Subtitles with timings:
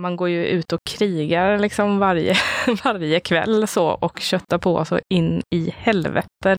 [0.00, 2.36] Man går ju ut och krigar liksom varje,
[2.84, 6.56] varje kväll så och köttar på så in i helvete.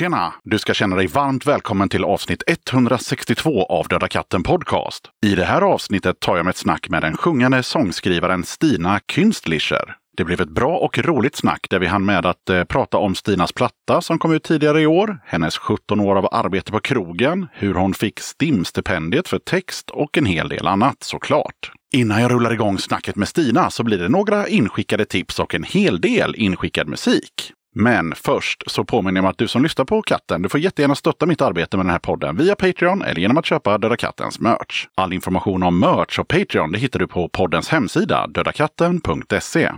[0.00, 0.34] Tjena!
[0.44, 5.10] Du ska känna dig varmt välkommen till avsnitt 162 av Döda katten Podcast.
[5.26, 9.96] I det här avsnittet tar jag med ett snack med den sjungande sångskrivaren Stina Künstlicher.
[10.16, 13.14] Det blev ett bra och roligt snack där vi hann med att eh, prata om
[13.14, 17.46] Stinas platta som kom ut tidigare i år, hennes 17 år av arbete på krogen,
[17.52, 21.72] hur hon fick STIM-stipendiet för text och en hel del annat såklart.
[21.92, 25.64] Innan jag rullar igång snacket med Stina så blir det några inskickade tips och en
[25.64, 27.52] hel del inskickad musik.
[27.74, 30.94] Men först så påminner jag om att du som lyssnar på katten, du får jättegärna
[30.94, 34.40] stötta mitt arbete med den här podden via Patreon eller genom att köpa Döda Kattens
[34.40, 34.86] merch.
[34.94, 39.70] All information om merch och Patreon det hittar du på poddens hemsida dödakatten.se.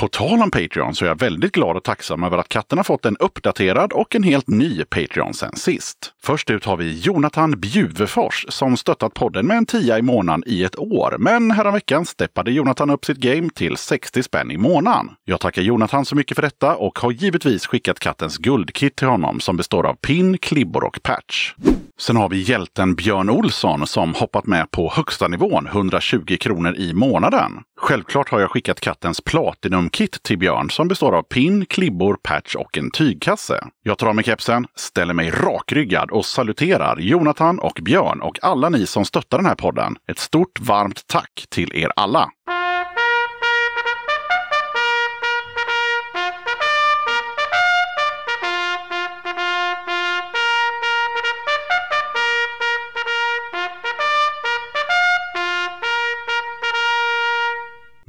[0.00, 2.84] På tal om Patreon så är jag väldigt glad och tacksam över att katten har
[2.84, 6.12] fått en uppdaterad och en helt ny Patreon sen sist.
[6.22, 10.64] Först ut har vi Jonathan Bjuvefors som stöttat podden med en tia i månaden i
[10.64, 11.16] ett år.
[11.18, 15.10] Men häromveckan steppade Jonathan upp sitt game till 60 spänn i månaden.
[15.24, 19.40] Jag tackar Jonathan så mycket för detta och har givetvis skickat kattens guldkit till honom
[19.40, 21.54] som består av pin, klibbor och patch.
[22.00, 26.94] Sen har vi hjälten Björn Olsson som hoppat med på högsta nivån, 120 kronor i
[26.94, 27.52] månaden.
[27.80, 32.54] Självklart har jag skickat kattens platinum kit till Björn som består av pin, klibbor, patch
[32.54, 33.64] och en tygkasse.
[33.82, 38.68] Jag tar av mig kepsen, ställer mig rakryggad och saluterar Jonathan och Björn och alla
[38.68, 39.96] ni som stöttar den här podden.
[40.10, 42.30] Ett stort varmt tack till er alla!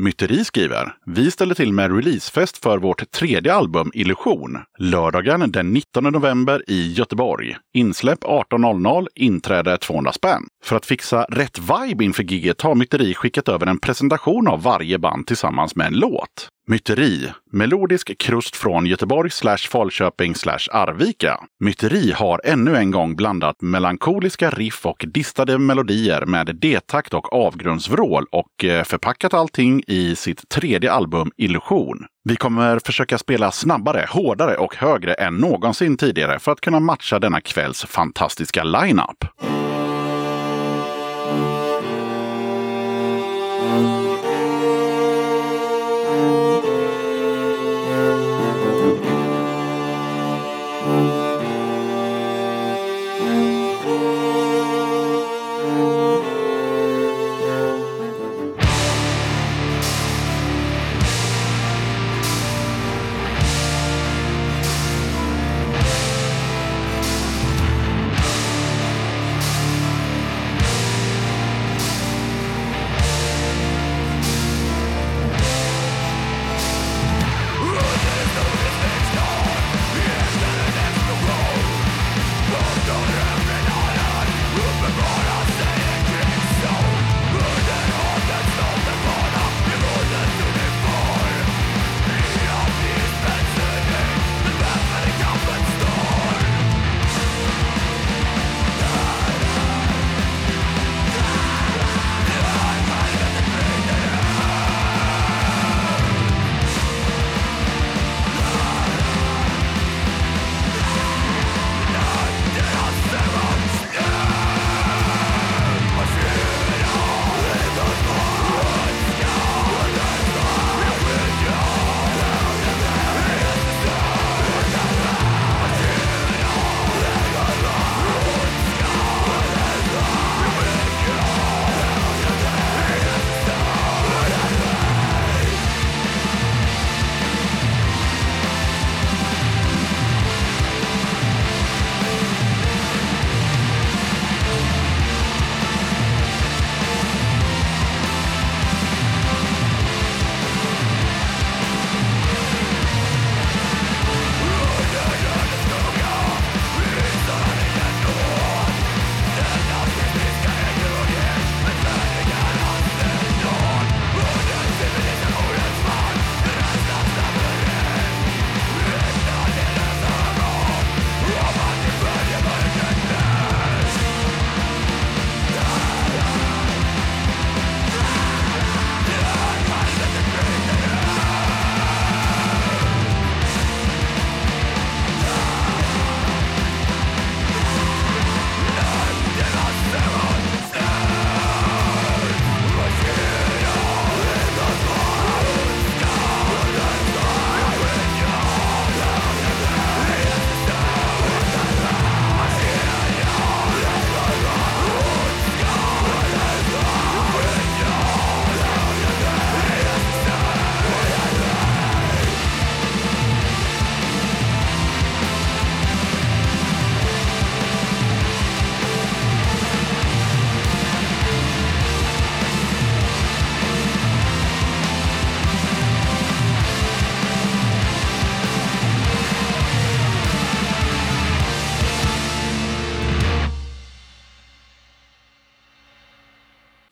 [0.01, 4.57] Myteri skriver, vi ställer till med releasefest för vårt tredje album Illusion.
[4.77, 7.55] Lördagen den 19 november i Göteborg.
[7.73, 10.43] Insläpp 18.00, inträde 200 spänn.
[10.63, 14.99] För att fixa rätt vibe inför giget har Myteri skickat över en presentation av varje
[14.99, 16.49] band tillsammans med en låt.
[16.71, 21.39] Myteri, melodisk krust från Göteborg slash Falköping slash Arvika.
[21.59, 28.25] Myteri har ännu en gång blandat melankoliska riff och distade melodier med detakt och avgrundsvrål
[28.31, 32.05] och eh, förpackat allting i sitt tredje album Illusion.
[32.23, 37.19] Vi kommer försöka spela snabbare, hårdare och högre än någonsin tidigare för att kunna matcha
[37.19, 39.25] denna kvälls fantastiska line-up.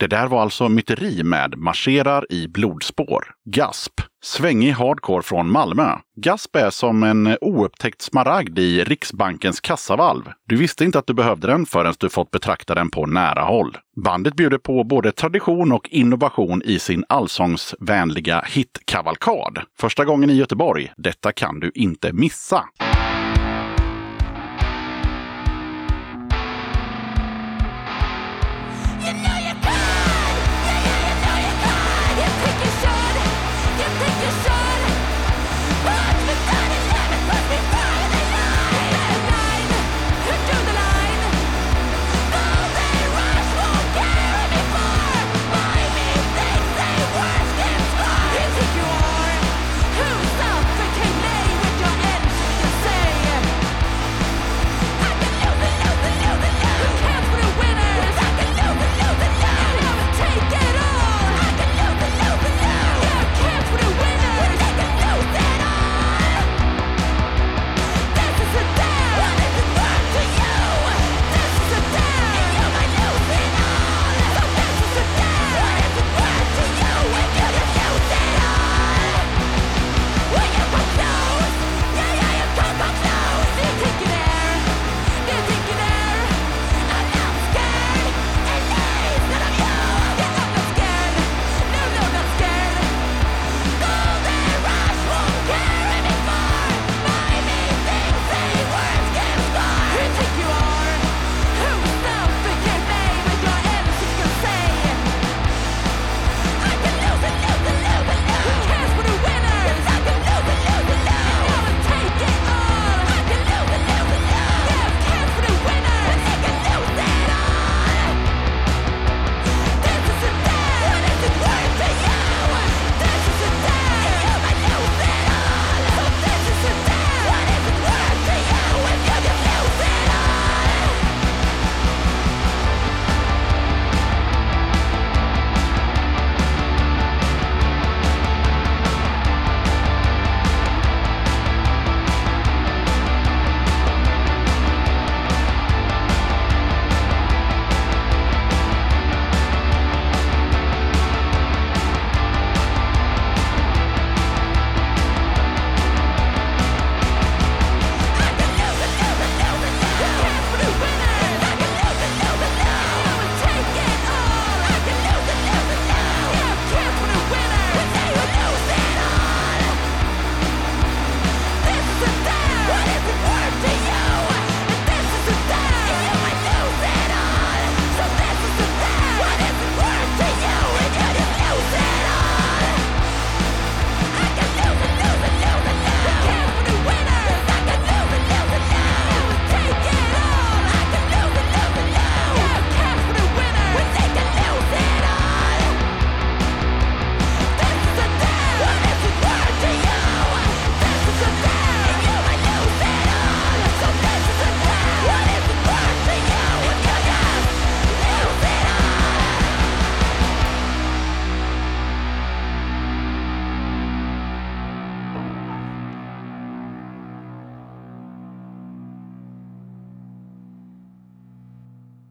[0.09, 5.95] Det där var alltså myteri med Marscherar i blodspår, Gasp, svängig hardcore från Malmö.
[6.15, 10.23] Gasp är som en oupptäckt smaragd i Riksbankens kassavalv.
[10.47, 13.77] Du visste inte att du behövde den förrän du fått betrakta den på nära håll.
[14.05, 19.59] Bandet bjuder på både tradition och innovation i sin allsångsvänliga hitkavalkad.
[19.79, 20.91] Första gången i Göteborg.
[20.97, 22.65] Detta kan du inte missa!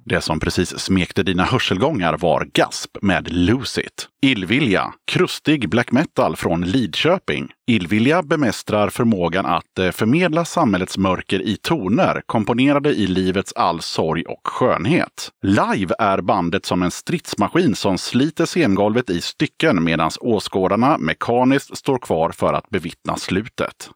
[0.08, 4.08] Det som precis smekte dina hörselgångar var Gasp med Lose It.
[4.22, 7.48] Illvilja, krustig black metal från Lidköping.
[7.66, 14.24] Illvilja bemästrar förmågan att eh, förmedla samhällets mörker i toner komponerade i livets all sorg
[14.24, 15.30] och skönhet.
[15.42, 21.98] Live är bandet som en stridsmaskin som sliter scengolvet i stycken medan åskådarna mekaniskt står
[21.98, 23.90] kvar för att bevittna slutet.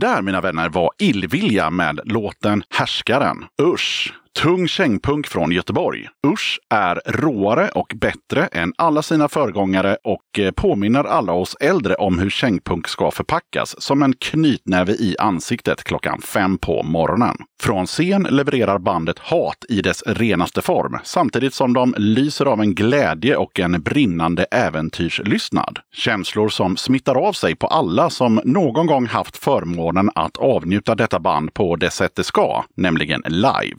[0.00, 3.44] Där, mina vänner, var Illvilja med låten Härskaren.
[3.62, 4.12] Usch!
[4.42, 6.08] Tung kängpunk från Göteborg.
[6.26, 11.94] Usch är råare och bättre än alla sina föregångare och eh, påminner alla oss äldre
[11.94, 17.36] om hur kängpunk ska förpackas som en knytnäve i ansiktet klockan fem på morgonen.
[17.62, 22.74] Från scen levererar bandet hat i dess renaste form, samtidigt som de lyser av en
[22.74, 25.78] glädje och en brinnande äventyrslystnad.
[25.94, 31.18] Känslor som smittar av sig på alla som någon gång haft förmånen att avnjuta detta
[31.18, 33.76] band på det sätt det ska, nämligen live.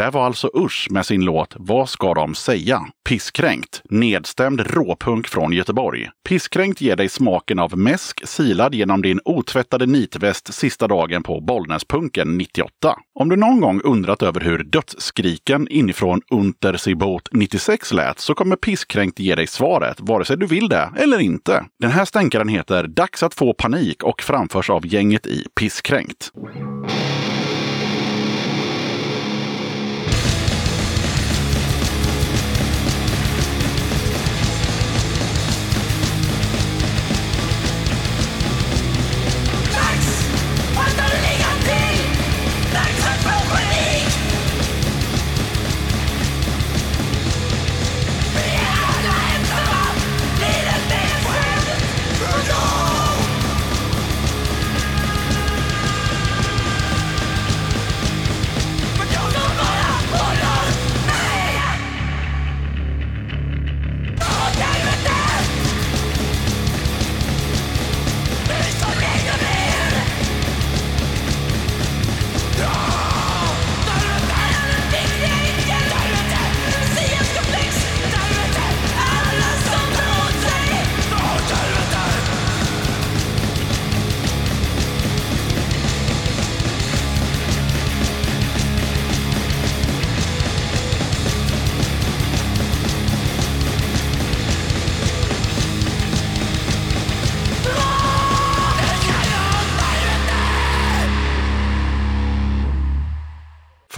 [0.00, 2.80] Där var alltså Usch med sin låt Vad ska de säga?
[3.08, 6.08] Pisskränkt, nedstämd råpunk från Göteborg.
[6.28, 12.38] Pisskränkt ger dig smaken av mäsk silad genom din otvättade nitväst sista dagen på Bollnäspunken
[12.38, 12.96] 98.
[13.14, 19.18] Om du någon gång undrat över hur dödsskriken inifrån Unterseebot 96 lät så kommer Pisskränkt
[19.18, 21.64] ge dig svaret, vare sig du vill det eller inte.
[21.78, 26.32] Den här stänkaren heter Dags att få panik och framförs av gänget i Pisskränkt.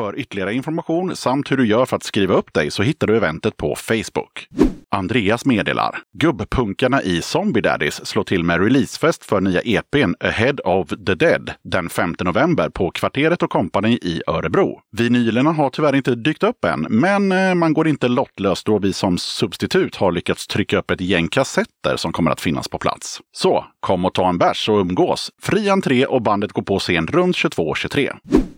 [0.03, 3.17] För ytterligare information samt hur du gör för att skriva upp dig så hittar du
[3.17, 4.49] eventet på Facebook.
[4.91, 5.99] Andreas meddelar.
[6.19, 11.51] Gubbpunkarna i Zombie Daddies slår till med releasefest för nya EPn Ahead of the Dead
[11.65, 14.81] den 5 november på Kvarteret och Company i Örebro.
[14.93, 18.93] Vinylerna har tyvärr inte dykt upp än, men eh, man går inte lottlös då vi
[18.93, 23.21] som substitut har lyckats trycka upp ett gäng kassetter som kommer att finnas på plats.
[23.33, 25.31] Så kom och ta en bärs och umgås.
[25.43, 28.12] Fri entré och bandet går på scen runt 22.23.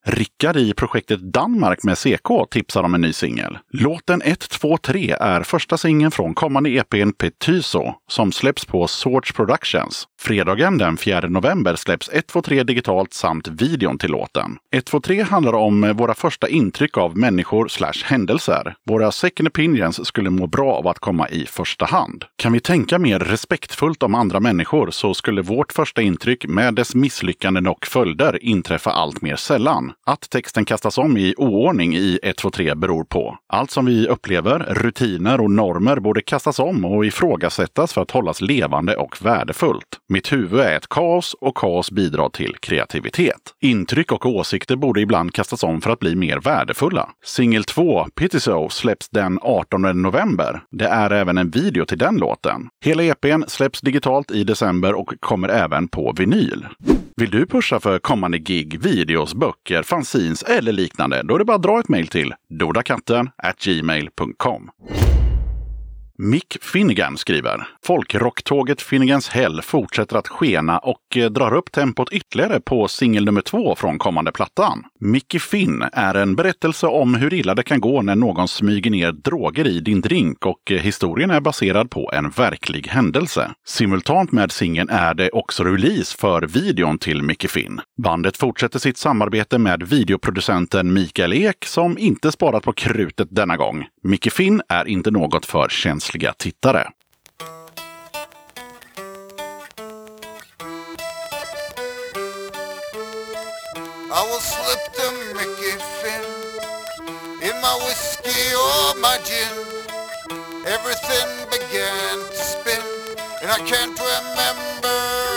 [0.07, 3.59] Rickard i projektet Danmark med CK tipsar om en ny singel.
[3.73, 10.09] Låten 123 är första singeln från kommande EPn Petyso som släpps på Swords Productions.
[10.21, 14.57] Fredagen den 4 november släpps 123 digitalt samt videon till låten.
[14.73, 18.75] 123 handlar om våra första intryck av människor slash händelser.
[18.89, 22.25] Våra second opinions skulle må bra av att komma i första hand.
[22.37, 26.95] Kan vi tänka mer respektfullt om andra människor så skulle vårt första intryck med dess
[26.95, 29.93] misslyckanden och följder inträffa allt mer sällan.
[30.07, 35.41] Att texten kastas om i oordning i 123 beror på allt som vi upplever, rutiner
[35.41, 39.99] och normer borde kastas om och ifrågasättas för att hållas levande och värdefullt.
[40.09, 43.41] Mitt huvud är ett kaos och kaos bidrar till kreativitet.
[43.61, 47.11] Intryck och åsikter borde ibland kastas om för att bli mer värdefulla.
[47.25, 50.63] Singel 2, Pity So, släpps den 18 november.
[50.71, 52.69] Det är även en video till den låten.
[52.85, 56.67] Hela EPn släpps digitalt i december och kommer även på vinyl.
[57.17, 61.14] Vill du pusha för kommande gig, videos, böcker, fanzines eller liknande?
[61.23, 63.31] Då är det bara att dra ett mejl till dodakatten
[63.65, 64.71] gmail.com.
[66.19, 67.69] Mick Finnegan skriver.
[67.85, 73.41] Folkrocktåget Finnegans Hell fortsätter att skena och eh, drar upp tempot ytterligare på singel nummer
[73.41, 74.85] två från kommande plattan.
[75.01, 79.13] Mickey Finn är en berättelse om hur illa det kan gå när någon smyger ner
[79.13, 83.51] droger i din drink och eh, historien är baserad på en verklig händelse.
[83.67, 87.81] Simultant med singeln är det också release för videon till Mickey Finn.
[88.03, 93.87] Bandet fortsätter sitt samarbete med videoproducenten Mikael Ek som inte sparat på krutet denna gång.
[94.03, 96.93] Mickey Finn är inte något för känsliga tittare.
[104.17, 106.25] I will slip the Mickey Finn
[107.43, 109.55] in my whiskey or my gin.
[110.67, 112.83] Everything began to spin,
[113.43, 115.34] and I can't remember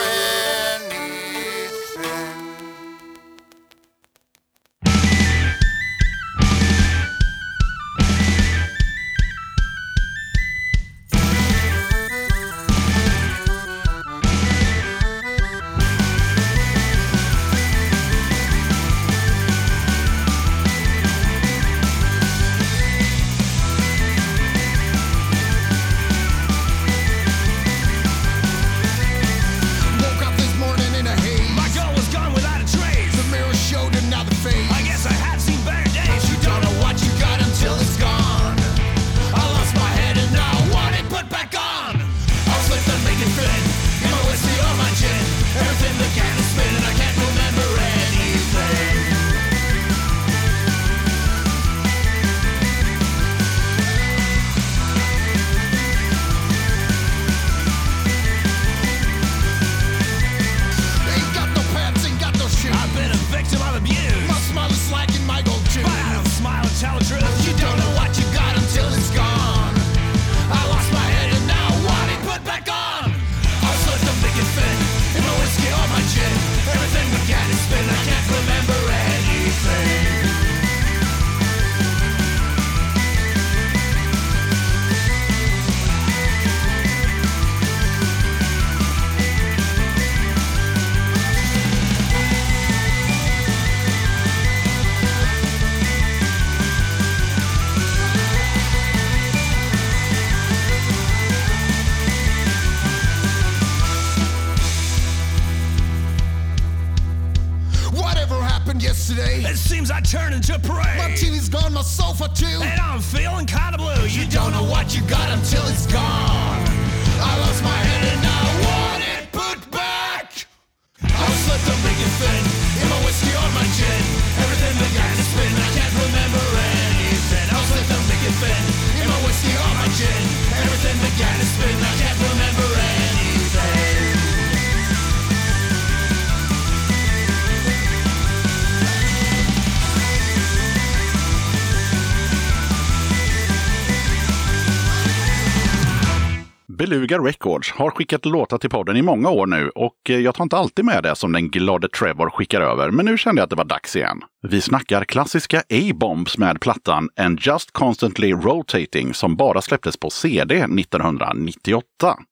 [147.08, 150.44] Beluga Records har skickat låtar till podden i många år nu och eh, jag tar
[150.44, 153.50] inte alltid med det som den glade Trevor skickar över, men nu kände jag att
[153.50, 154.22] det var dags igen.
[154.48, 160.56] Vi snackar klassiska A-bombs med plattan And Just Constantly Rotating som bara släpptes på CD
[160.56, 161.84] 1998.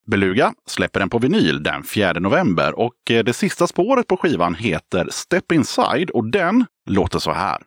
[0.08, 4.56] Beluga släpper den på vinyl den 4 november och eh, det sista spåret på skivan
[4.56, 7.58] heter Step Inside och den låter så här.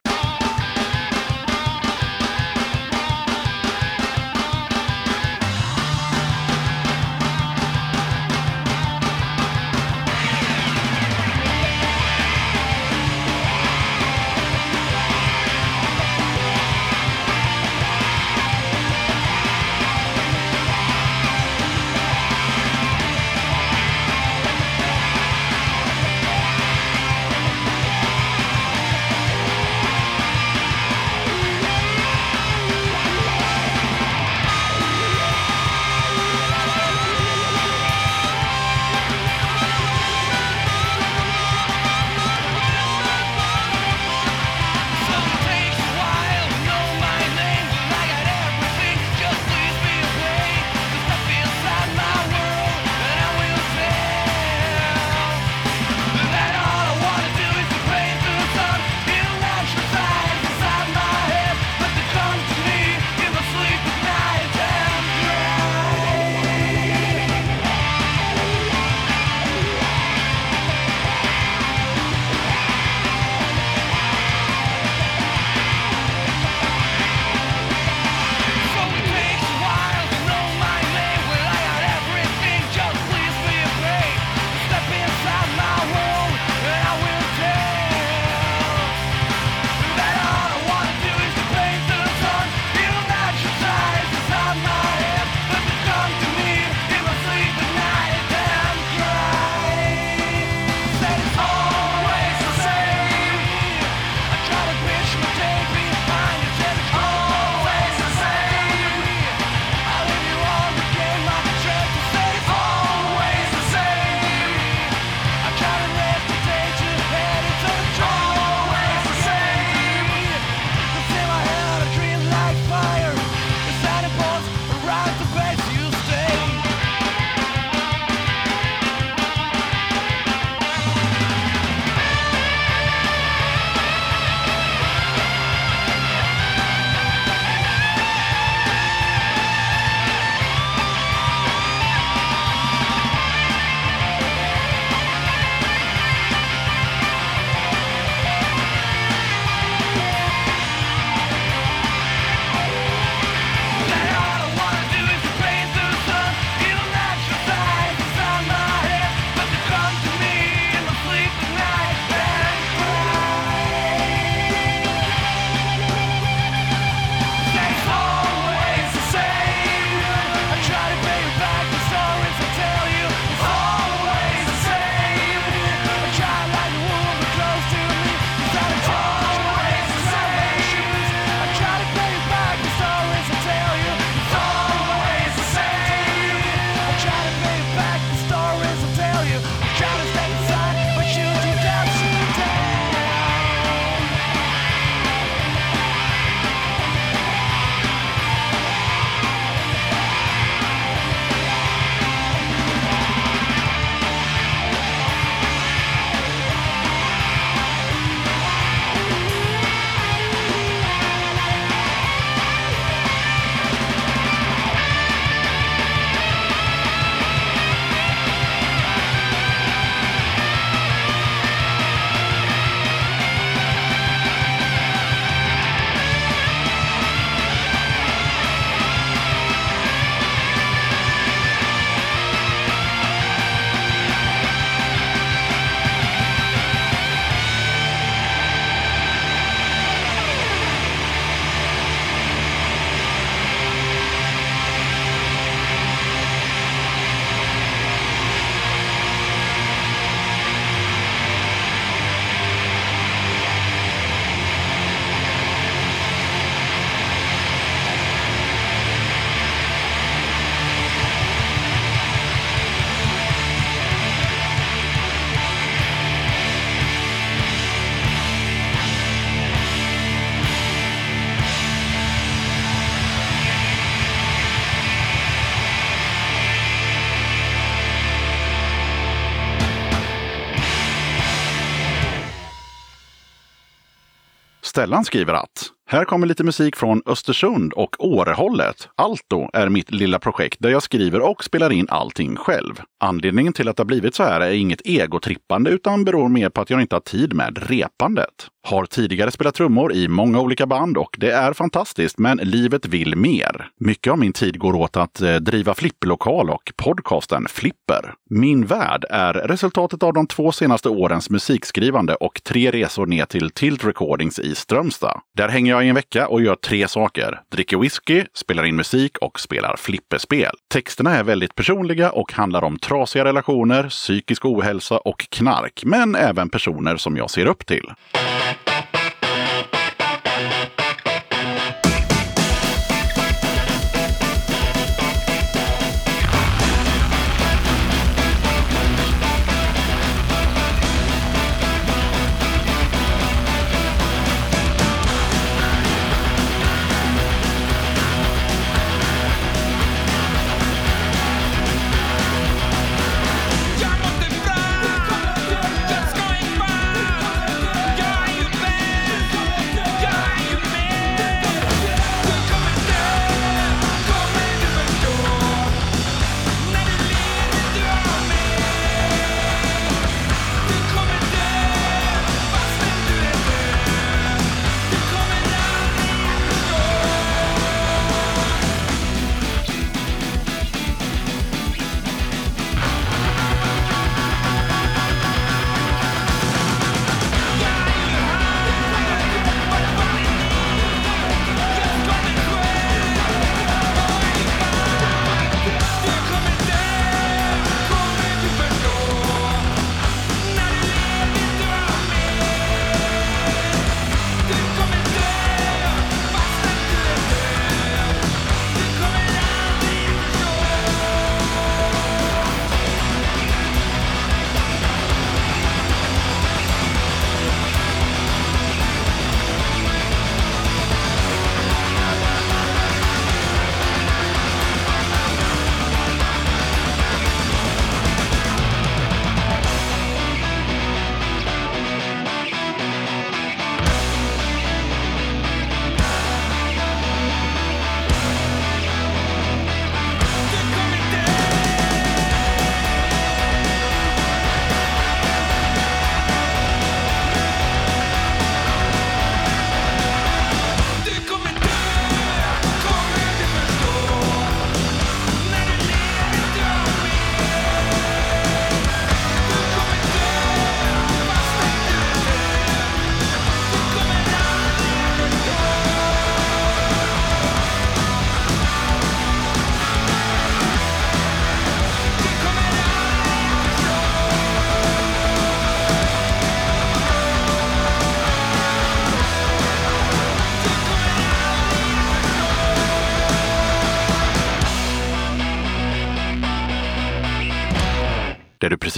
[284.79, 288.89] Stellan skriver att här kommer lite musik från Östersund och Årehållet.
[288.97, 292.81] Alto är mitt lilla projekt där jag skriver och spelar in allting själv.
[293.01, 296.61] Anledningen till att det har blivit så här är inget egotrippande utan beror mer på
[296.61, 298.49] att jag inte har tid med repandet.
[298.63, 303.17] Har tidigare spelat trummor i många olika band och det är fantastiskt, men livet vill
[303.17, 303.71] mer.
[303.81, 308.15] Mycket av min tid går åt att eh, driva flipplokal och podcasten Flipper.
[308.31, 313.51] Min värld är resultatet av de två senaste årens musikskrivande och tre resor ner till
[313.51, 315.21] Tilt Recordings i Strömstad.
[315.37, 317.41] Där hänger jag i en vecka och gör tre saker.
[317.53, 320.53] Dricker whisky, spelar in musik och spelar flipperspel.
[320.73, 326.49] Texterna är väldigt personliga och handlar om trasiga relationer, psykisk ohälsa och knark, men även
[326.49, 327.93] personer som jag ser upp till.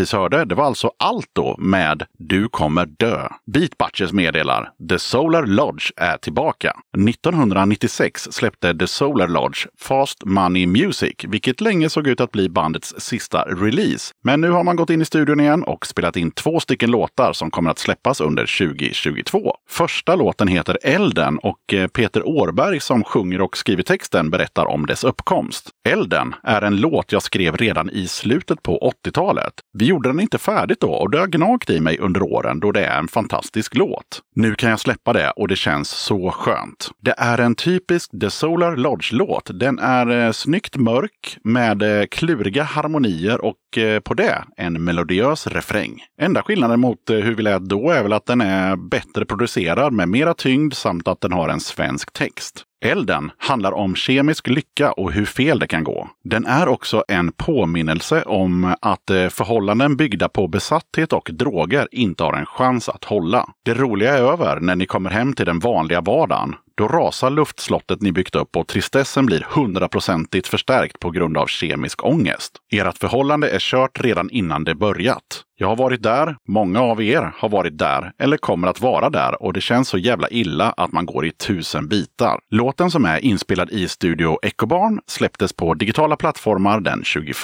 [0.00, 3.28] Precis hörde, det var alltså Alto med Du kommer dö.
[3.46, 6.72] Beatbatches meddelar The Solar Lodge är tillbaka.
[7.08, 12.94] 1996 släppte The Solar Lodge Fast Money Music, vilket länge såg ut att bli bandets
[12.98, 14.12] sista release.
[14.24, 17.32] Men nu har man gått in i studion igen och spelat in två stycken låtar
[17.32, 19.54] som kommer att släppas under 2022.
[19.68, 24.86] Första låten heter Elden och eh, Peter Årberg som sjunger och skriver texten berättar om
[24.86, 25.68] dess uppkomst.
[25.88, 29.52] Elden är en låt jag skrev redan i slutet på 80-talet.
[29.72, 32.72] Vi gjorde den inte färdigt då och det har gnagt i mig under åren då
[32.72, 34.20] det är en fantastisk låt.
[34.34, 36.90] Nu kan jag släppa det och det känns så skönt.
[37.02, 39.50] Det är en typisk The Solar Lodge-låt.
[39.54, 45.46] Den är eh, snyggt mörk med eh, kluriga harmonier och eh, på det en melodiös
[45.46, 46.02] refräng.
[46.20, 49.92] Enda skillnaden mot eh, hur vi lät då är väl att den är bättre producerad
[49.92, 52.64] med mera tyngd samt att den har en svensk text.
[52.84, 56.08] Elden handlar om kemisk lycka och hur fel det kan gå.
[56.24, 62.24] Den är också en påminnelse om att eh, förhållanden byggda på besatthet och droger inte
[62.24, 63.48] har en chans att hålla.
[63.62, 66.54] Det roliga är över när ni kommer hem till den vanliga vardagen.
[66.74, 72.04] Då rasar luftslottet ni byggt upp och tristessen blir hundraprocentigt förstärkt på grund av kemisk
[72.04, 72.52] ångest.
[72.72, 75.44] Ert förhållande är kört redan innan det börjat.
[75.56, 79.42] Jag har varit där, många av er har varit där eller kommer att vara där
[79.42, 82.40] och det känns så jävla illa att man går i tusen bitar.
[82.50, 87.36] Låten som är inspelad i studio Ecobarn släpptes på digitala plattformar den 21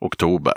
[0.00, 0.54] oktober.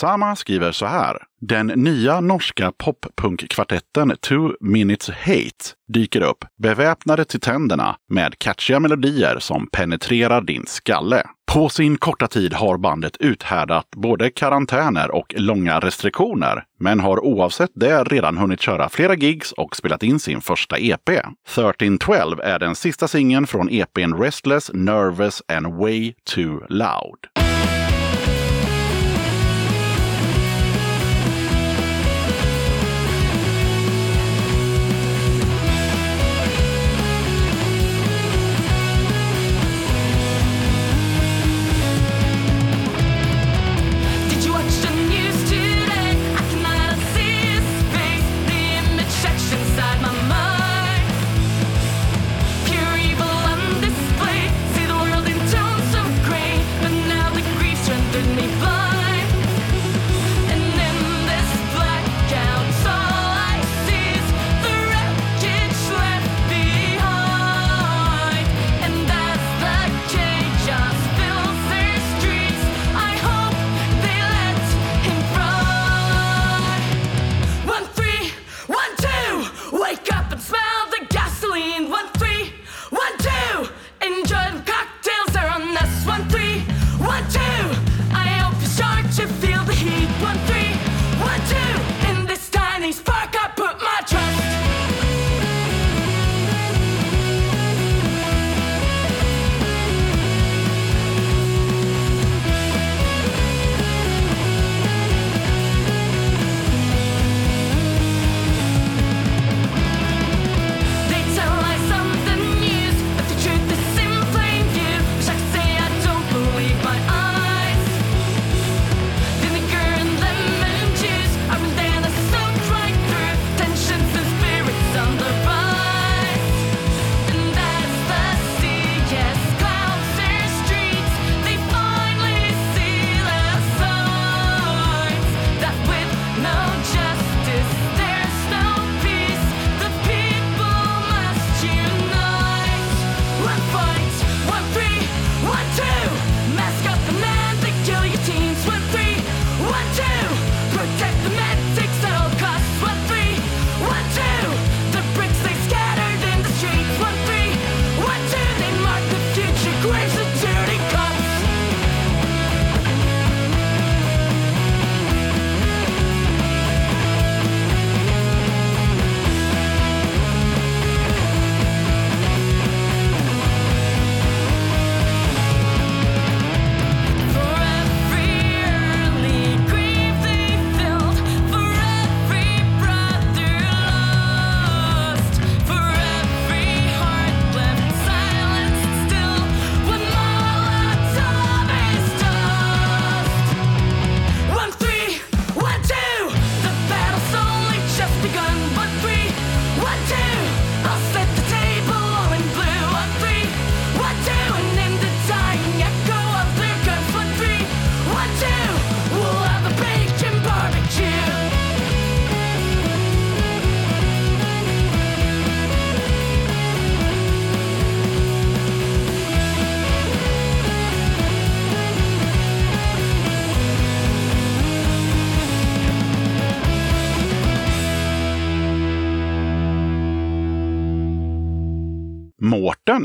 [0.00, 1.18] Sama skriver så här.
[1.40, 9.38] Den nya norska poppunkkvartetten Two Minutes Hate dyker upp, beväpnade till tänderna med catchiga melodier
[9.38, 11.26] som penetrerar din skalle.
[11.52, 17.70] På sin korta tid har bandet uthärdat både karantäner och långa restriktioner, men har oavsett
[17.74, 21.08] det redan hunnit köra flera gigs och spelat in sin första EP.
[21.08, 27.39] 1312 är den sista singeln från EPn Restless, Nervous and Way Too Loud.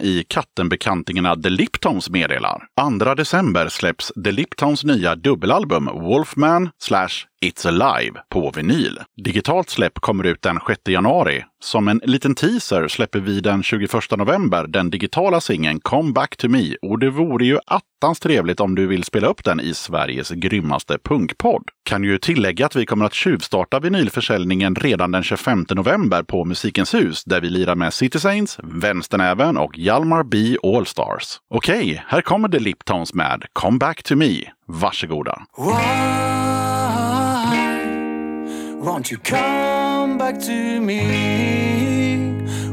[0.05, 2.67] I Kattenbekantingarna The Liptons meddelar.
[2.99, 8.99] 2 december släpps The Liptons nya dubbelalbum Wolfman slash It's Alive på vinyl.
[9.23, 11.43] Digitalt släpp kommer ut den 6 januari.
[11.63, 16.49] Som en liten teaser släpper vi den 21 november den digitala singeln Come Back To
[16.49, 20.29] Me och det vore ju attans trevligt om du vill spela upp den i Sveriges
[20.29, 21.63] grymmaste punkpodd.
[21.89, 26.93] Kan ju tillägga att vi kommer att tjuvstarta vinylförsäljningen redan den 25 november på Musikens
[26.93, 31.39] hus där vi lirar med City Saints, Vänsternäven och Hjalmar B Allstars.
[31.49, 34.41] Okej, här kommer The Liptons med Come Back To Me.
[34.67, 35.41] Varsågoda!
[35.57, 35.71] Why
[38.79, 41.01] won't you come back to me?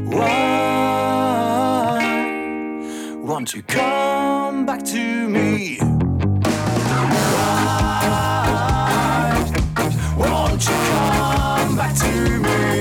[0.05, 1.33] Why
[3.23, 5.77] won't you come back to me?
[10.17, 12.72] Why won't you come back to me?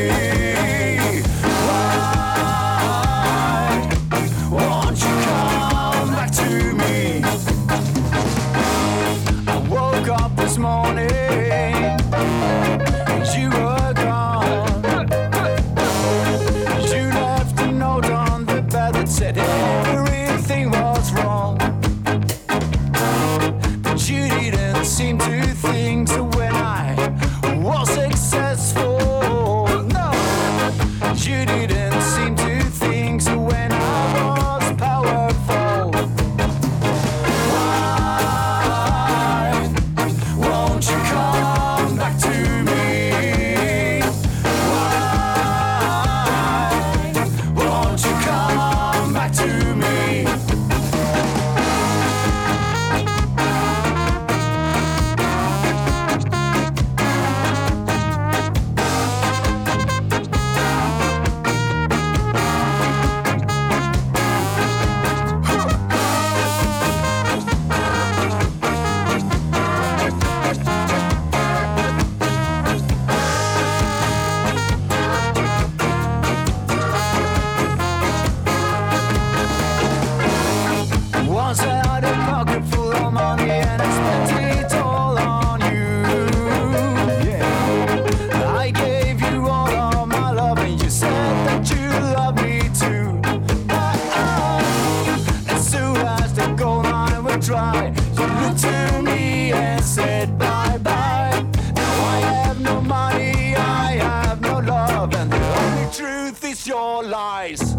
[107.02, 107.74] your lies.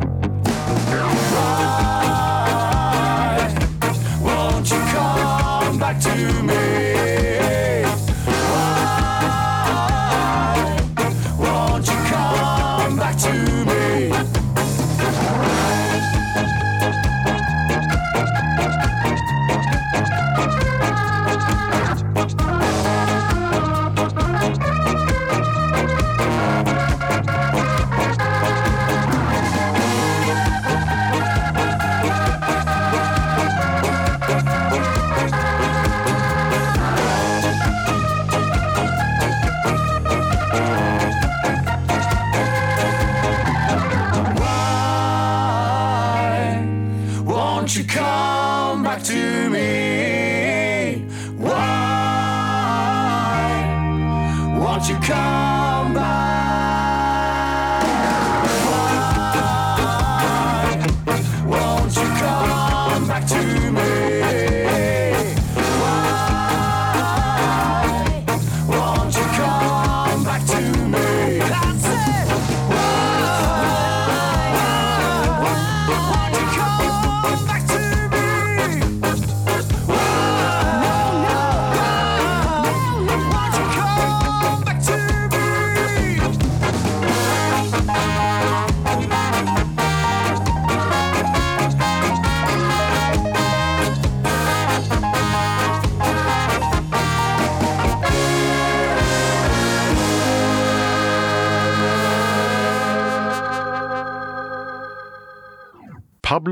[4.21, 6.92] Why won't you come back to me?
[48.95, 51.05] back to me.
[51.37, 51.55] Why
[54.59, 55.62] won't you come?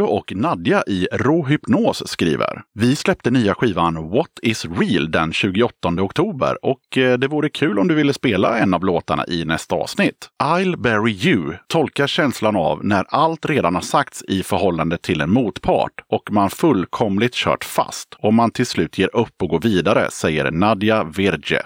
[0.01, 2.61] Pablo och Nadja i Råhypnos skriver.
[2.73, 7.79] Vi släppte nya skivan What is real den 28 oktober och eh, det vore kul
[7.79, 10.29] om du ville spela en av låtarna i nästa avsnitt.
[10.43, 15.31] I'll bury you tolkar känslan av när allt redan har sagts i förhållande till en
[15.31, 20.11] motpart och man fullkomligt kört fast och man till slut ger upp och går vidare,
[20.11, 21.61] säger Nadja Virge.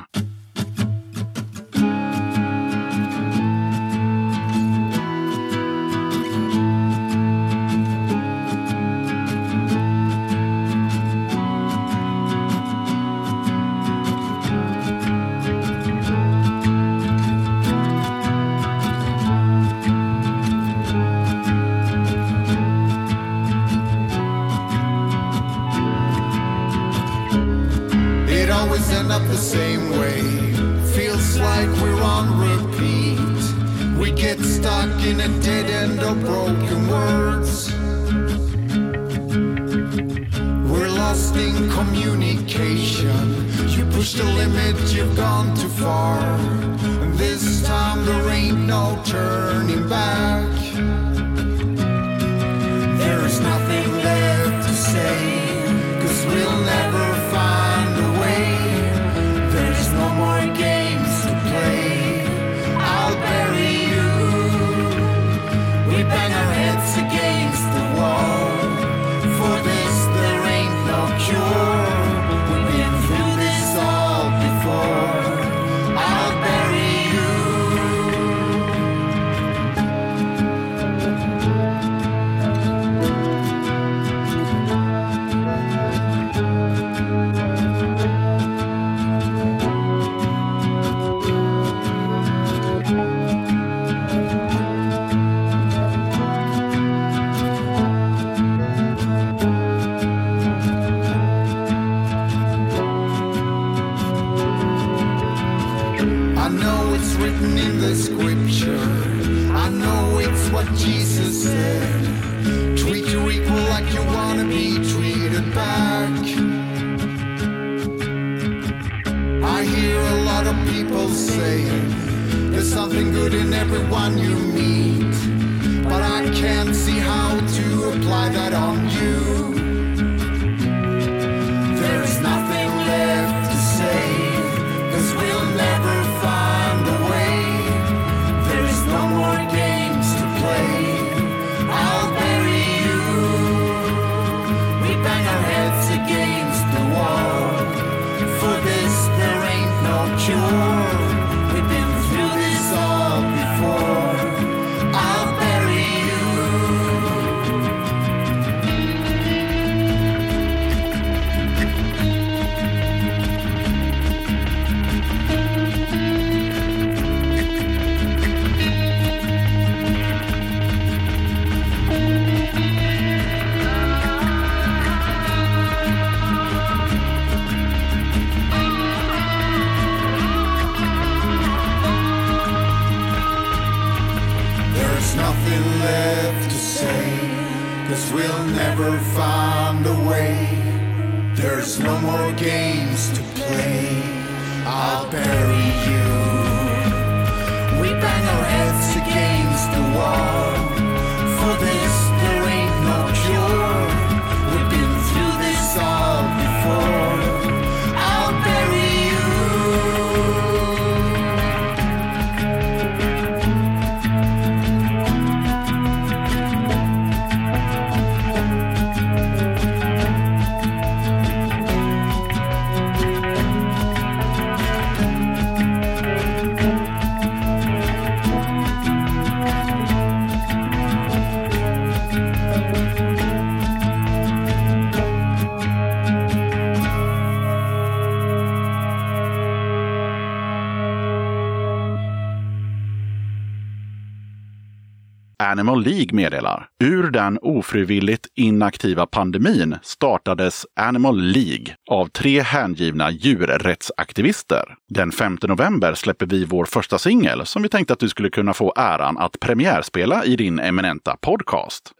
[245.55, 246.67] Animal League meddelar.
[246.83, 254.75] Ur den ofrivilligt inaktiva pandemin startades Animal League av tre hängivna djurrättsaktivister.
[254.89, 258.53] Den 5 november släpper vi vår första singel som vi tänkte att du skulle kunna
[258.53, 261.91] få äran att premiärspela i din eminenta podcast.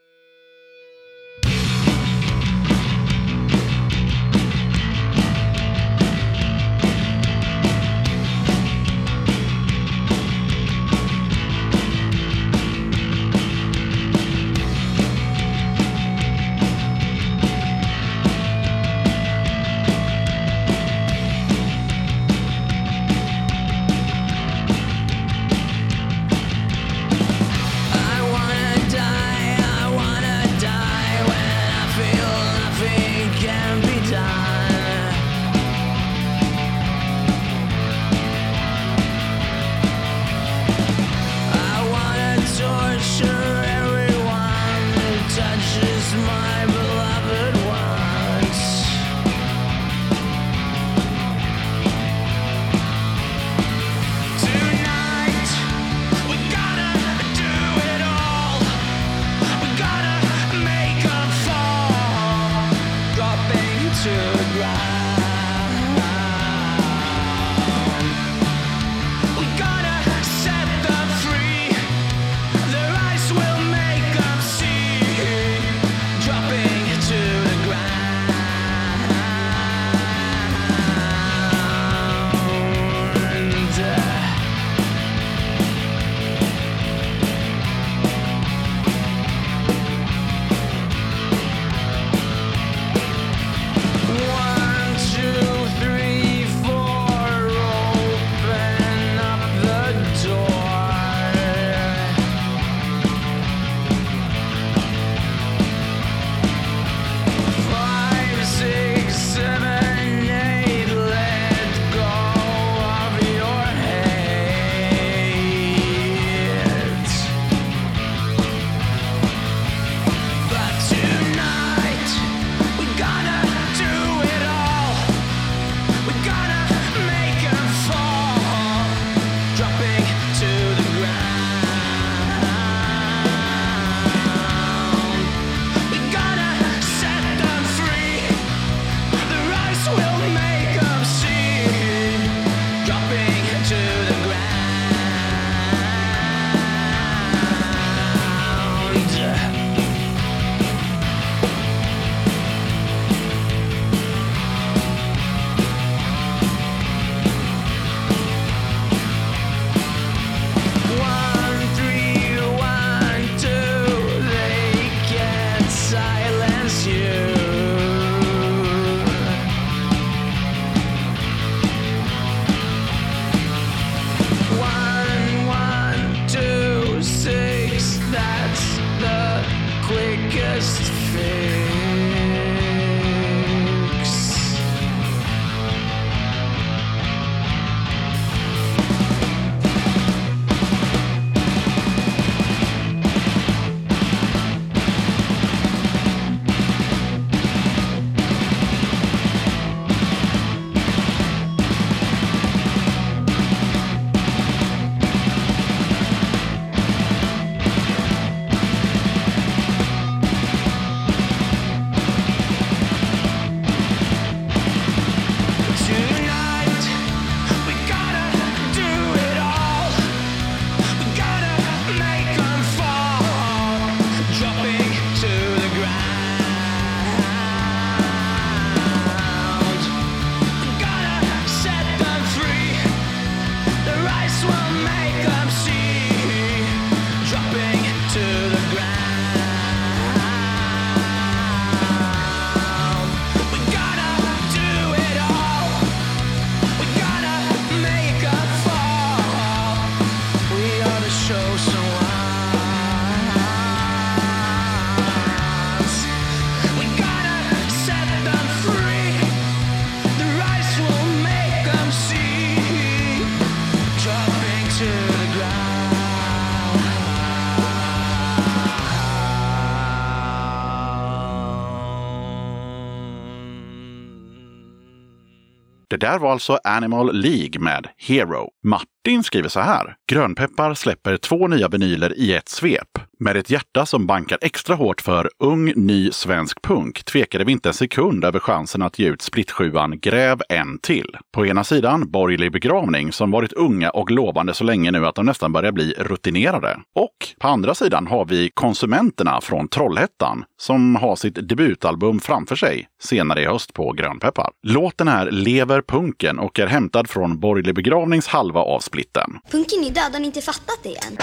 [276.06, 277.88] där var alltså Animal League med.
[278.08, 278.50] Hero.
[278.64, 279.96] Martin skriver så här.
[280.12, 283.00] Grönpeppar släpper två nya vinyler i ett svep.
[283.20, 287.70] Med ett hjärta som bankar extra hårt för ung, ny svensk punk tvekade vi inte
[287.70, 291.18] en sekund över chansen att ge ut splittsjuan Gräv en till.
[291.34, 295.26] På ena sidan Borgerlig begravning som varit unga och lovande så länge nu att de
[295.26, 296.80] nästan börjar bli rutinerade.
[296.96, 302.88] Och på andra sidan har vi Konsumenterna från Trollhättan som har sitt debutalbum framför sig
[303.04, 304.50] senare i höst på Grönpeppar.
[304.68, 309.40] Låten är lever punken och är hämtad från Borgerlig begravning begravningshalva av splitten.
[309.52, 311.18] Punken är död, har ni inte fattat det än?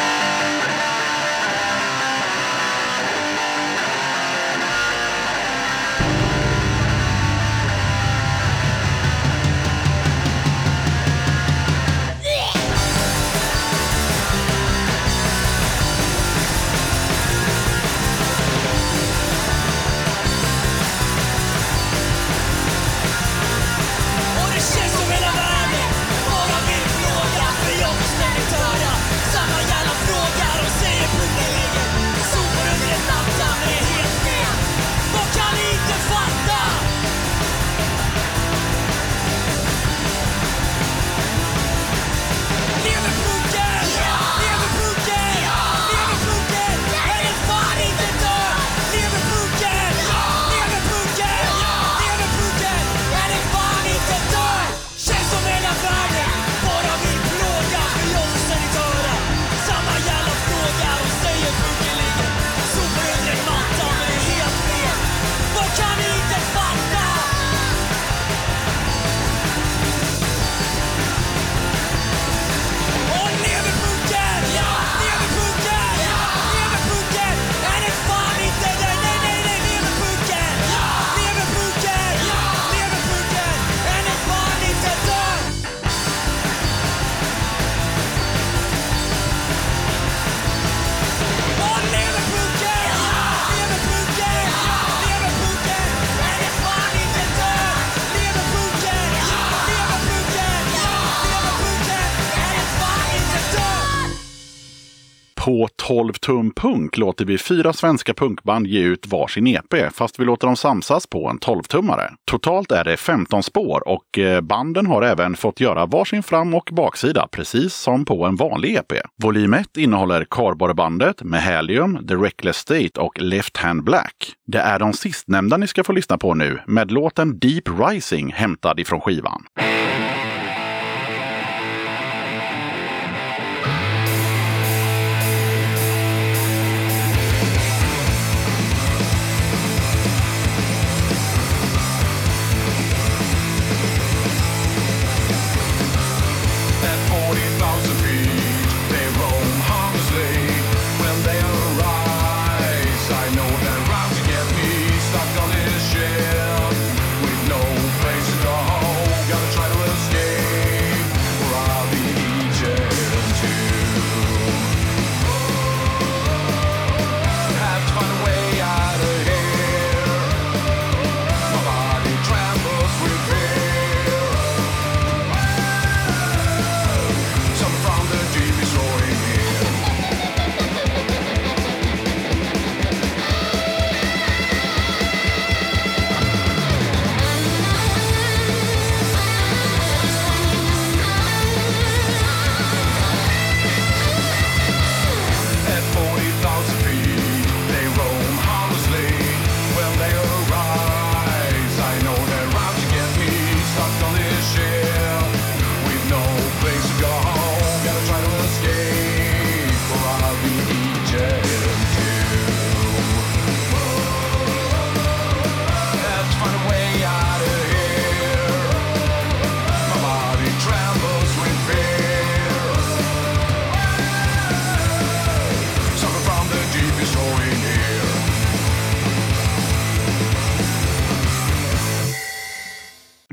[105.45, 110.24] På 12 tum punk låter vi fyra svenska punkband ge ut varsin EP, fast vi
[110.24, 112.11] låter dem samsas på en 12-tummare.
[112.30, 116.68] Totalt är det 15 spår och eh, banden har även fått göra varsin fram och
[116.72, 118.93] baksida, precis som på en vanlig EP.
[119.22, 124.32] Volym 1 innehåller Kardborrebandet, Mahalium, The Reckless State och Left Hand Black.
[124.47, 128.80] Det är de sistnämnda ni ska få lyssna på nu, med låten Deep Rising hämtad
[128.80, 129.45] ifrån skivan.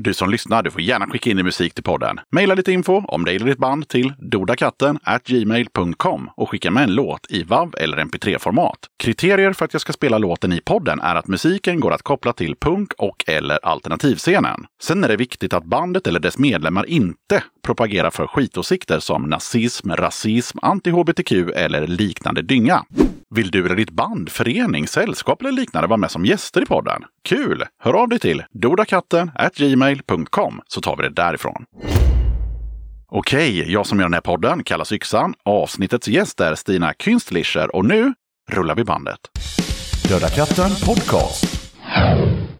[0.02, 2.20] Du som lyssnar, du får gärna skicka in din musik till podden.
[2.32, 6.94] Maila lite info om dig eller ditt band till dodakatten gmail.com och skicka med en
[6.94, 8.78] låt i WAV eller MP3-format.
[8.98, 12.32] Kriterier för att jag ska spela låten i podden är att musiken går att koppla
[12.32, 14.66] till punk och eller alternativscenen.
[14.82, 19.90] Sen är det viktigt att bandet eller dess medlemmar inte propagerar för skitåsikter som nazism,
[19.90, 22.84] rasism, anti-hbtq eller liknande dynga.
[23.34, 27.04] Vill du eller ditt band, förening, sällskap eller liknande vara med som gäster i podden?
[27.28, 27.64] Kul!
[27.82, 31.64] Hör av dig till dodakatten gmail.com så tar vi det därifrån.
[33.12, 35.34] Okej, jag som gör den här podden kallas Yxan.
[35.44, 38.14] Avsnittets gäst är Stina Künstlischer och nu
[38.50, 39.18] rullar vi bandet.
[40.08, 41.70] Döda katten podcast.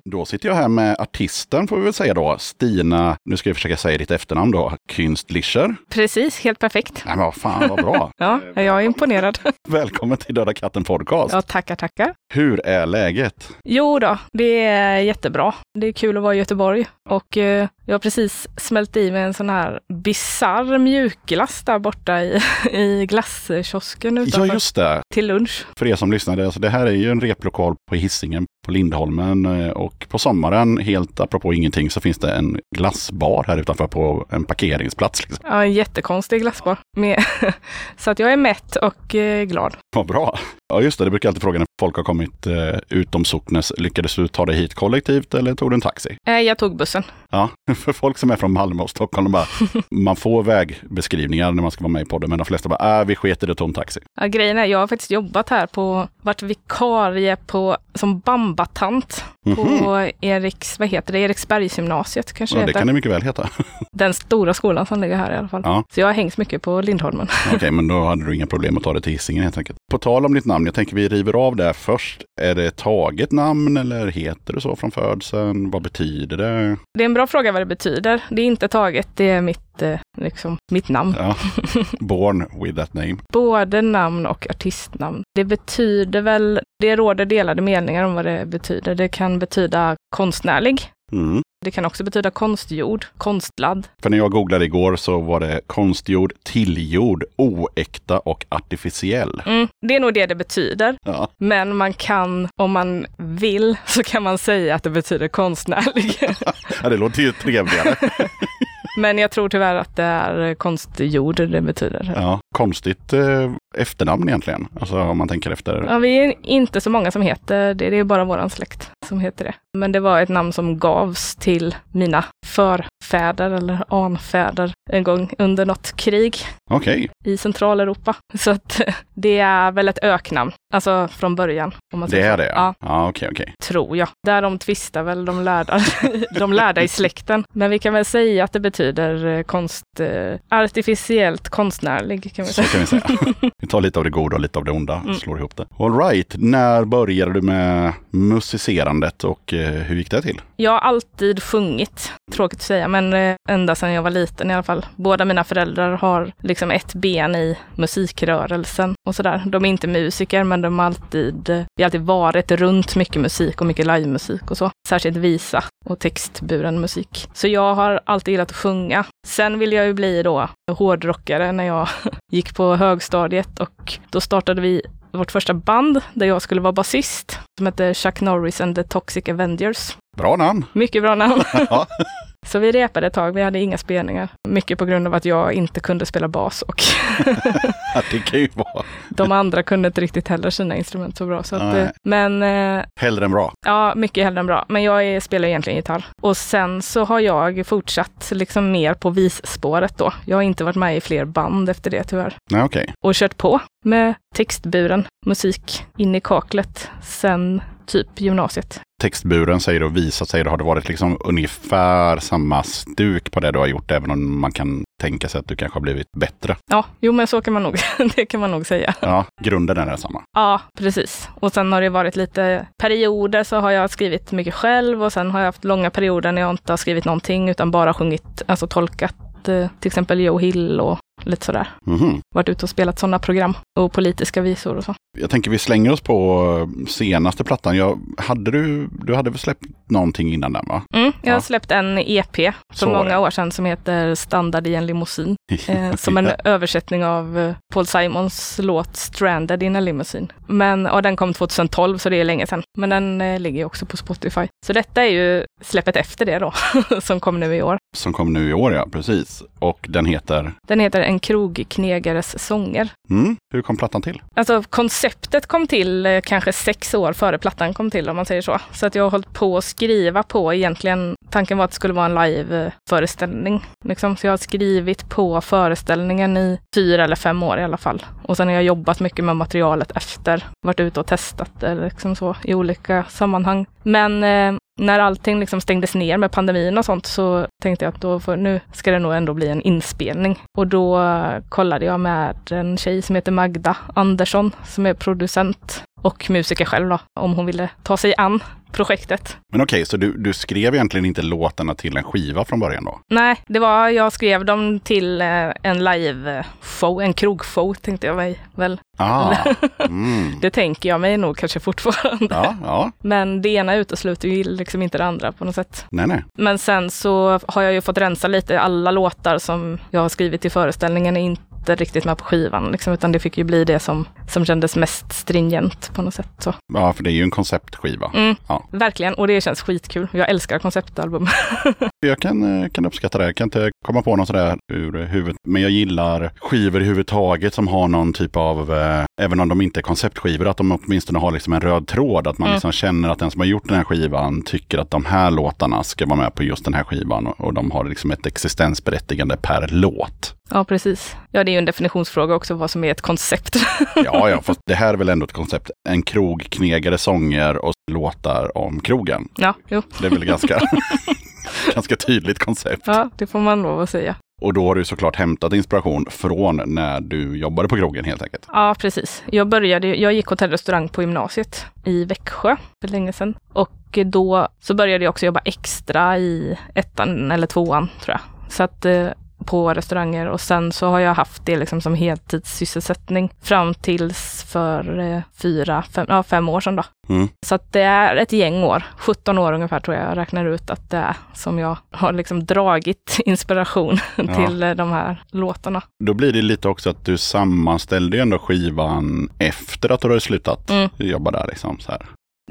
[0.04, 3.56] Då sitter jag här med artisten får vi väl säga då, Stina, nu ska jag
[3.56, 5.74] försöka säga ditt efternamn då, Künstlischer.
[5.90, 7.02] Precis, helt perfekt.
[7.06, 8.10] Nej men vad fan vad bra.
[8.18, 9.38] Ja, jag är imponerad.
[9.68, 11.32] Välkommen till Döda katten podcast.
[11.34, 12.14] Ja, tackar, tackar.
[12.34, 13.50] Hur är läget?
[13.64, 15.54] Jo då, det är jättebra.
[15.78, 19.22] Det är kul att vara i Göteborg och eh, jag har precis smält i mig
[19.22, 22.40] en sån här bizarr mjukglass där borta i,
[22.72, 25.66] i glasskiosken Ja utanför just det, till lunch.
[25.76, 29.46] för er som lyssnade, alltså det här är ju en replokal på Hisingen på Lindholmen
[29.46, 34.26] eh, och på sommaren, helt apropå ingenting, så finns det en glassbar här utanför på
[34.30, 35.22] en parkeringsplats.
[35.22, 35.44] Liksom.
[35.48, 36.78] Ja, en jättekonstig glassbar.
[36.96, 37.24] Med,
[37.96, 39.76] så att jag är mätt och eh, glad.
[39.96, 40.38] Vad bra.
[40.72, 43.72] Ja just det, det brukar jag alltid fråga när folk har kommit eh, utom socknes.
[43.78, 46.16] Lyckades du ta dig hit kollektivt eller tog du en taxi?
[46.28, 47.02] Eh, jag tog bussen.
[47.30, 47.48] Ja,
[47.80, 49.46] för folk som är från Malmö och Stockholm, bara,
[49.90, 53.06] man får vägbeskrivningar när man ska vara med i podden, men de flesta bara, äh,
[53.06, 54.00] vi sket i det, en taxi.
[54.20, 60.10] Ja, grejen är, jag har faktiskt jobbat här på, varit vikarie på, som bambatant på
[60.20, 62.56] Eriks, vad heter det, Eriksbergsgymnasiet kanske.
[62.56, 62.80] Ja, det heter.
[62.80, 63.48] kan det mycket väl heta.
[63.92, 65.62] Den stora skolan som ligger här i alla fall.
[65.64, 65.84] Ja.
[65.94, 67.28] Så jag har hängt mycket på Lindholmen.
[67.54, 69.78] Okej, men då hade du inga problem att ta det till Hisingen helt enkelt.
[69.90, 72.22] På tal om ditt namn, jag tänker vi river av där först.
[72.40, 75.70] Är det taget namn eller heter du så från födseln?
[75.70, 76.76] Vad betyder det?
[76.98, 78.22] Det är en bra fråga vad det betyder.
[78.30, 81.14] Det är inte taget, det är mitt, eh, liksom, mitt namn.
[81.18, 81.36] Ja.
[82.00, 83.16] Born with that name.
[83.32, 85.22] Både namn och artistnamn.
[85.34, 88.94] Det betyder väl, det råder delade meningar om vad det betyder.
[88.94, 90.82] Det kan betyda konstnärlig.
[91.12, 91.42] Mm.
[91.64, 93.88] Det kan också betyda konstgjord, konstlad.
[94.02, 99.42] För när jag googlade igår så var det konstgjord, tillgjord, oäkta och artificiell.
[99.46, 100.96] Mm, det är nog det det betyder.
[101.04, 101.28] Ja.
[101.38, 106.18] Men man kan, om man vill, så kan man säga att det betyder konstnärlig.
[106.82, 107.96] ja, det låter ju trevligare.
[108.98, 112.12] Men jag tror tyvärr att det är konstgjord det betyder.
[112.16, 114.68] Ja, konstigt eh, efternamn egentligen.
[114.80, 115.84] Alltså om man tänker efter.
[115.88, 117.90] Ja, vi är inte så många som heter det.
[117.90, 119.54] Det är bara våran släkt som heter det.
[119.78, 125.66] Men det var ett namn som gavs till mina förfäder eller anfäder en gång under
[125.66, 126.36] något krig
[126.70, 128.14] Okej, i Centraleuropa.
[128.34, 128.80] Så att
[129.14, 131.74] det är väl ett öknamn, alltså från början.
[131.94, 132.36] Om man det är så.
[132.36, 133.54] det Ja, Ja, okej, okej.
[133.64, 134.08] tror jag.
[134.26, 135.80] Där de tvistar väl de lärda,
[136.38, 137.44] de lärda i släkten.
[137.52, 142.34] Men vi kan väl säga att det betyder eh, konst, eh, artificiellt konstnärlig.
[142.34, 142.68] Kan vi Så säga.
[142.68, 143.50] kan vi säga.
[143.62, 145.14] vi tar lite av det goda och lite av det onda, Mm.
[145.14, 145.66] slår ihop det.
[145.78, 150.40] All right, när började du med musicerandet och eh, hur gick det till?
[150.56, 154.62] Jag har alltid sjungit, tråkigt att säga, men ända sedan jag var liten i alla
[154.62, 154.86] fall.
[154.96, 159.42] Båda mina föräldrar har liksom ett ben i musikrörelsen och sådär.
[159.46, 163.60] De är inte musiker, men de har alltid, vi har alltid varit runt mycket musik
[163.60, 164.70] och mycket livemusik och så.
[164.88, 167.28] Särskilt visa och textburen musik.
[167.32, 169.04] Så jag har alltid gillat att sjunga.
[169.26, 171.88] Sen vill jag ju bli då hårdrockare när jag
[172.32, 174.82] gick på högstadiet och då startade vi
[175.12, 179.28] vårt första band där jag skulle vara basist som hette Chuck Norris and the Toxic
[179.28, 179.96] Avengers.
[180.16, 180.64] Bra namn!
[180.72, 181.42] Mycket bra namn.
[182.46, 184.28] Så vi repade ett tag, vi hade inga spelningar.
[184.48, 186.82] Mycket på grund av att jag inte kunde spela bas och
[188.10, 191.42] det kan ju vara de andra kunde inte riktigt heller sina instrument så bra.
[191.42, 193.52] Så att, eh, men eh, hellre än bra.
[193.66, 194.64] ja, mycket hellre än bra.
[194.68, 196.04] Men jag är, spelar egentligen gitarr.
[196.22, 200.12] Och sen så har jag fortsatt liksom mer på visspåret då.
[200.24, 202.36] Jag har inte varit med i fler band efter det tyvärr.
[202.50, 202.92] Nej, okej.
[203.04, 208.80] Och kört på med textburen musik in i kaklet sen typ gymnasiet.
[209.02, 210.48] Textburen säger och visat du.
[210.48, 213.90] Har det varit liksom ungefär samma stuk på det du har gjort?
[213.90, 216.56] Även om man kan tänka sig att du kanske har blivit bättre.
[216.70, 217.76] Ja, jo men så kan man nog,
[218.16, 218.94] det kan man nog säga.
[219.00, 220.22] Ja, grunden är densamma.
[220.36, 221.28] Ja, precis.
[221.34, 225.30] Och sen har det varit lite perioder så har jag skrivit mycket själv och sen
[225.30, 228.66] har jag haft långa perioder när jag inte har skrivit någonting utan bara sjungit, alltså
[228.66, 231.68] tolkat eh, till exempel Joe Hill och lite sådär.
[231.86, 232.20] Mhm.
[232.34, 234.94] Varit ute och spelat sådana program och politiska visor och så.
[235.18, 236.46] Jag tänker vi slänger oss på
[236.80, 237.76] eh, senaste plattan.
[237.76, 240.82] Jag, hade du, du hade väl släppt någonting innan den va?
[240.94, 241.40] Mm, jag har Ja.
[241.40, 245.36] släppt en EP för Så många år sedan som heter Standard i en limousin.
[245.68, 250.32] Eh, som en översättning av eh, Paul Simons låt Stranded in a limousine.
[250.46, 252.62] Men ja, den kom 2012 så det är länge sedan.
[252.78, 254.40] Men den eh, ligger också på Spotify.
[254.66, 256.52] Så detta är ju släppet efter det då,
[257.00, 257.78] som kom nu i år.
[257.96, 259.42] Som kom nu i år ja, precis.
[259.58, 260.52] Och den heter?
[260.68, 262.88] Den heter En krogknegares sånger.
[263.10, 264.22] Mm, hur kom plattan till?
[264.36, 268.42] Alltså konceptet kom till eh, kanske sex år före plattan kom till om man säger
[268.42, 268.58] så.
[268.72, 271.94] Så att jag har hållit på att skriva på egentligen, tanken var att det skulle
[271.94, 273.64] vara en live-föreställning.
[273.84, 274.16] Liksom.
[274.16, 278.06] Så jag har skrivit på föreställningen i fyra eller fem år i alla fall.
[278.22, 282.16] Och sen har jag jobbat mycket med materialet efter, varit ute och testat det liksom
[282.16, 283.66] så i olika sammanhang.
[283.82, 288.00] Men eh, när allting liksom stängdes ner med pandemin och sånt så tänkte jag att
[288.00, 290.38] då får, nu ska det nog ändå bli en inspelning.
[290.58, 295.84] Och då eh, kollade jag med en tjej som heter Magda Andersson som är producent
[296.02, 298.42] och musiker själv då, om hon ville ta sig an
[298.72, 299.36] projektet.
[299.52, 303.00] Men okej, så du, du skrev egentligen inte låtarna till en skiva från början då?
[303.10, 308.38] Nej, det var, jag skrev dem till eh, en live-show, en krogshow tänkte jag mig
[308.54, 308.80] väl.
[308.98, 309.36] Ah,
[309.78, 310.40] mm.
[310.40, 312.26] Det tänker jag mig nog kanske fortfarande.
[312.34, 312.90] Ja, ja.
[313.02, 315.84] Men det ena utesluter ju liksom inte det andra på något sätt.
[315.90, 316.24] Nej, nej.
[316.38, 318.60] Men sen så har jag ju fått rensa lite.
[318.60, 322.92] Alla låtar som jag har skrivit i föreställningen är inte riktigt med på skivan, liksom,
[322.92, 326.28] utan det fick ju bli det som, som kändes mest stringent på något sätt.
[326.38, 326.54] Så.
[326.72, 328.10] Ja, för det är ju en konceptskiva.
[328.14, 328.36] Mm.
[328.48, 328.68] Ja.
[328.70, 330.08] Verkligen, och det känns skitkul.
[330.12, 331.26] Jag älskar konceptalbum.
[332.06, 333.24] Jag kan, eh, kan uppskatta det.
[333.24, 335.36] Jag kan inte komma på något sådär ur huvudet.
[335.48, 339.80] Men jag gillar skivor överhuvudtaget som har någon typ av, eh, även om de inte
[339.80, 342.26] är konceptskivor, att de åtminstone har liksom en röd tråd.
[342.26, 342.54] Att man Mm.
[342.56, 345.82] liksom känner att den som har gjort den här skivan tycker att de här låtarna
[345.84, 347.26] ska vara med på just den här skivan.
[347.26, 350.34] Och, och de har liksom ett existensberättigande per låt.
[350.50, 351.16] ja, precis.
[351.30, 353.56] Ja, det är ju en definitionsfråga också vad som är ett koncept.
[353.96, 355.70] Ja, ja, fast det här är väl ändå ett koncept.
[355.88, 359.28] En krog, knegare sånger och låtar om krogen.
[359.36, 359.82] ja, jo.
[360.00, 360.60] Det är väl ganska,
[361.74, 362.82] ganska tydligt koncept.
[362.86, 364.16] Ja, det får man lov att säga.
[364.40, 368.46] Och då har du såklart hämtat inspiration från när du jobbade på krogen helt enkelt.
[368.52, 369.22] Ja, precis.
[369.26, 373.34] Jag började, jag gick hotell och restaurang på gymnasiet i Växjö för länge sedan.
[373.52, 378.52] Och då så började jag också jobba extra i ettan eller tvåan tror jag.
[378.52, 379.08] Så att eh,
[379.44, 384.98] på restauranger och sen så har jag haft det liksom som heltidssysselsättning fram tills för
[384.98, 386.82] eh, fyra, fem, ja, fem år sedan då.
[387.08, 387.28] Mm.
[387.46, 390.70] Så att det är ett gäng år, 17 år ungefär tror jag jag räknar ut
[390.70, 395.82] att det är som jag har liksom dragit inspiration till eh, de här låtarna.
[396.04, 400.20] Då blir det lite också att du sammanställde ju ändå skivan efter att du hade
[400.20, 400.88] slutat Mm.
[400.96, 401.46] jobba där.
[401.48, 402.02] Liksom, så här.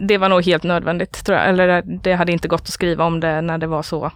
[0.02, 1.50] det var nog helt nödvändigt tror jag.
[1.50, 4.12] Eller det hade inte gått att skriva om det när det var så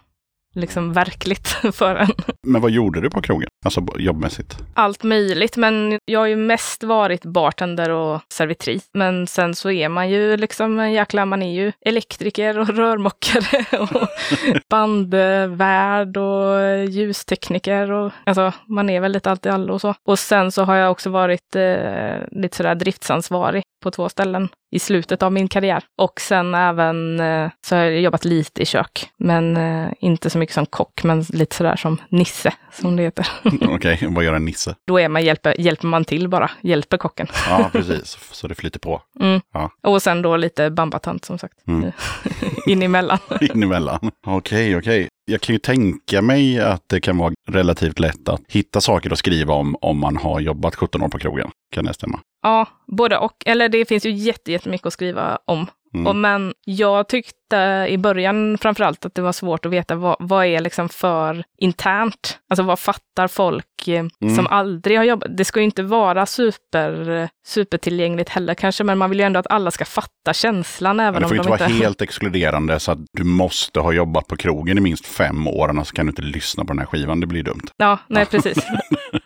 [0.53, 2.09] liksom verkligt för en.
[2.47, 3.49] Men vad gjorde du på krogen?
[3.65, 4.57] Alltså jobbmässigt?
[4.73, 8.89] Allt möjligt, men jag har ju mest varit bartender och servitris.
[8.93, 13.65] Men sen så är man ju liksom en jäkla, man är ju elektriker och rörmokare
[13.79, 14.07] och
[14.69, 19.95] bandvärd och ljustekniker och alltså man är väl lite allt i allo och så.
[20.07, 24.79] Och sen så har jag också varit eh, lite sådär driftsansvarig på två ställen i
[24.79, 25.83] slutet av min karriär.
[25.97, 30.37] Och sen även eh, så har jag jobbat lite i kök, men eh, inte så
[30.37, 33.27] mycket som kock, men lite sådär som Nisse, som det heter.
[33.69, 34.75] Okej, vad gör en nisse?
[34.87, 37.27] Då är man, hjälper, hjälper man till bara, hjälper kocken.
[37.49, 38.17] Ja, precis.
[38.31, 39.41] Så det flyter på Mm.
[39.53, 39.71] Ja.
[39.83, 41.91] Och sen då lite bambatant som sagt, Mm.
[42.67, 43.17] in emellan.
[43.41, 44.11] in emellan.
[44.25, 45.07] Okej, okej.
[45.25, 49.17] Jag kan ju tänka mig att det kan vara relativt lätt att hitta saker att
[49.17, 51.51] skriva om om man har jobbat 17 år på krogen.
[51.71, 52.19] Kan det stämma?
[52.41, 53.43] Ja, både och.
[53.45, 55.67] Eller det finns ju jätte- jättemycket att skriva om.
[55.93, 56.07] Mm.
[56.07, 60.45] Och, men jag tyckte i början framförallt att det var svårt att veta vad, vad
[60.45, 62.39] är liksom för internt.
[62.49, 64.35] Alltså vad fattar folk Mm.
[64.35, 65.37] som aldrig har jobbat?
[65.37, 69.39] Det ska ju inte vara super, eh, supertillgängligt heller kanske, men man vill ju ändå
[69.39, 71.77] att alla ska fatta känslan även det får om inte de vara inte...
[71.83, 75.91] helt exkluderande så att du måste ha jobbat på krogen i minst fem år, annars
[75.91, 77.19] kan du inte lyssna på den här skivan.
[77.19, 77.67] Det blir dumt.
[77.77, 78.57] Ja, nej precis.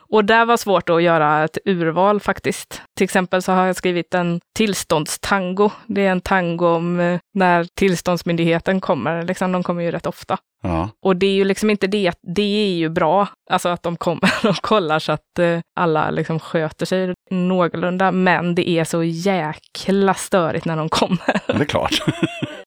[0.10, 2.82] Och där var svårt att göra ett urval faktiskt.
[2.98, 5.72] Till exempel så har jag skrivit en tillståndstango.
[5.88, 9.24] Det är en tango om eh, när tillståndsmyndigheten kommer.
[9.24, 10.38] Liksom, de kommer ju rätt ofta.
[10.64, 10.90] Ja.
[11.02, 14.34] Och det är ju liksom inte det, det är ju bra, alltså att de kommer
[14.48, 20.14] och kollar så att eh, alla liksom sköter sig någorlunda, men det är så jäkla
[20.14, 21.42] störigt när de kommer.
[21.48, 22.02] Det är klart.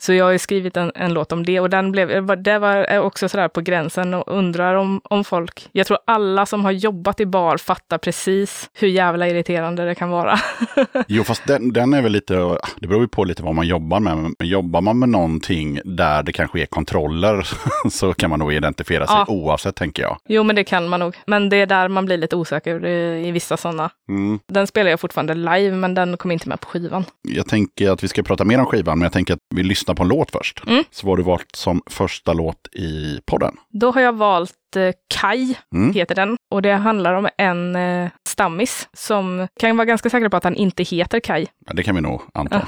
[0.02, 2.98] Så jag har ju skrivit en, en låt om det och den blev, det var
[2.98, 7.20] också sådär på gränsen och undrar om, om folk, jag tror alla som har jobbat
[7.20, 10.38] i bar fattar precis hur jävla irriterande det kan vara.
[11.08, 14.00] Jo, fast den, den är väl lite, det beror ju på lite vad man jobbar
[14.00, 14.16] med.
[14.16, 17.48] Men jobbar man med någonting där det kanske är kontroller
[17.90, 19.24] så kan man nog identifiera sig Ja.
[19.28, 20.18] oavsett, tänker jag.
[20.28, 21.16] Jo, men det kan man nog.
[21.26, 23.90] Men det är där man blir lite osäker i, vissa sådana.
[24.08, 24.38] Mm.
[24.48, 27.04] Den spelar jag fortfarande live, men den kom inte med på skivan.
[27.28, 29.94] Jag tänker att vi ska prata mer om skivan, men jag tänker att vi lyssnar
[29.94, 30.62] på en låt först.
[30.66, 30.84] Mm.
[30.90, 33.56] Så vad har du valt som första låt i podden?
[33.72, 35.92] Då har jag valt eh, Kai, Mm.
[35.94, 36.36] heter den.
[36.50, 40.54] Och det handlar om en eh, stammis som kan vara ganska säker på att han
[40.56, 41.46] inte heter Kai.
[41.66, 42.66] Ja, det kan vi nog anta.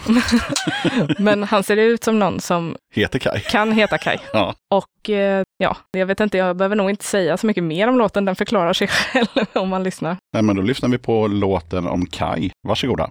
[1.19, 3.41] Men han ser ut som någon som Heter Kai.
[3.41, 4.19] kan heta Kai.
[4.33, 4.55] Ja.
[4.75, 7.99] Och eh, ja, jag vet inte, jag behöver nog inte säga så mycket mer om
[7.99, 8.25] låten.
[8.25, 10.17] Den förklarar sig själv om man lyssnar.
[10.35, 12.51] Nej, men då lyssnar vi på låten om Kai.
[12.69, 13.11] Varsågoda.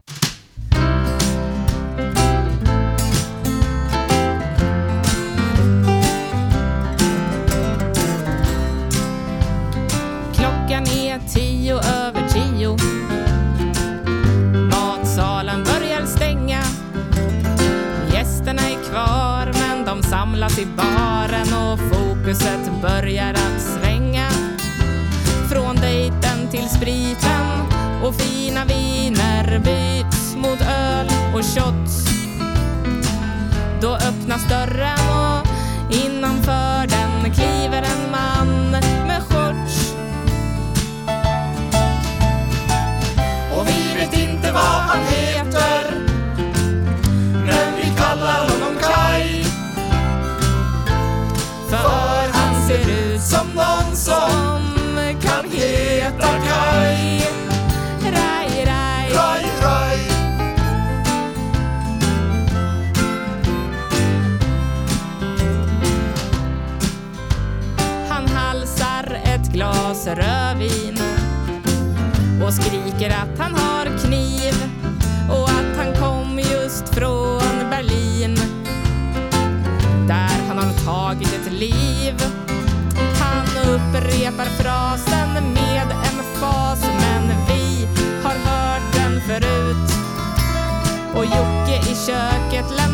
[92.12, 92.91] Köket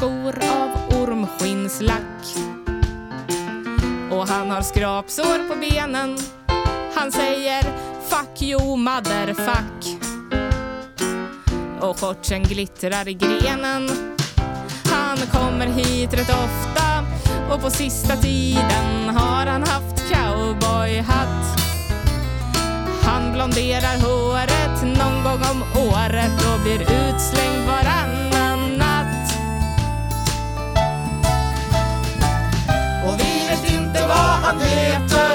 [0.00, 2.36] skor av ormskinnslack.
[4.10, 6.18] Och han har skrapsår på benen.
[6.94, 7.62] Han säger
[8.08, 10.00] fuck you motherfuck
[11.80, 13.90] och shortsen glittrar i grenen.
[14.84, 17.04] Han kommer hit rätt ofta
[17.50, 21.60] och på sista tiden har han haft cowboyhatt.
[23.02, 25.62] Han blonderar håret någon gång om
[25.92, 28.19] året och blir utslängd varann.
[34.50, 35.29] I lived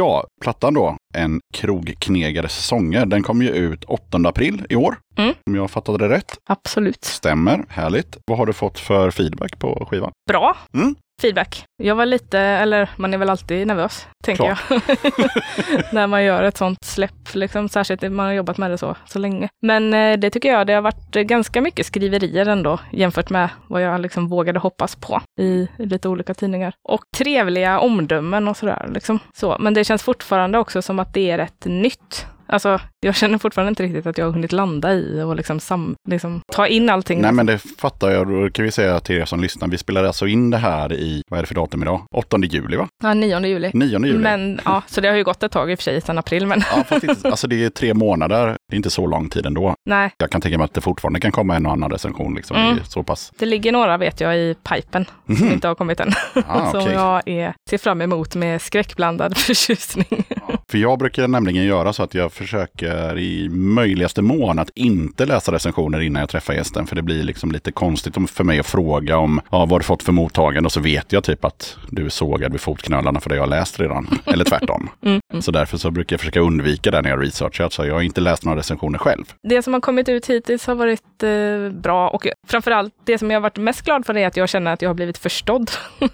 [0.00, 4.96] Ja, plattan då, En krogknegares sånger, den kom ju ut 8 april i år.
[5.18, 5.34] Mm.
[5.46, 6.38] Om jag fattade det rätt.
[6.48, 7.04] Absolut.
[7.04, 8.18] Stämmer, härligt.
[8.26, 10.12] Vad har du fått för feedback på skivan?
[10.28, 10.94] Bra Mm.
[11.20, 11.64] Feedback.
[11.82, 14.58] Jag var lite, eller man är väl alltid nervös, tänker jag.
[15.92, 18.96] När man gör ett sånt släpp, liksom, särskilt när man har jobbat med det så,
[19.06, 19.48] så länge.
[19.62, 23.82] Men eh, det tycker jag, det har varit ganska mycket skriverier ändå, jämfört med vad
[23.82, 26.72] jag liksom vågade hoppas på i, i lite olika tidningar.
[26.88, 28.90] Och trevliga omdömen och sådär.
[28.94, 29.18] Liksom.
[29.36, 32.26] Så, men det känns fortfarande också som att det är rätt nytt.
[32.52, 35.94] Alltså, jag känner fortfarande inte riktigt att jag har hunnit landa i och liksom, sam,
[36.08, 37.20] liksom ta in allting.
[37.20, 38.28] Nej men det fattar jag.
[38.28, 39.68] Då kan vi säga till er som lyssnar.
[39.68, 42.02] Vi spelade alltså in det här i, vad är det för datum idag?
[42.14, 42.88] 8 juli va?
[43.02, 43.70] Ja, 9 juli.
[43.74, 44.18] 9 juli.
[44.18, 46.46] Men ja, så det har ju gått ett tag i och för sig, sedan april,
[46.46, 48.46] men Ja, fast inte, alltså det är tre månader.
[48.46, 49.74] Det är inte så lång tid ändå.
[49.88, 50.10] nej.
[50.18, 52.34] Jag kan tänka mig att det fortfarande kan komma en och annan recension.
[52.34, 52.56] Liksom.
[52.56, 52.78] Mm.
[52.84, 53.32] Så pass.
[53.38, 56.12] Det ligger några vet jag i pipen som inte har kommit än.
[56.46, 56.94] Ah, som okej.
[56.94, 60.24] jag är, ser fram emot med skräckblandad förtjusning.
[60.70, 65.52] För jag brukar nämligen göra så att jag försöker i möjligaste mån att inte läsa
[65.52, 66.86] recensioner innan jag träffar gästen.
[66.86, 70.02] För det blir liksom lite konstigt för mig att fråga om ja, vad du fått
[70.02, 73.36] för mottagande och så vet jag typ att du är sågad vid fotknölarna för det
[73.36, 74.08] jag har läst redan.
[74.26, 74.88] Eller tvärtom.
[75.02, 75.42] Mm.
[75.42, 77.68] Så därför så brukar jag försöka undvika det när jag researchar.
[77.68, 79.24] Så jag har inte läst några recensioner själv.
[79.48, 83.36] Det som har kommit ut hittills har varit eh, bra och framförallt det som jag
[83.36, 85.70] har varit mest glad för är att jag känner att jag har blivit förstådd.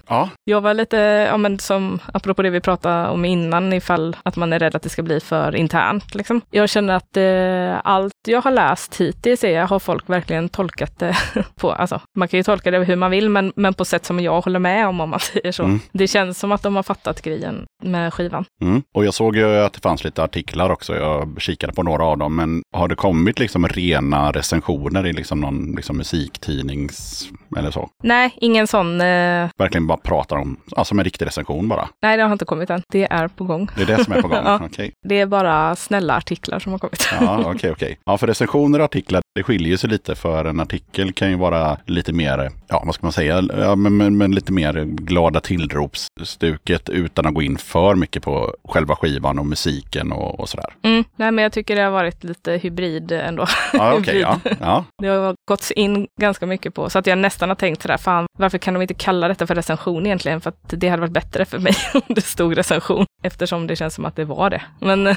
[0.07, 4.35] Ja, Jag var lite, ja men som apropå det vi pratade om innan, ifall att
[4.35, 6.15] man är rädd att det ska bli för internt.
[6.15, 6.41] Liksom.
[6.51, 11.17] Jag känner att eh, allt jag har läst hittills är, har folk verkligen tolkat det
[11.55, 14.19] på, alltså man kan ju tolka det hur man vill, men, men på sätt som
[14.19, 15.63] jag håller med om, om man säger så.
[15.63, 15.79] Mm.
[15.91, 18.45] Det känns som att de har fattat grejen med skivan.
[18.61, 18.83] Mm.
[18.95, 20.95] Och jag såg ju att det fanns lite artiklar också.
[20.95, 22.35] Jag kikade på några av dem.
[22.35, 27.27] Men har det kommit liksom rena recensioner i liksom någon liksom musiktidnings
[27.57, 27.89] eller så?
[28.03, 31.87] Nej, ingen sån, eh, Verkligen bara pratar om, alltså en riktig recension bara.
[32.01, 32.81] nej det har inte kommit än.
[32.91, 33.69] Det är på gång.
[33.75, 34.37] Det är det som är på gång.
[34.47, 34.59] Ja.
[34.65, 34.93] Okej.
[35.07, 37.07] Det är bara snälla artiklar som har kommit.
[37.21, 37.99] Ja, okej, okej.
[38.05, 40.15] Ja, för recensioner och artiklar, det skiljer sig lite.
[40.15, 43.97] För en artikel kan ju vara lite mer, ja vad ska man säga, ja, men,
[43.97, 49.39] men, men lite mer glada tillropsstuket utan att gå in för mycket på själva skivan
[49.39, 50.73] och musiken och, och sådär.
[50.81, 51.03] Mm.
[51.15, 53.45] Nej, men jag tycker det har varit lite hybrid ändå.
[53.73, 54.39] Ja, okej, ja.
[54.59, 54.85] ja.
[55.01, 58.25] Det har gått in ganska mycket på, så att jag nästan har tänkt sådär, fan,
[58.37, 60.41] varför kan de inte kalla detta för recension egentligen?
[60.41, 63.93] För att det hade varit bättre för mig om det stod recension, eftersom det känns
[63.93, 64.61] som att det var det.
[64.79, 65.03] Men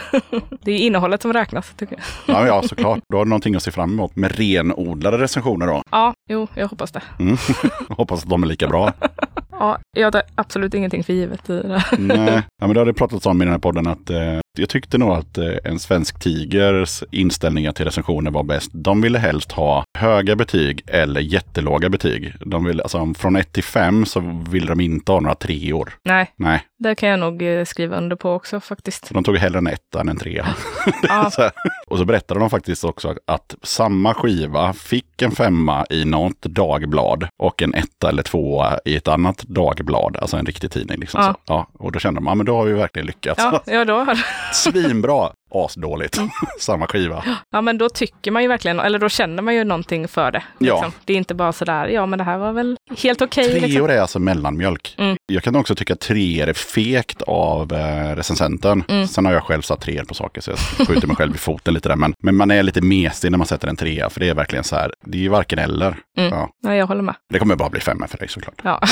[0.63, 2.37] det är innehållet som räknas, tycker jag.
[2.37, 3.01] Ja, ja, såklart.
[3.13, 5.83] Då har du någonting att se fram emot med renodlade recensioner då.
[5.91, 7.03] Ja, jo, jag hoppas det.
[7.19, 7.37] Mm.
[7.89, 8.93] Hoppas att de är lika bra.
[9.51, 11.99] Ja, jag tar absolut ingenting för givet i det här.
[11.99, 14.69] Nej, ja, men det har det pratats om i den här podden att eh, jag
[14.69, 18.71] tyckte nog att eh, en svensk tigers inställningar till recensioner var bäst.
[18.75, 22.35] De ville helst ha höga betyg eller jättelåga betyg.
[22.47, 25.93] De vill, alltså, från 1 till 5 så vill de inte ha några treor.
[26.05, 29.09] Nej, Nej, det kan jag nog eh, skriva under på också faktiskt.
[29.11, 30.47] de tog hellre en etta än en trea.
[31.09, 31.51] Ja, Så.
[31.87, 37.29] Och så berättade de faktiskt också att samma skiva fick en femma i något dagblad
[37.43, 41.01] och en etta eller tvåa i ett annat dagblad, alltså en riktig tidning.
[41.01, 41.33] Liksom Ja.
[41.33, 41.39] så.
[41.53, 43.43] Ja, och då kände de, ja men då har vi verkligen lyckats.
[43.43, 44.19] ja, ja då har
[44.53, 46.19] Svinbra, asdåligt,
[46.61, 47.25] samma skiva.
[47.51, 50.43] Ja, men då tycker man ju verkligen, eller då känner man ju någonting för det.
[50.59, 50.75] Ja.
[50.75, 50.93] Liksom.
[51.05, 53.45] Det är inte bara sådär, ja men det här var väl helt okej.
[53.51, 53.91] Treor liksom.
[53.91, 54.95] är alltså mellanmjölk.
[54.99, 55.17] Mm.
[55.33, 58.85] Jag kan också tycka att treor är fegt av eh, recensenten.
[58.89, 59.07] Mm.
[59.07, 61.75] Sen har jag själv satt treor på saker så jag skjuter mig själv i foten
[61.75, 61.97] lite där.
[61.97, 64.11] Men, men man är lite mesig när man sätter en trea.
[64.11, 65.97] För det är verkligen så här, det är ju varken eller.
[66.19, 66.31] Mm.
[66.31, 67.15] Ja, Ja, jag håller med.
[67.33, 68.61] det kommer bara bli femma för dig såklart.
[68.63, 68.81] Ja.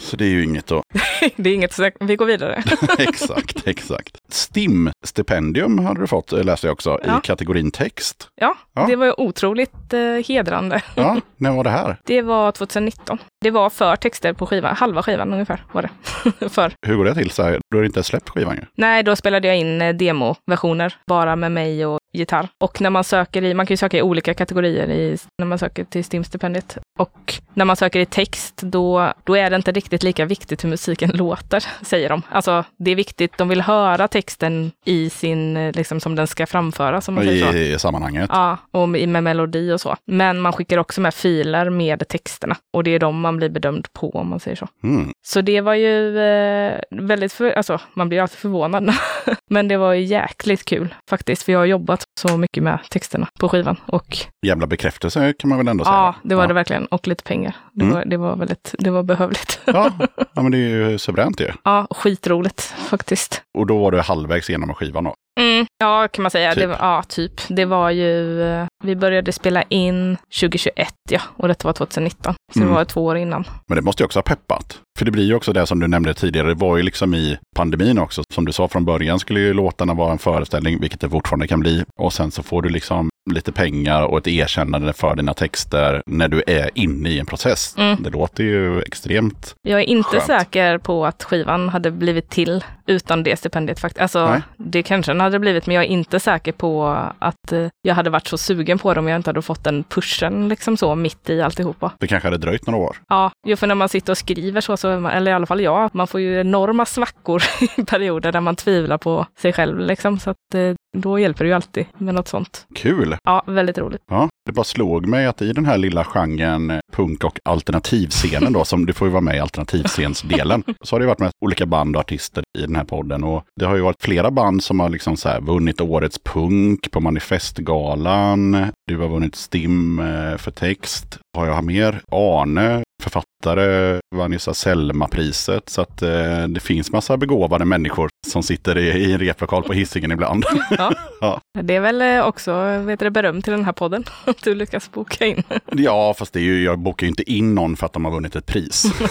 [0.00, 0.82] Så det är ju inget att...
[1.36, 2.62] det är inget, så vi går vidare.
[2.98, 4.16] exakt, exakt.
[4.32, 7.18] STIM-stipendium hade du fått, eh, läste jag också, Ja.
[7.18, 8.28] i kategorin text.
[8.40, 8.86] Ja, Ja.
[8.86, 10.82] det var ju otroligt eh, hedrande.
[10.94, 11.96] Ja, när var det här?
[12.04, 13.18] Det var 2019.
[13.40, 16.48] Det var för texter på skivan, halva skivan ungefär var det.
[16.48, 16.72] för.
[16.86, 17.30] Hur går det till?
[17.30, 18.62] Så här, du har inte släppt skivan ju.
[18.74, 22.48] Nej, då spelade jag in eh, demoversioner, bara med mig och gitarr.
[22.58, 25.58] Och när man söker i, man kan ju söka i olika kategorier i, när man
[25.58, 26.78] söker till STIM-stipendiet.
[26.98, 30.68] Och när man söker i text, då, då är det inte riktigt lika viktigt hur
[30.68, 32.22] musiken låter, säger de.
[32.30, 36.46] Alltså, det är viktigt, de vill höra texten i sin, eh, liksom som den ska
[36.46, 37.58] framföras, om man säger så.
[37.58, 38.30] I, i sammanhanget.
[38.32, 39.96] Ja, och med med melodi och så.
[40.04, 42.56] Men man skickar också med filer med texterna.
[42.72, 44.68] Och det är de man blir bedömd på, om man säger så.
[44.82, 45.12] Mm.
[45.22, 48.94] Så det var ju eh, väldigt, för, alltså man blir alltid förvånad.
[49.50, 53.28] Men det var ju jäkligt kul faktiskt, för jag har jobbat så mycket med texterna
[53.40, 53.76] på skivan.
[53.86, 54.16] Och
[54.46, 55.94] Jävla bekräftelse kan man väl ändå säga.
[55.96, 56.48] ja, det var ja.
[56.48, 56.86] det verkligen.
[56.86, 57.56] Och lite pengar.
[57.72, 57.94] Det, Mm.
[57.96, 59.60] var, det var väldigt, det var behövligt.
[59.64, 59.90] Ja,
[60.34, 61.48] ja, men det är ju suveränt ju.
[61.64, 63.42] ja, skitroligt faktiskt.
[63.58, 65.14] Och då var du halvvägs igenom skivan då.
[65.40, 66.54] Mm, ja, kan man säga.
[66.54, 66.62] Typ.
[66.68, 67.32] Det ja, typ.
[67.48, 72.34] Det var ju, eh, vi började spela in 2021, ja, och detta var 2019.
[72.52, 72.68] Så Mm.
[72.68, 73.44] det var två år innan.
[73.68, 74.78] Men det måste ju också ha peppat.
[75.00, 77.38] För det blir ju också det som du nämnde tidigare, det var ju liksom i
[77.56, 78.22] pandemin också.
[78.34, 81.60] Som du sa från början skulle ju låtarna vara en föreställning, vilket det fortfarande kan
[81.60, 81.84] bli.
[81.96, 86.28] Och sen så får du liksom lite pengar och ett erkännande för dina texter när
[86.28, 87.74] du är inne i en process.
[87.78, 88.02] Mm.
[88.02, 89.54] Det låter ju extremt...
[89.62, 90.22] Jag är inte Skönt.
[90.22, 94.02] säker på att skivan hade blivit till utan det stipendiet faktiskt.
[94.02, 94.42] Alltså, Nej.
[94.56, 98.10] det kanske den hade blivit, men jag är inte säker på att eh, jag hade
[98.10, 101.30] varit så sugen på det om jag inte hade fått den pushen liksom så mitt
[101.30, 101.92] i alltihopa.
[101.98, 102.96] Det kanske hade dröjt några år.
[103.08, 105.60] Ja, jo, för när man sitter och skriver så, så man, eller i alla fall
[105.60, 107.42] jag, man får ju enorma svackor
[107.78, 110.18] i perioder där man tvivlar på sig själv liksom.
[110.18, 112.66] Så att eh, då hjälper det ju alltid med något sånt.
[112.74, 113.16] Kul!
[113.24, 114.02] Ja, väldigt roligt.
[114.10, 118.52] Ja, det bara slog mig att i den här lilla genren eh, punk och alternativscenen
[118.52, 121.66] då, som du får ju vara med i alternativscensdelen, så har det varit med olika
[121.66, 123.24] band och artister i den här podden.
[123.24, 126.90] Och det har ju varit flera band som har liksom så här vunnit årets punk
[126.90, 128.66] på Manifestgalan.
[128.86, 131.18] Du har vunnit STIM eh, för text.
[131.36, 132.02] Har jag mer?
[132.12, 135.68] Arne, författare författare, vann ju så här Selma-priset.
[135.68, 139.72] Så att eh, det finns massa begåvade människor som sitter i, i en replokal på
[139.72, 140.44] Hisingen ibland.
[140.78, 140.92] Ja.
[141.20, 141.40] Ja.
[141.62, 144.92] Det är väl eh, också vet du, beröm till den här podden, att du lyckas
[144.92, 145.42] boka in.
[145.72, 148.12] ja, fast det är ju, jag bokar ju inte in någon för att de har
[148.12, 148.84] vunnit ett pris.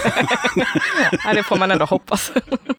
[1.26, 2.32] Ja, det får man ändå hoppas.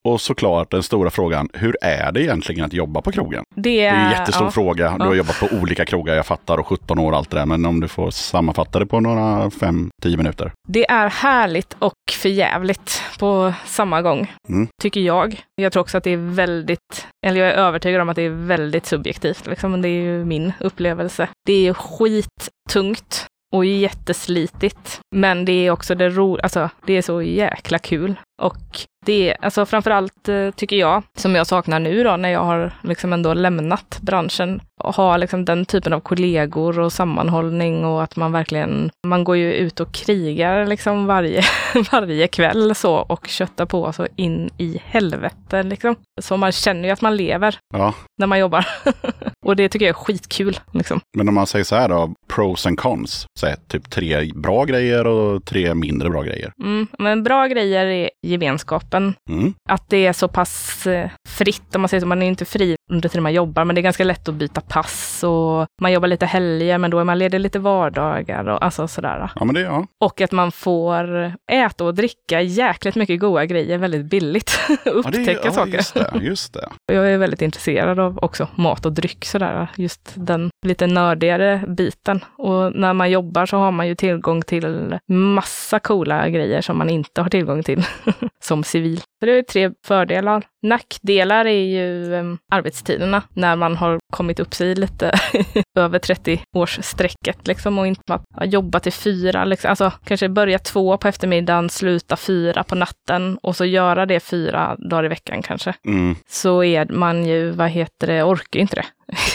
[0.05, 3.45] Och såklart den stora frågan, hur är det egentligen att jobba på krogen?
[3.55, 4.51] Det Det är en jättestor ja.
[4.51, 4.97] fråga.
[4.99, 7.47] Du har jobbat på olika krogar, jag fattar, och 17 år och allt det där.
[7.47, 10.53] Men om du får sammanfatta det på några 5-10 minuter.
[10.69, 11.09] Det är
[11.41, 14.69] härligt och förjävligt på samma gång, Mm.
[14.83, 15.43] tycker jag.
[15.63, 18.47] Jag tror också att det är väldigt, eller jag är övertygad om att det är
[18.47, 19.71] väldigt subjektivt, liksom.
[19.71, 21.29] men det är ju min upplevelse.
[21.47, 27.23] Det är skittungt och jätteslitigt, men det är också det ro, alltså det är så
[27.23, 28.15] jäkla kul.
[28.43, 32.45] Och det är, alltså framförallt eh, tycker jag, som jag saknar nu då när jag
[32.45, 38.03] har liksom ändå lämnat branschen, och ha liksom den typen av kollegor och sammanhållning och
[38.03, 41.43] att man verkligen, man går ju ut och krigar liksom varje,
[41.93, 45.97] varje kväll så och köttar på så in i helvete liksom.
[46.21, 48.67] Så man känner ju att man lever Ja, när man jobbar.
[49.51, 51.01] och det tycker jag är skitkul liksom.
[51.17, 53.27] men om man säger så här då, pros and cons.
[53.41, 56.53] Så här, typ tre bra grejer och tre mindre bra grejer.
[56.63, 59.15] Mm, men bra grejer är gemenskapen.
[59.31, 59.55] Mm.
[59.69, 62.07] Att det är så pass eh, fritt, om man säger så.
[62.07, 64.61] Man är inte fri under tiden man jobbar, men det är ganska lätt att byta
[64.61, 68.89] pass och man jobbar lite helger, men då är man ledig lite vardagar och alltså
[68.89, 69.31] sådär.
[69.35, 69.87] Ja, men det, ja.
[70.05, 74.59] Och att man får äta och dricka jäkligt mycket goda grejer väldigt billigt.
[74.69, 75.73] ja, det, Upptäcka ja, saker.
[75.73, 76.69] Just det, just det.
[76.93, 82.25] Jag är väldigt intresserad av också mat och dryck sådär, just den lite nördigare biten.
[82.39, 86.91] Och när man jobbar så har man ju tillgång till massa coola grejer som man
[86.91, 87.83] inte har tillgång till
[88.43, 89.01] som civil.
[89.21, 90.43] Så det är tre fördelar.
[90.63, 95.13] Nackdelar är ju em, arbetstiderna, när man har kommit upp sig lite
[95.79, 98.03] över 30-årsstrecket liksom och inte
[98.35, 99.71] att jobba till fyra, liksom.
[99.71, 104.77] alltså kanske börja två på eftermiddagen, sluta fyra på natten och så göra det fyra
[104.91, 106.17] dagar i veckan kanske Mm.
[106.29, 108.87] så är man ju, vad heter det, orkar inte det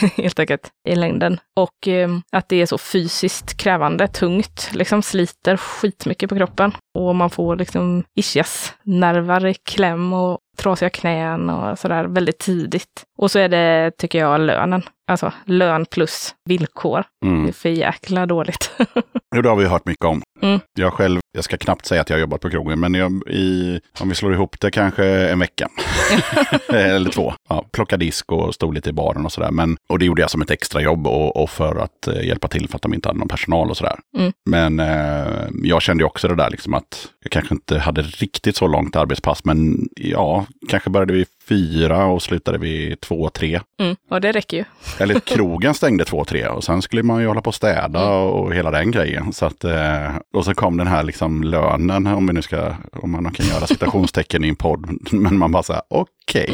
[0.21, 1.39] helt enkelt i längden.
[1.55, 6.71] Och eh, att det är så fysiskt krävande, tungt, liksom sliter skitmycket på kroppen.
[6.95, 13.03] Och man får liksom ischiasnervar i kläm och trasiga knän och sådär väldigt tidigt.
[13.17, 14.81] Och så är det, tycker jag, lönen.
[15.07, 17.03] Alltså lön plus villkor.
[17.21, 17.53] Det är Mm.
[17.53, 18.71] för jäkla dåligt.
[19.35, 20.21] Jo, det har vi hört mycket om.
[20.41, 20.59] Mm.
[20.79, 23.79] Jag själv, jag ska knappt säga att jag har jobbat på krogen, men jag, i,
[23.99, 25.67] om vi slår ihop det kanske en vecka.
[26.69, 27.33] Eller två.
[27.49, 29.51] Ja, plocka disk och stod lite i baren och sådär.
[29.51, 32.69] Men, och det gjorde jag som ett extrajobb och, och för att eh, hjälpa till
[32.69, 33.95] för att de inte hade någon personal och sådär.
[34.17, 34.31] Mm.
[34.49, 38.67] Men eh, jag kände också det där liksom att jag kanske inte hade riktigt så
[38.67, 43.59] långt arbetspass, men ja, kanske började vi fyra och slutade vi två, tre.
[43.79, 43.95] Mm.
[44.09, 44.63] Och det räcker ju.
[45.03, 48.55] Eller krogen stängde två, tre och sen skulle man ju hålla på och städa och
[48.55, 49.33] hela den grejen.
[49.33, 53.11] Så att, eh, och så kom den här liksom lönen, om vi nu ska, om
[53.11, 54.97] man kan göra citationstecken i en podd.
[55.11, 56.14] Men man bara så här, okej.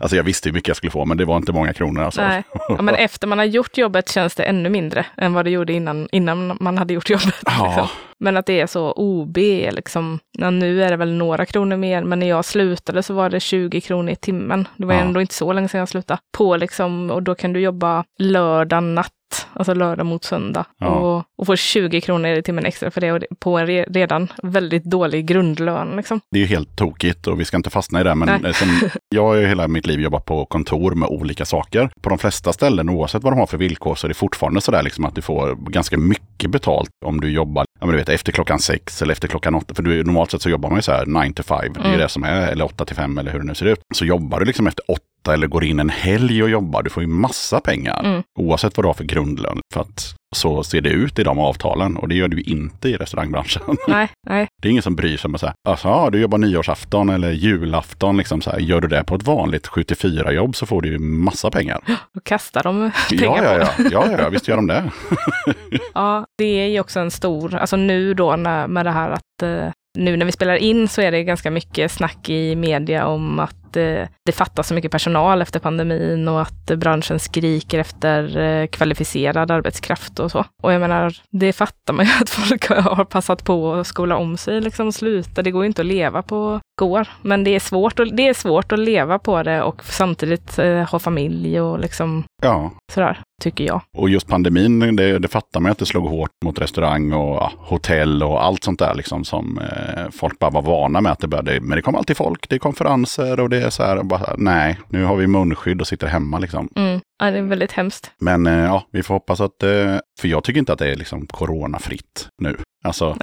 [0.00, 2.20] alltså jag visste hur mycket jag skulle få, men det var inte många kronor alltså.
[2.22, 2.42] Nej.
[2.68, 5.72] Ja, men efter man har gjort jobbet känns det ännu mindre än vad det gjorde
[5.72, 7.34] innan, innan man hade gjort jobbet.
[7.44, 7.66] Ja.
[7.66, 7.88] Liksom.
[8.18, 9.36] Men att det är så OB,
[9.70, 10.18] liksom.
[10.38, 13.40] Ja, nu är det väl några kronor mer, men när jag slutade så var det
[13.40, 14.68] 20 kronor i timmen.
[14.76, 15.00] Det var Ja.
[15.00, 16.20] ändå inte så länge sedan jag slutade.
[16.36, 19.12] På liksom, och då kan du jobba lördag natt,
[19.54, 20.64] alltså lördag mot söndag.
[20.78, 20.86] Ja.
[20.86, 24.84] Och, och få 20 kronor i timmen extra för det på en re, redan väldigt
[24.84, 25.96] dålig grundlön.
[25.96, 26.20] Liksom.
[26.30, 28.14] Det är ju helt tokigt och vi ska inte fastna i det.
[28.14, 28.80] Men eh, som,
[29.14, 31.90] jag har ju hela mitt liv jobbat på kontor med olika saker.
[32.00, 34.82] På de flesta ställen, oavsett vad de har för villkor, så är det fortfarande sådär
[34.82, 38.32] liksom att du får ganska mycket betalt om du jobbar ja, men du vet, efter
[38.32, 39.74] klockan sex eller efter klockan åtta.
[39.74, 41.72] För du, normalt sett så jobbar man ju så här 9 to 5.
[41.72, 41.98] Det är Mm.
[41.98, 43.80] det som är, eller 8 till 5 eller hur det nu ser ut.
[43.94, 47.02] Så jobbar du liksom efter åtta eller går in en helg och jobbar, du får
[47.02, 48.00] ju massa pengar.
[48.04, 48.22] Mm.
[48.38, 49.60] Oavsett vad du har för grundlön.
[49.74, 52.96] För att så ser det ut i de avtalen och det gör du inte i
[52.96, 53.62] restaurangbranschen.
[53.88, 54.46] Nej, nej.
[54.62, 57.30] Det är ingen som bryr sig om att säga, alltså, ja, du jobbar nyårsafton eller
[57.30, 60.88] julafton, liksom så här, gör du det på ett vanligt 7-4 jobb så får du
[60.88, 61.80] ju massa pengar.
[62.14, 64.90] Då kastar de ja, pengar ja, på ja, ja, ja, visst gör de det.
[65.94, 69.42] Ja, det är ju också en stor, alltså nu då när, med det här att
[69.42, 73.38] eh, nu när vi spelar in så är det ganska mycket snack i media om
[73.38, 78.66] att eh, det fattas så mycket personal efter pandemin och att branschen skriker efter eh,
[78.66, 80.44] kvalificerad arbetskraft och så.
[80.62, 84.36] Och jag menar, det fattar man ju att folk har passat på att skola om
[84.36, 85.42] sig, liksom sluta.
[85.42, 88.34] Det går ju inte att leva på går, men det är svårt, och, det är
[88.34, 93.64] svårt att leva på det och samtidigt eh, ha familj och liksom Ja, sådär, tycker
[93.64, 93.80] jag.
[93.98, 97.52] och just pandemin, det, det fattar man att det slog hårt mot restaurang och ja,
[97.58, 101.28] hotell och allt sånt där liksom som eh, folk bara var vana med att det
[101.28, 101.60] började.
[101.60, 104.78] Men det kom alltid folk, det är konferenser och det är så här, bara, nej,
[104.88, 106.68] nu har vi munskydd och sitter hemma liksom.
[106.76, 107.00] Mm.
[107.18, 108.10] Ja, det är väldigt hemskt.
[108.18, 110.96] Men eh, ja, vi får hoppas att, eh, för jag tycker inte att det är
[110.96, 112.56] liksom coronafritt nu.
[112.84, 113.16] Alltså,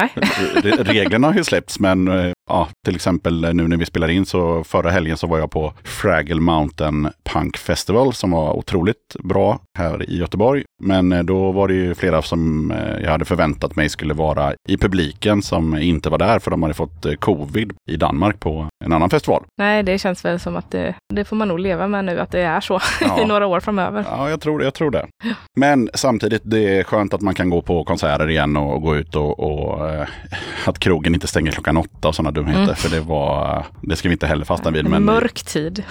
[0.80, 4.64] reglerna har ju släppts, men eh, ja, till exempel nu när vi spelar in så
[4.64, 10.10] förra helgen så var jag på Fraggle Mountain Punk Festival som var otroligt bra här
[10.10, 10.64] i Göteborg.
[10.84, 14.54] Men eh, då var det ju flera som eh, jag hade förväntat mig skulle vara
[14.70, 18.94] i publiken som inte var där för de hade fått covid i Danmark på en
[18.94, 19.44] annan festival.
[19.58, 22.32] Nej, det känns väl som att det, det får man nog leva med nu, att
[22.32, 23.22] det är så Ja.
[23.22, 24.06] i några år framöver.
[24.12, 25.08] Ja, jag tror, jag tror det.
[25.60, 29.16] Men samtidigt, det är skönt att man kan gå på konserter igen och gå ut
[29.16, 30.08] och, och eh,
[30.66, 32.64] att krogen inte stänger klockan åtta och sådana dumheter.
[32.64, 32.76] Mm.
[32.76, 34.86] För det var, det ska vi inte heller fastna vid.
[34.86, 35.84] Men Mörk tid.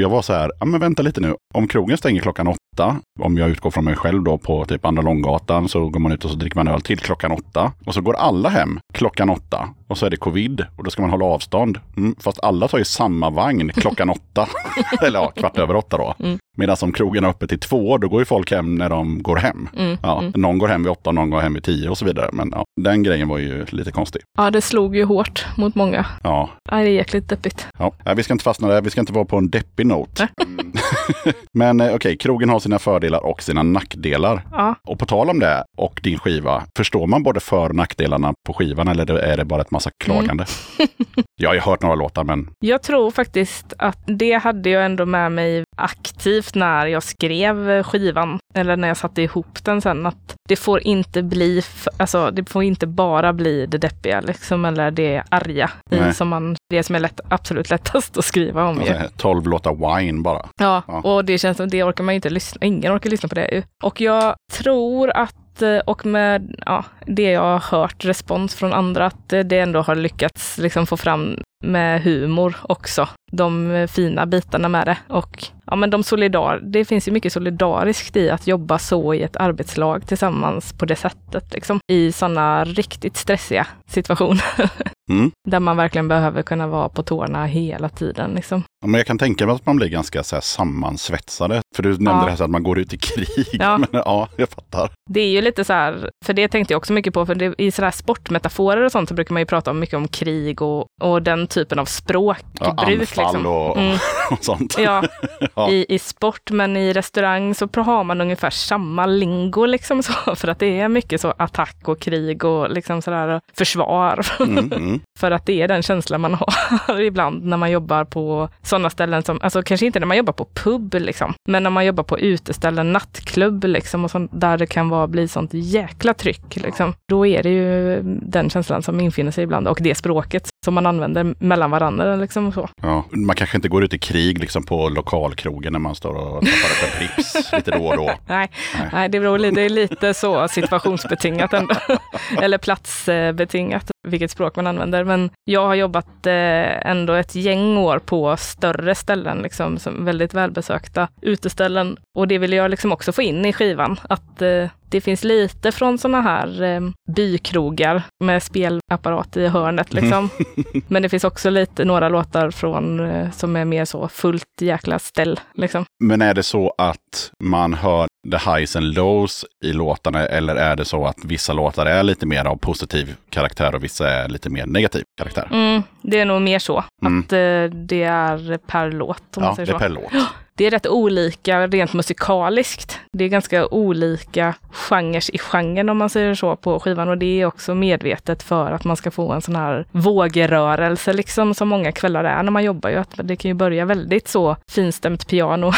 [0.00, 1.34] Jag var så här, ja men vänta lite nu.
[1.54, 5.02] Om krogen stänger klockan åtta, om jag utgår från mig själv då på typ Andra
[5.02, 7.72] Långgatan så går man ut och så dricker man öl till klockan åtta.
[7.86, 9.68] Och så går alla hem klockan åtta.
[9.88, 11.78] Och så är det covid och då ska man hålla avstånd.
[11.96, 14.48] Mm, fast alla tar ju samma vagn klockan åtta.
[15.06, 16.14] Eller ja, kvart över åtta då.
[16.18, 16.38] Mm.
[16.56, 19.36] Medan om krogen är öppet till två, då går ju folk hem när de går
[19.36, 19.68] hem.
[19.76, 20.32] Mm, Ja, mm.
[20.36, 22.30] Någon går hem vid åtta, någon går hem vid tio och så vidare.
[22.32, 24.22] Men ja, den grejen var ju lite konstig.
[24.38, 26.06] Ja, det slog ju hårt mot många.
[26.22, 27.66] Ja, Ja, det är jäkligt deppigt.
[27.78, 27.92] ja.
[28.16, 28.82] Vi ska inte fastna där.
[28.82, 30.20] Vi ska inte vara på en deppig not.
[30.20, 30.72] Mm.
[31.52, 34.42] Men eh, okej, krogen har sina fördelar och sina nackdelar.
[34.52, 38.34] Ja, Och på tal om det och din skiva, förstår man både för och nackdelarna
[38.46, 40.46] på skivan eller är det bara ett massa klagande?
[41.36, 45.06] Jag har ju hört några låtar men Jag tror faktiskt att det hade jag ändå
[45.06, 50.34] med mig aktivt när jag skrev skivan, eller när jag satte ihop den sen, att
[50.48, 51.62] det får inte bli,
[51.96, 56.56] alltså det får inte bara bli det deppiga liksom, eller det arga, i, som man,
[56.70, 60.46] det som är lätt, absolut lättast att skriva om alltså, 12 låtar wine bara.
[60.60, 61.00] Ja, Ja.
[61.00, 63.48] och det känns som det orkar man ju inte lyssna, ingen orkar lyssna på det
[63.52, 63.62] ju.
[63.82, 68.72] Och jag tror att, att, eh, och med ja, det jag har hört respons från
[68.72, 74.26] andra, att eh, det ändå har lyckats liksom få fram med humor också, de fina
[74.26, 74.96] bitarna med det.
[75.08, 79.22] Och ja, men de solidar, det finns ju mycket solidariskt i att jobba så i
[79.22, 84.44] ett arbetslag tillsammans på det sättet, liksom, i sådana riktigt stressiga situationer.
[85.10, 85.30] Mm.
[85.48, 88.30] Där man verkligen behöver kunna vara på tårna hela tiden.
[88.34, 88.62] Liksom.
[88.80, 91.60] Ja, Men jag kan tänka mig att man blir ganska så här, sammansvetsade.
[91.76, 92.24] För du nämnde Ja.
[92.24, 93.46] det här så att man går ut i krig.
[93.52, 93.78] Ja.
[93.78, 94.90] Men, ja, jag fattar.
[95.10, 97.54] Det är ju lite så här, för det tänkte jag också mycket på, för det,
[97.58, 100.62] i sådana här sportmetaforer och sånt så brukar man ju prata om mycket om krig
[100.62, 102.44] och, och den typen av språkbruk.
[102.60, 103.46] Ja, anfall liksom.
[103.46, 103.98] och, Mm.
[104.30, 104.76] och sånt.
[104.78, 105.02] Ja,
[105.54, 105.70] Ja.
[105.70, 110.48] I, i sport, men i restaurang så har man ungefär samma lingo liksom så, för
[110.48, 114.26] att det är mycket så attack och krig och liksom sådär försvar.
[114.40, 115.00] Mm, mm.
[115.18, 119.22] för att det är den känslan man har ibland när man jobbar på sådana ställen
[119.22, 122.18] som, alltså kanske inte när man jobbar på pub liksom, men när man jobbar på
[122.18, 126.94] uteställen, nattklubb liksom, och sånt, där det kan vara, bli sånt jäkla tryck liksom.
[127.08, 130.86] Då är det ju den känslan som infinner sig ibland och det språket som man
[130.86, 132.68] använder mellan varandra liksom så.
[132.82, 133.04] Ja.
[133.10, 136.46] Man kanske inte går ut i krig liksom, på lokalkrogen när man står och tappar
[136.46, 138.04] upp en Pripps lite då och då.
[138.26, 138.88] Nej, Nej.
[138.92, 139.08] nej.
[139.08, 141.74] det beror det är lite så situationsbetingat ändå.
[142.42, 145.04] Eller platsbetingat, vilket språk man använder.
[145.04, 150.34] Men jag har jobbat eh, ändå ett gäng år på större ställen, liksom, som väldigt
[150.34, 151.96] välbesökta uteställen.
[152.18, 155.72] Och det vill jag liksom också få in i skivan, att eh, det finns lite
[155.72, 156.80] från sådana här eh,
[157.16, 159.92] bykrogar med spelapparat i hörnet.
[159.92, 160.30] Liksom.
[160.88, 164.98] Men det finns också lite, några låtar från eh, som är mer så fullt jäkla
[164.98, 165.40] ställ.
[165.54, 165.84] Liksom.
[166.04, 166.98] Men är det så att
[167.40, 171.86] man hör the highs and lows i låtarna eller är det så att vissa låtar
[171.86, 175.48] är lite mer av positiv karaktär och vissa är lite mer negativ karaktär?
[175.52, 177.18] Mm, det är nog mer så, Mm.
[177.20, 179.22] att eh, det är per låt.
[179.36, 180.12] Ja, det är per låt.
[180.56, 183.00] Det är rätt olika rent musikaliskt.
[183.12, 187.40] Det är ganska olika genrer i genren om man säger så på skivan och det
[187.40, 191.92] är också medvetet för att man ska få en sån här vågrörelse liksom som många
[191.92, 192.96] kvällar är när man jobbar ju.
[192.96, 195.72] Att det kan ju börja väldigt så finstämt piano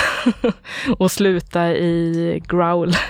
[0.99, 2.95] och sluta i growl.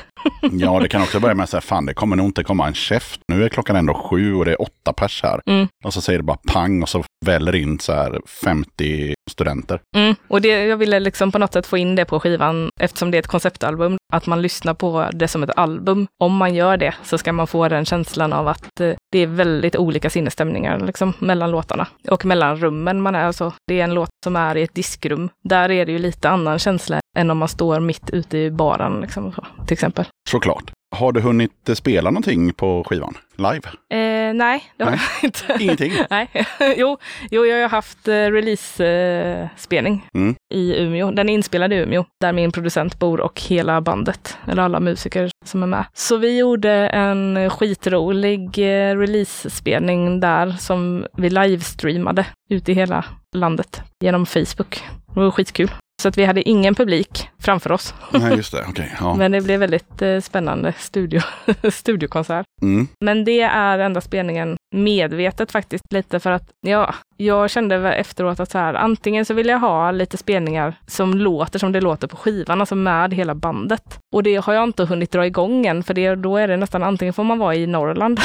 [0.52, 2.74] Ja, det kan också börja med att säga, fan det kommer nog inte komma en
[2.74, 3.20] käft.
[3.28, 5.40] Nu är klockan ändå sju och det är åtta pers här.
[5.46, 5.68] Mm.
[5.84, 9.80] Och så säger det bara pang och så väller in så här 50 studenter.
[9.96, 10.14] Mm.
[10.28, 13.16] Och det, jag ville liksom på något sätt få in det på skivan eftersom det
[13.16, 16.06] är ett konceptalbum, att man lyssnar på det som ett album.
[16.20, 19.26] Om man gör det så ska man få den känslan av att eh, det är
[19.26, 23.24] väldigt olika sinnesstämningar liksom, mellan låtarna och mellan rummen man är.
[23.24, 25.28] Alltså, det är en låt som är i ett diskrum.
[25.44, 29.00] Där är det ju lite annan känsla än om man står mitt ute i baren
[29.00, 29.34] liksom,
[29.66, 30.04] till exempel.
[30.28, 30.72] Såklart.
[30.96, 33.14] Har du hunnit eh, spela någonting på skivan?
[33.36, 33.68] Live?
[33.90, 35.00] Eh, nej, det har Nej.
[35.22, 35.44] jag inte.
[35.64, 35.92] Ingenting?
[36.10, 36.28] nej.
[36.76, 36.98] jo,
[37.30, 40.34] jo, jag har haft eh, release-spelning Mm.
[40.54, 41.10] i Umeå.
[41.10, 45.30] Den är inspelad i Umeå, där min producent bor och hela bandet, eller alla musiker
[45.46, 45.84] som är med.
[45.92, 53.04] Så vi gjorde en skitrolig eh, release-spelning där som vi livestreamade ut i hela
[53.36, 54.82] landet genom Facebook.
[55.14, 55.70] Det var skitkul.
[56.02, 57.94] Så att vi hade ingen publik framför oss.
[58.10, 58.64] Nej, just det.
[58.68, 58.92] Okej.
[59.00, 59.14] ja.
[59.14, 61.20] Men det blev väldigt eh, spännande studio,
[61.70, 62.46] studiokonsert.
[62.62, 62.88] Mm.
[63.04, 68.50] Men det är enda spelningen medvetet faktiskt lite för att ja, jag kände efteråt att
[68.50, 72.16] så här, antingen så vill jag ha lite spelningar som låter som det låter på
[72.16, 73.98] skivan, alltså med hela bandet.
[74.14, 76.82] Och det har jag inte hunnit dra igång än, för det, då är det nästan
[76.82, 78.20] antingen får man vara i Norrland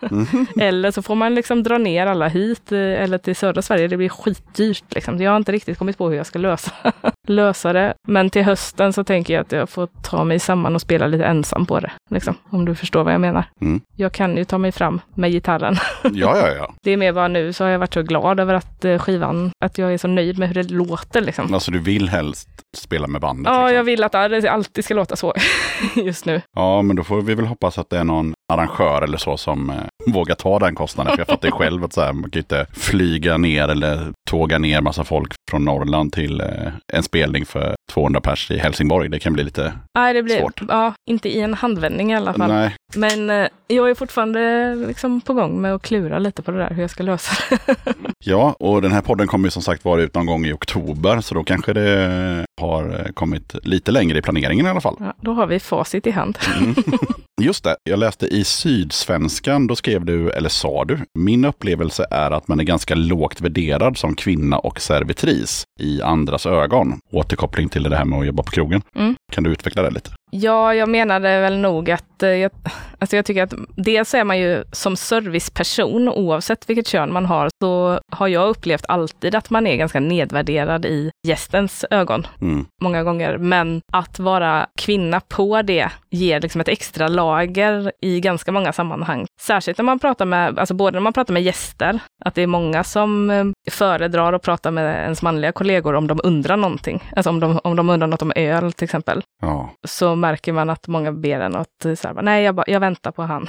[0.60, 3.88] eller så får man liksom dra ner alla hit eh, eller till södra Sverige.
[3.88, 5.22] Det blir skitdyrt liksom.
[5.22, 6.72] Jag har inte riktigt kommit på hur jag ska lösa,
[7.28, 7.94] lösa det.
[8.08, 11.24] Men till hösten så tänker jag att jag får ta mig samman och spela lite
[11.24, 11.92] ensam på det.
[12.10, 13.44] Liksom, om du förstår vad jag menar.
[13.60, 13.80] Mm.
[13.96, 15.76] Jag kan ju ta mig fram med gitarren.
[16.02, 16.74] Ja, ja, ja.
[16.82, 19.50] Det är mer bara nu så har jag varit så glad över att eh, skivan,
[19.64, 21.54] att jag är så nöjd med hur det låter liksom.
[21.54, 23.52] Alltså du vill helst spela med bandet?
[23.52, 23.76] Ja, liksom.
[23.76, 25.34] jag vill att det alltid ska låta så
[25.96, 26.42] just nu.
[26.56, 29.70] Ja, men då får vi väl hoppas att det är någon arrangör eller så som
[29.70, 29.76] eh,
[30.06, 31.12] vågar ta den kostnaden.
[31.12, 34.12] För jag fattar ju själv att så här, man kan ju inte flyga ner eller
[34.30, 36.46] tåga ner massa folk från Norrland till eh,
[36.92, 39.08] en spelning för 200 pers i Helsingborg.
[39.08, 39.72] Det kan bli lite...
[39.98, 40.60] Nej, det blir, Svårt.
[40.68, 42.48] ja, inte i en handvändning i alla fall.
[42.48, 46.58] Nej, Men eh, jag är fortfarande liksom på gång med att klura lite på det
[46.58, 47.76] där, hur jag ska lösa det.
[48.24, 51.20] Ja, och den här podden kommer ju som sagt vara ut någon gång i oktober,
[51.20, 54.96] så då kanske det har eh, kommit lite längre i planeringen i alla fall.
[54.98, 56.38] Ja, då har vi facit i hand.
[56.60, 56.74] Mm.
[57.42, 62.30] Just det, jag läste i Sydsvenskan, då skrev du, eller sa du, min upplevelse är
[62.30, 67.00] att man är ganska lågt värderad som kvinna och servitris i andras ögon.
[67.12, 68.82] Återkoppling till det här med att jobba på krogen.
[68.96, 69.16] Mm.
[69.32, 70.10] Kan du utveckla det lite?
[70.34, 72.50] Ja, jag menade väl nog att eh, jag,
[72.98, 77.48] alltså jag tycker att dels är man ju som serviceperson, oavsett vilket kön man har,
[77.62, 82.64] så har jag upplevt alltid att man är ganska nedvärderad i gästens ögon Mm.
[82.82, 83.38] många gånger.
[83.38, 89.26] Men att vara kvinna på det ger liksom ett extra lager i ganska många sammanhang.
[89.40, 92.46] Särskilt när man pratar med, alltså både när man pratar med gäster, att det är
[92.46, 97.10] många som eh, föredrar att prata med ens manliga kollegor om de undrar någonting.
[97.16, 99.22] Alltså om de, om de undrar något om öl till exempel.
[99.42, 102.64] Ja, Så märker man att många ber en att eh, så här, nej, jag, bara,
[102.66, 103.46] jag väntar på han.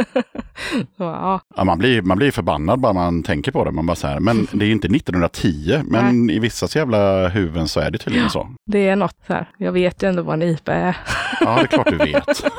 [0.96, 3.70] ja, Ja, man, blir, man blir förbannad bara man tänker på det.
[3.70, 7.80] Man bara så här, men det är inte 1910, men i vissa jävla huvuden så
[7.80, 8.48] är det tydligen så.
[8.66, 9.48] det är något så här.
[9.58, 10.96] Jag vet ju ändå vad en IPA är.
[11.40, 12.44] Ja, det är klart du vet.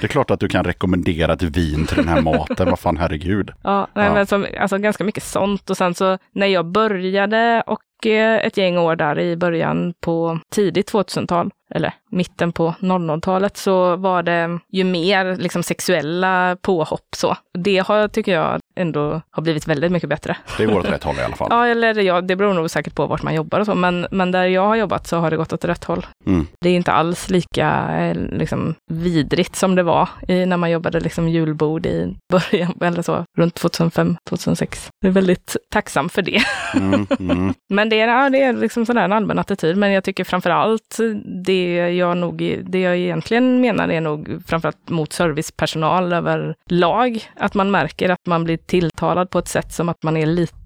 [0.00, 2.70] Det är klart att du kan rekommendera ett vin till den här maten.
[2.70, 3.50] Vad fan, herregud.
[3.62, 4.14] Ja, nej, Ja.
[4.14, 5.70] Men som, alltså ganska mycket sånt.
[5.70, 10.40] Och sen så när jag började och eh, ett gäng år där i början på
[10.54, 17.36] tidigt 2000-tal, eller mitten på 00-talet, så var det ju mer liksom sexuella påhopp så.
[17.58, 20.36] Det har, tycker jag, ändå har blivit väldigt mycket bättre.
[20.58, 21.48] Det går åt rätt håll i alla fall.
[21.50, 24.30] Ja, eller ja, det beror nog säkert på vart man jobbar och så, men, men
[24.30, 26.06] där jag har jobbat så har det gått åt rätt håll.
[26.26, 26.46] Mm.
[26.60, 31.00] Det är inte alls lika eh, liksom, vidrigt som det var i, när man jobbade
[31.00, 34.88] liksom, julbord i början, eller så, runt 2005, 2006.
[35.00, 36.42] Jag är väldigt tacksam för det.
[36.74, 37.54] Mm, mm.
[37.68, 40.50] Men det är, ja, det är liksom sådär en allmän attityd, men jag tycker framför
[40.50, 40.98] allt
[41.44, 47.70] det jag, nog, det jag egentligen menar är nog framförallt mot servicepersonal överlag, att man
[47.70, 50.59] märker att man blir tilltalad på ett sätt som att man är lite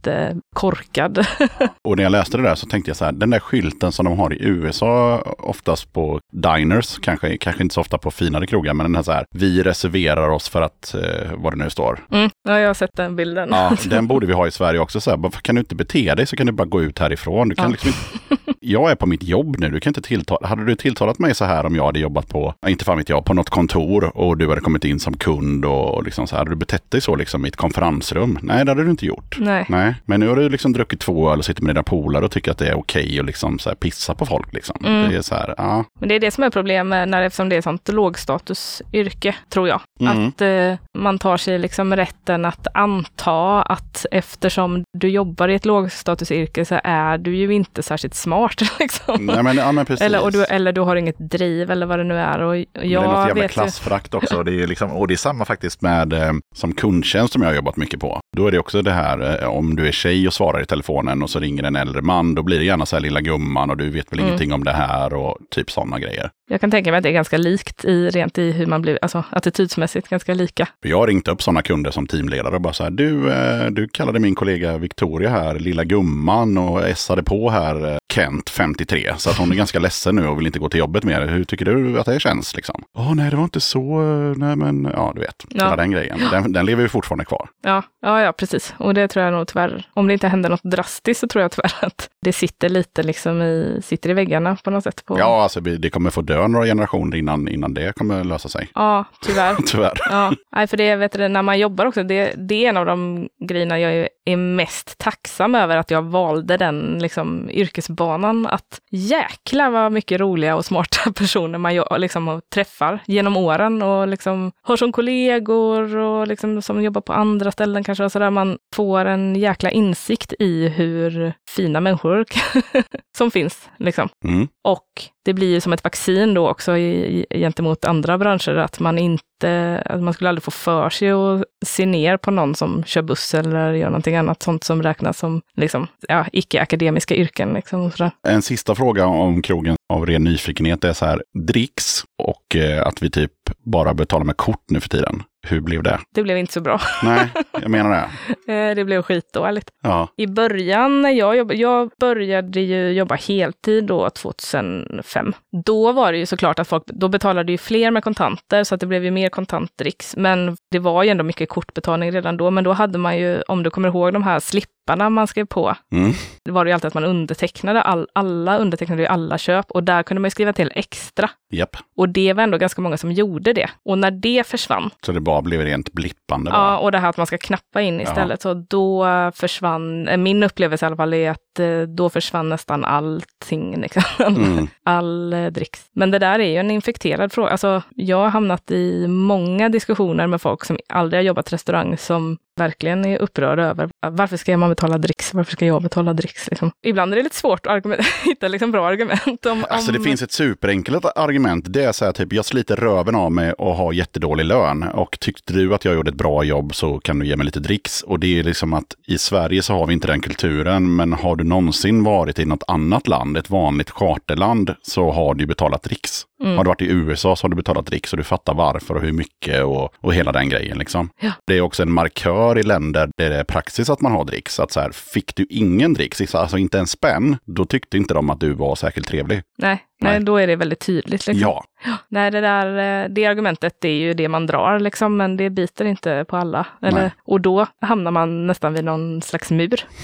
[0.54, 1.26] korkad.
[1.84, 4.04] Och när jag läste det där så tänkte jag så här, den där skylten som
[4.04, 8.74] de har i USA, oftast på diners, kanske, kanske inte så ofta på finare krogar,
[8.74, 11.98] men den här så här, vi reserverar oss för att, eh, vad det nu står.
[12.10, 13.48] Mm, ja, jag har sett den bilden.
[13.52, 15.00] Ja, den borde vi ha i Sverige också.
[15.00, 17.48] Så här, varför kan du inte bete dig så kan du bara gå ut härifrån.
[17.48, 17.70] Du kan Ja.
[17.70, 20.46] liksom inte, jag är på mitt jobb nu, du kan inte tilltala.
[20.48, 23.24] Hade du tilltalat mig så här om jag hade jobbat på, inte fan vet jag,
[23.24, 26.38] på något kontor och du hade kommit in som kund och, och liksom så här,
[26.40, 28.38] hade du betett dig så liksom i ett konferensrum?
[28.42, 29.36] Nej, det hade du inte gjort.
[29.40, 29.66] Nej.
[29.68, 32.30] Nej, men nu har du liksom druckit två öl och sitter med dina polare och
[32.30, 34.52] tycker att det är okej att liksom så pissa på folk.
[34.52, 34.76] Liksom.
[34.84, 35.10] Mm.
[35.10, 35.84] Det är så här, ja.
[36.00, 39.68] Men det är det som är problemet när, eftersom det är ett sånt lågstatusyrke, tror
[39.68, 39.80] jag.
[40.00, 40.28] Mm.
[40.28, 45.64] Att eh, man tar sig liksom rätten att anta att eftersom du jobbar i ett
[45.64, 48.62] lågstatusyrke så är du ju inte särskilt smart.
[48.80, 49.26] Liksom.
[49.26, 49.86] Nej, men, ja, men.
[50.00, 52.38] Eller, och du, eller du har inget driv eller vad det nu är.
[52.40, 54.42] Och jag Men det är något jävla ju, klassförakt också.
[54.42, 57.54] Det är liksom, och det är samma faktiskt med eh, som kundtjänst som jag har
[57.54, 58.20] jobbat mycket på.
[58.36, 61.22] Då är det också det här eh, om du är tjej och svarar i telefonen
[61.22, 62.34] och så ringer en äldre man.
[62.34, 64.28] Då blir det gärna så här lilla gumman och du vet väl Mm.
[64.28, 66.30] ingenting om det här och typ sådana grejer.
[66.50, 68.98] Jag kan tänka mig att det är ganska likt i rent i hur man blir,
[69.02, 70.68] alltså attitydsmässigt ganska lika.
[70.80, 72.90] Jag har ringt upp sådana kunder som teamledare och bara så här.
[72.90, 77.96] Du, eh, du kallade min kollega Victoria här lilla gumman och essade på här eh,
[78.14, 79.12] Kent 53.
[79.16, 81.26] Så att hon är ganska ledsen nu och vill inte gå till jobbet mer.
[81.26, 82.82] Hur tycker du att det känns liksom?
[82.98, 84.02] Åh nej, det var inte så.
[84.02, 85.44] eh, Nej men ja, du vet.
[85.48, 85.64] Ja.
[85.64, 86.18] Hela den grejen.
[86.30, 87.48] Den, den lever ju fortfarande kvar.
[87.62, 88.74] Ja, ja, ja, precis.
[88.78, 91.50] Och det tror jag nog tyvärr, om det inte händer något drastiskt så tror jag
[91.52, 95.04] tyvärr att det sitter lite liksom i, sitter i väggarna på något sätt.
[95.04, 98.48] På, Ja, alltså det kommer få dö dö några generationer innan, innan det kommer lösa
[98.48, 98.68] sig.
[98.74, 99.56] Ja, tyvärr.
[99.66, 99.92] Tyvärr.
[100.10, 102.86] Ja, nej, för det vet du, när man jobbar också, det, det är en av
[102.86, 108.46] de grejerna jag är, mest tacksam över att jag valde den liksom, yrkesbanan.
[108.46, 114.52] Att jäkla vad mycket roliga och smarta personer man liksom, träffar genom åren och liksom,
[114.62, 118.04] har som kollegor och liksom, som jobbar på andra ställen kanske.
[118.04, 118.30] Och så där.
[118.30, 122.24] Man får en jäkla insikt i hur fina människor
[123.16, 123.68] som finns.
[123.78, 124.08] Liksom.
[124.24, 124.48] Mm.
[124.64, 128.80] Och det blir ju som ett vaccin då också i, i, gentemot andra branscher, att
[128.80, 132.84] man inte, att man skulle aldrig få för sig att se ner på någon som
[132.84, 137.52] kör buss eller gör någonting annat, sånt som räknas som liksom, ja, icke-akademiska yrken.
[137.52, 138.10] Liksom, och sådär.
[138.28, 143.02] En sista fråga om krogen av ren nyfikenhet är så här, dricks och eh, att
[143.02, 143.32] vi typ
[143.64, 145.22] bara betalar med kort nu för tiden.
[145.48, 146.00] Hur blev det?
[146.14, 146.80] Det blev inte så bra.
[147.02, 148.08] Nej, jag menar det.
[148.48, 149.70] Eh, det blev skitdåligt.
[149.82, 155.32] Ja, I början när jag jobbade, jag började ju jobba heltid då 2005.
[155.64, 158.80] Då var det ju såklart att folk, då betalade ju fler med kontanter så att
[158.80, 160.16] det blev ju mer kontantdricks.
[160.16, 162.50] Men det var ju ändå mycket kortbetalning redan då.
[162.50, 164.40] Men då hade man ju, om du kommer ihåg de här
[164.84, 166.12] slipparna man skrev på, mm.
[166.44, 169.82] det var det ju alltid att man undertecknade, all, alla undertecknade ju alla köp och
[169.82, 171.30] där kunde man ju skriva till extra.
[171.50, 171.76] japp.
[171.96, 173.70] Och det var ändå ganska många som gjorde det.
[173.84, 176.60] Och när det försvann, Så det bara blev rent blippande bara.
[176.60, 178.42] Ja, och det här att man ska knappa in istället.
[178.42, 182.84] Så då försvann, eh, min upplevelse i alla fall är att eh, då försvann nästan
[182.84, 183.80] allting.
[183.80, 184.02] Liksom.
[184.36, 184.68] Mm.
[184.84, 185.80] All eh, dricks.
[185.92, 187.50] Men det där är ju en infekterad fråga.
[187.50, 192.38] Alltså, jag har hamnat i många diskussioner med folk som aldrig har jobbat restaurang som
[192.56, 195.34] verkligen är upprörda över varför ska man betala dricks?
[195.34, 196.48] Varför ska jag betala dricks?
[196.50, 196.70] Liksom.
[196.82, 197.84] Ibland är det lite svårt att
[198.24, 199.46] hitta liksom bra argument.
[199.46, 201.64] Om, Alltså det finns ett superenkelt argument.
[201.68, 204.82] Det är så här typ, jag sliter röven av mig och har jättedålig lön.
[204.82, 207.60] Och tyckte du att jag gjorde ett bra jobb så kan du ge mig lite
[207.60, 208.02] dricks.
[208.02, 210.96] Och det är liksom att i Sverige så har vi inte den kulturen.
[210.96, 215.46] Men har du någonsin varit i något annat land, ett vanligt charterland, så har du
[215.46, 216.24] betalat dricks.
[216.44, 216.56] Mm.
[216.56, 219.02] Har du varit i USA så har du betalat dricks och du fattar varför och
[219.02, 220.78] hur mycket och, och hela den grejen.
[220.78, 221.10] Liksom.
[221.20, 221.32] Ja.
[221.46, 224.60] Det är också en markör i länder där det är praxis att man har dricks.
[224.60, 228.30] Att så här, fick du ingen dricks, alltså inte en spänn, då tyckte inte de
[228.30, 229.42] att du var särskilt trevlig.
[229.58, 230.24] Nej, nej, Nej.
[230.24, 231.26] då är det väldigt tydligt.
[231.26, 231.34] Liksom.
[231.34, 231.64] Ja,
[232.08, 235.50] Nej, det där eh, det argumentet det är ju det man drar, liksom, men det
[235.50, 236.66] biter inte på alla.
[236.82, 237.10] Eller, Nej.
[237.24, 239.84] och då hamnar man nästan vid någon slags mur.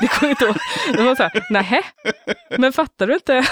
[0.00, 0.48] det går inte
[1.24, 1.50] att...
[1.50, 1.82] Nähä?
[2.58, 3.44] Men fattar du inte?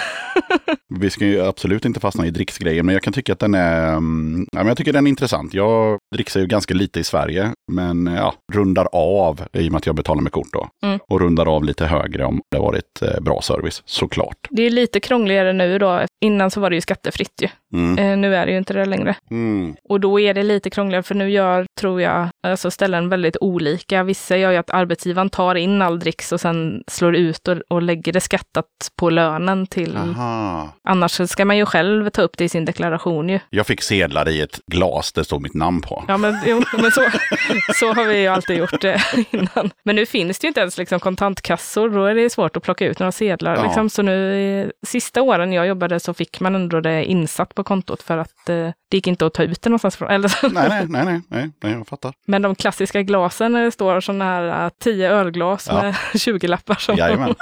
[1.01, 3.89] Vi ska ju absolut inte fastna i dricksgrejen, men jag kan tycka att den är,
[3.89, 5.55] mm, ja, men jag tycker den är intressant.
[5.55, 9.86] Jag dricksar ju ganska lite i Sverige, men ja, rundar av i och med att
[9.86, 10.68] jag betalar med kort då.
[10.84, 10.98] Mm.
[11.09, 14.48] Och rundar av lite högre om det varit eh, bra service, såklart.
[14.51, 16.01] Det är lite krångligare nu då.
[16.24, 17.48] Innan så var det ju skattefritt ju.
[17.74, 17.98] Mm.
[17.98, 19.14] Eh, nu är det ju inte det längre.
[19.30, 19.76] Mm.
[19.88, 24.02] Och då är det lite krångligare, för nu gör, tror jag, alltså ställen väldigt olika.
[24.02, 27.82] Vissa gör ju att arbetsgivaren tar in all dricks och sen slår ut och, och
[27.82, 28.66] lägger det skattat
[28.97, 29.97] på lönen till...
[29.97, 30.72] Aha.
[30.88, 33.38] Annars ska man ju själv ta upp det i sin deklaration ju.
[33.51, 36.05] Jag fick sedlar i ett glas det stod mitt namn på.
[36.09, 37.01] Ja, men, jo, men så,
[37.74, 39.70] så har vi ju alltid gjort det innan.
[39.85, 41.89] Men nu finns det ju inte ens liksom kontantkassor.
[41.91, 43.57] Då är det svårt att plocka ut några sedlar.
[43.57, 43.62] Ja.
[43.62, 43.91] Liksom.
[43.91, 48.03] Så nu, eh, sista åren jag jobbade så fick man ändå det insatt på kontot
[48.03, 48.55] för att eh,
[48.89, 50.09] det gick inte att ta ut det någonstans från.
[50.11, 50.49] Eller så.
[50.49, 52.12] Nej, nej, nej, nej, nej, nej, jag fattar.
[52.27, 55.83] Men de klassiska glasen när det står sådana här eh, 10 ölglas Ja.
[55.83, 57.35] med 20-lappar, som, Jajamän.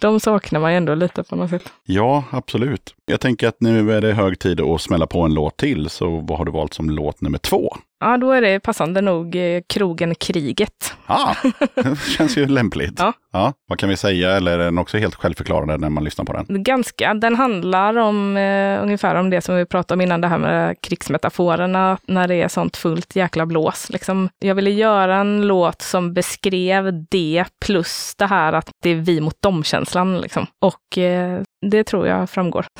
[0.00, 1.72] de saknar man ju ändå lite på något sätt.
[1.84, 2.94] Ja, absolut.
[3.06, 6.10] Jag tänker att nu är det hög tid att smälla på en låt till, så
[6.28, 7.76] vad har du valt som låt nummer två?
[8.00, 10.94] Ja, då är det passande nog eh, krogen Kriget.
[11.06, 11.34] Ah,
[11.74, 12.98] det känns ju lämpligt.
[12.98, 13.12] Ja.
[13.32, 13.52] ja.
[13.68, 16.62] Vad kan vi säga, eller är den också helt självförklarande när man lyssnar på den?
[16.62, 17.14] Ganska.
[17.14, 20.80] Den handlar om eh, ungefär om det som vi pratade om innan, det här med
[20.80, 23.90] krigsmetaforerna, när det är sånt fullt jäkla blås.
[23.90, 28.94] Liksom, jag ville göra en låt som beskrev det, plus det här att det är
[28.96, 30.20] vi mot dem-känslan.
[30.20, 30.46] Liksom.
[30.60, 32.66] Och eh, det tror jag framgår.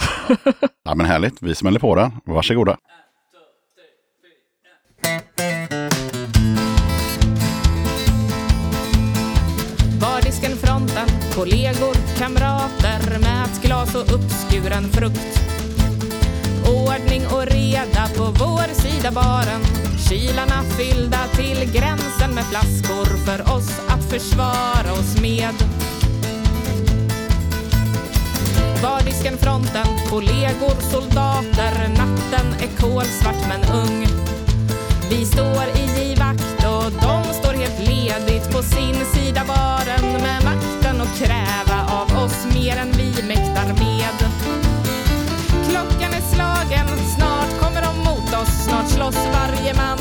[0.89, 1.43] Ja, men härligt.
[1.43, 2.13] Vi smäller på den.
[2.25, 2.77] Varsågoda.
[11.37, 15.41] Kollegor, kamrater mätglas och uppskuren frukt.
[16.67, 19.63] Ordning och reda på vår sida baren.
[20.09, 25.55] Kylarna fyllda till gränsen med flaskor för oss att försvara oss med.
[28.83, 31.89] Bardisken fronten, kollegor, soldater.
[31.89, 34.07] Natten är kolsvart men ung.
[35.11, 39.96] Vi står i givakt och de står helt ledigt på sin sida baren
[41.19, 44.19] kräva av oss mer än vi mäktar med.
[45.69, 49.99] Klockan är slagen, snart kommer de mot oss, snart slåss varje man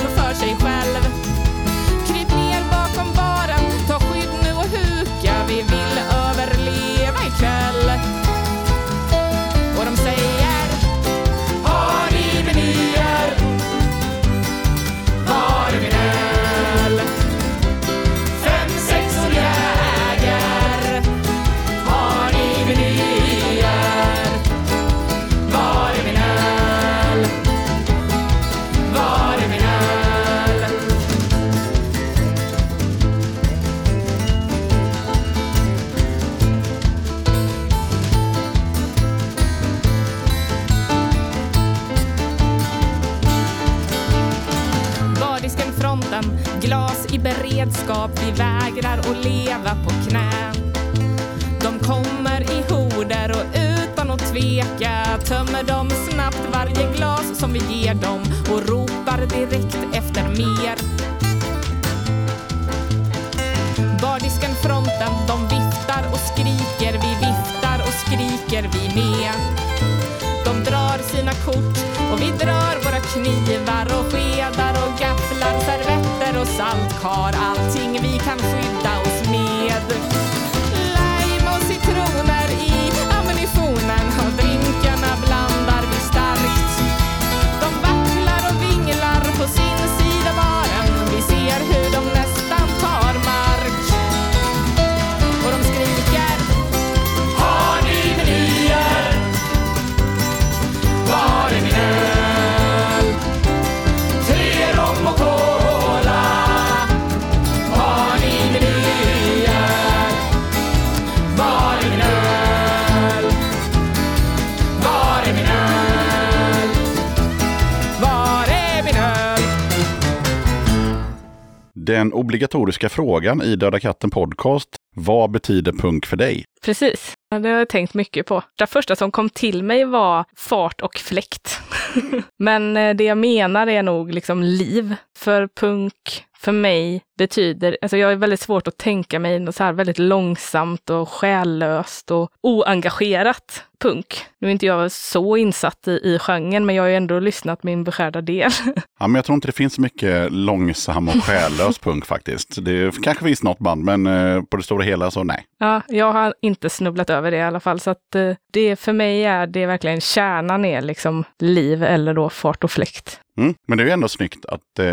[122.35, 124.69] obligatoriska frågan i Döda katten podcast.
[124.95, 126.45] Vad betyder punk för dig?
[126.65, 128.43] Precis, Ja, det har jag tänkt mycket på.
[128.55, 131.59] Det första som kom till mig var fart och fläkt.
[132.39, 134.95] Men eh, det jag menar är nog liksom liv.
[135.17, 139.63] För punk för mig betyder, alltså jag är väldigt svårt att tänka mig något så
[139.63, 144.25] här väldigt långsamt och själlöst och oengagerat punk.
[144.39, 147.63] Nu är inte jag så insatt i, i genren, men jag har ju ändå lyssnat
[147.63, 148.51] min beskärda del.
[148.99, 152.65] Ja, men jag tror inte det finns så mycket långsam och själlös punk faktiskt.
[152.65, 155.45] Det kanske finns något band, men eh, på det stora hela så nej.
[155.59, 157.79] Ja, jag har inte snubblat över det i alla fall.
[157.79, 162.29] Så att eh, det för mig är det verkligen kärnan är liksom liv eller då
[162.29, 163.19] fart och fläkt.
[163.37, 163.53] Mm.
[163.67, 164.85] Men det är ju ändå snyggt att eh,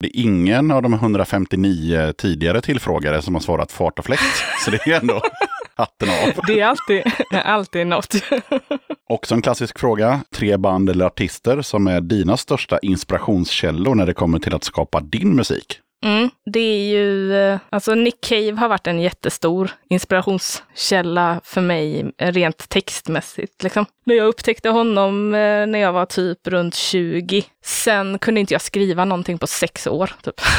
[0.00, 4.22] det är ingen av de 159 tidigare tillfrågade som har svarat fart och fläkt.
[4.64, 5.20] Så det är ju ändå
[5.74, 6.44] hatten av.
[6.46, 7.02] Det är alltid,
[7.44, 8.14] alltid något.
[9.08, 10.20] Också en klassisk fråga.
[10.34, 15.00] Tre band eller artister som är dina största inspirationskällor när det kommer till att skapa
[15.00, 15.80] din musik.
[16.04, 22.12] Mm, det är ju, eh, alltså Nick Cave har varit en jättestor inspirationskälla för mig
[22.18, 23.62] rent textmässigt.
[23.62, 23.86] Liksom.
[24.04, 27.44] När jag upptäckte honom eh, när jag var typ runt 20.
[27.64, 30.12] Sen kunde inte jag skriva någonting på sex år.
[30.22, 30.34] Typ.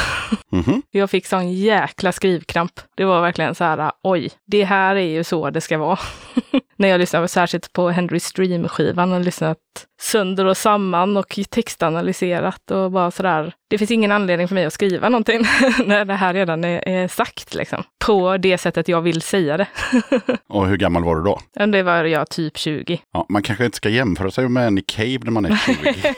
[0.50, 0.82] Mhm.
[0.90, 2.80] Jag fick sån jäkla skrivkramp.
[2.96, 5.98] Det var verkligen så här, oj, det här är ju så det ska vara.
[6.76, 9.58] när jag lyssnade särskilt på Henry Stream-skivan och lyssnat
[10.00, 13.52] sönder och samman och textanalyserat och bara sådär.
[13.70, 15.42] Det finns ingen anledning för mig att skriva någonting
[15.84, 17.82] när det här redan är, är sagt liksom.
[18.06, 19.66] På det sättet jag vill säga det.
[20.48, 21.66] Och hur gammal var du då?
[21.66, 23.00] det var jag typ 20.
[23.12, 25.94] Ja, man kanske inte ska jämföra sig med Nick Cave när man är 20.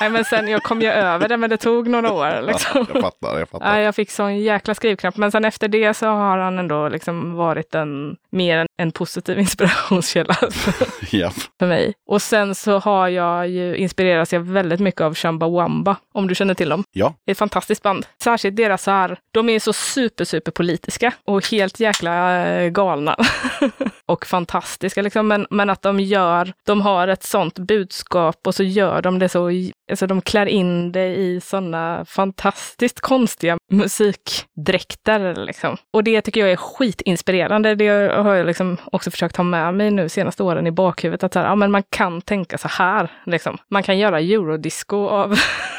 [0.00, 2.86] Nej men sen, jag kom ju över det men det tog några år liksom.
[2.92, 3.76] jag fattar, jag fattar.
[3.76, 5.16] Ja, jag fick sån jäkla skrivknapp.
[5.16, 10.36] Men sen efter det så har han ändå liksom varit en mer en, positiv inspirationskälla
[11.10, 11.30] Ja.
[11.58, 11.94] för mig.
[12.08, 16.54] Och sen så har jag ju inspirerats jag väldigt mycket av Chumbawamba, om du känner
[16.54, 16.84] till dem.
[16.92, 18.06] ja, Det är ett fantastiskt band.
[18.22, 23.16] Särskilt deras så här, de är så super, super politiska och helt jäkla eh, galna.
[24.06, 25.28] och fantastiska liksom.
[25.28, 29.28] Men, men att de gör, de har ett sånt budskap och så gör de det
[29.28, 29.50] så,
[29.90, 35.76] alltså de klär in det i sådana fantastiskt konstiga musikdräkter liksom.
[35.92, 37.74] Och det tycker jag är skitinspirerande.
[37.74, 41.24] Det har jag liksom också försökt ha med mig nu senaste åren i bakhuvudet.
[41.24, 43.08] Att så här, ja, men man kan tänka så här.
[43.26, 43.58] Liksom.
[43.70, 45.34] Man kan göra eurodisco av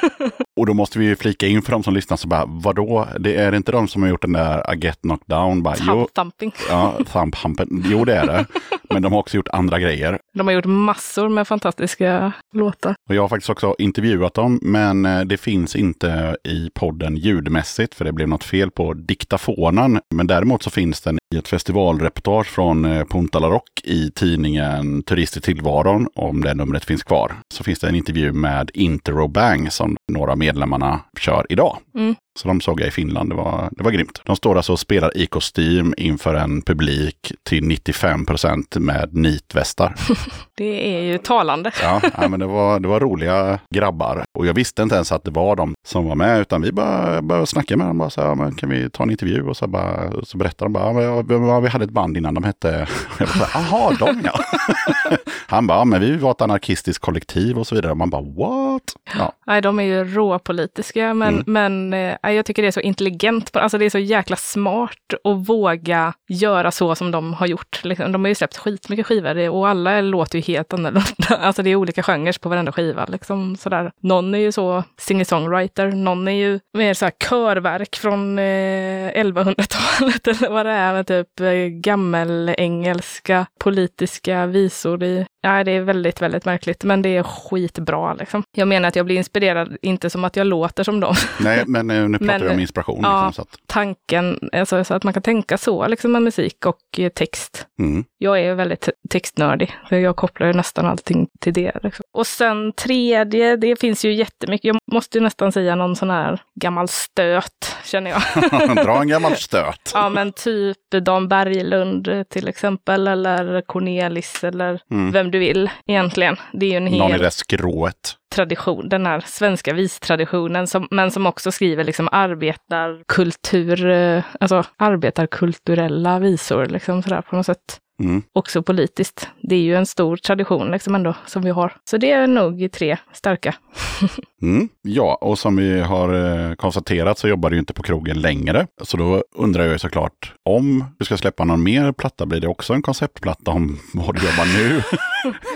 [0.58, 3.08] och då måste vi ju flika in för de som lyssnar så bara, vadå?
[3.20, 5.64] Det är inte de som har gjort den där I get knocked down?
[5.64, 6.54] Bara, thump thumping.
[6.70, 7.84] ja, thump humpen.
[7.86, 8.46] Jo, det är det.
[8.90, 10.20] Men de har också gjort andra grejer.
[10.36, 12.96] De har gjort massor med fantastiska låtar.
[13.10, 17.96] Och jag har faktiskt också intervjuat dem, men eh, det finns inte i podden ljudmässigt,
[17.96, 20.00] för det blev något fel på diktafonen.
[20.16, 25.04] Men däremot så finns den i ett festivalreportage från eh, Punta La Rock i tidningen
[25.04, 27.34] Turist i tillvaron, om det numret finns kvar.
[27.54, 31.78] Så finns det en intervju med Interrobang som några av medlemmarna kör idag.
[31.96, 32.16] Mm.
[32.36, 34.22] Så de såg jag i Finland, det var, det var grymt.
[34.26, 39.96] De står alltså och spelar i kostym inför en publik till 95 procent med nitvästar.
[40.58, 41.72] Det är ju talande.
[41.82, 44.25] Ja, ja men det var, det var roliga grabbar.
[44.36, 47.22] Och jag visste inte ens att det var de som var med, utan vi bara
[47.22, 47.98] började snacka med dem.
[47.98, 49.44] Bara så här, men kan vi ta en intervju?
[49.48, 52.88] Och så, bara, så berättade de bara, ja, vi hade ett band innan, de hette...
[53.54, 54.34] Jaha, de ja.
[55.48, 57.92] Han bara, ja, men vi var ett anarkistiskt kollektiv och så vidare.
[57.92, 58.82] Och man bara, what?
[59.18, 61.44] Ja, Nej, de är ju råpolitiska, men, Mm.
[61.48, 65.14] men eh, ja, jag tycker det är så intelligent, alltså det är så jäkla smart
[65.24, 67.80] att våga göra så som de har gjort.
[67.84, 71.06] Liksom, de har ju släppt skitmycket skivor och alla låter ju helt annorlunda.
[71.40, 73.06] Alltså det är olika genrer på varenda skiva.
[73.06, 73.92] Liksom, sådär.
[74.02, 79.12] Någon någon är ju så singer-songwriter, någon är ju mer så här körverk från eh,
[79.12, 85.26] 1100-talet eller vad det är, med typ eh, gammelengelska politiska visor i.
[85.46, 88.44] Ja, det är väldigt, väldigt märkligt, men det är skitbra liksom.
[88.56, 91.90] Jag menar att jag blir inspirerad, inte som att jag låter som dem, Nej, men
[91.92, 93.00] eh, nu pratar Men, vi om inspiration.
[93.04, 93.26] ja.
[93.28, 97.00] Liksom, så att, tanken, alltså, så att man kan tänka så liksom med musik och
[97.00, 97.68] eh, text.
[97.80, 98.04] mm.
[98.18, 101.72] Jag är väldigt textnördig, för jag kopplar ju nästan allting till det.
[101.84, 102.06] Liksom.
[102.14, 104.66] Och sen tredje, det finns ju jättemycket.
[104.66, 108.76] Jag måste ju nästan säga någon sån här gammal stöt, känner jag.
[108.86, 109.92] Dra en gammal stöt.
[109.94, 115.12] ja, men typ Dan Berglund eh, till exempel, eller Cornelis, eller Mm.
[115.12, 116.38] vem du vill egentligen.
[116.54, 118.16] Det är ju en Någon i hel det skrået.
[118.36, 126.20] tradition, den här svenska vistraditionen, som, men som också skriver liksom arbetarkultur, eh, alltså arbetarkulturella
[126.20, 127.80] visor, liksom sådär på något sätt.
[128.00, 128.24] Mm.
[128.34, 129.30] Också politiskt.
[129.42, 131.74] Det är ju en stor tradition liksom ändå som vi har.
[131.84, 133.56] Så det är nog tre starka.
[134.46, 134.70] Mm.
[134.82, 138.68] Ja, och som vi har eh, konstaterat så jobbar du ju inte på krogen längre.
[138.82, 142.48] Så då undrar jag ju såklart, om du ska släppa någon mer platta, blir det
[142.48, 144.82] också en konceptplatta om vad du jobbar nu?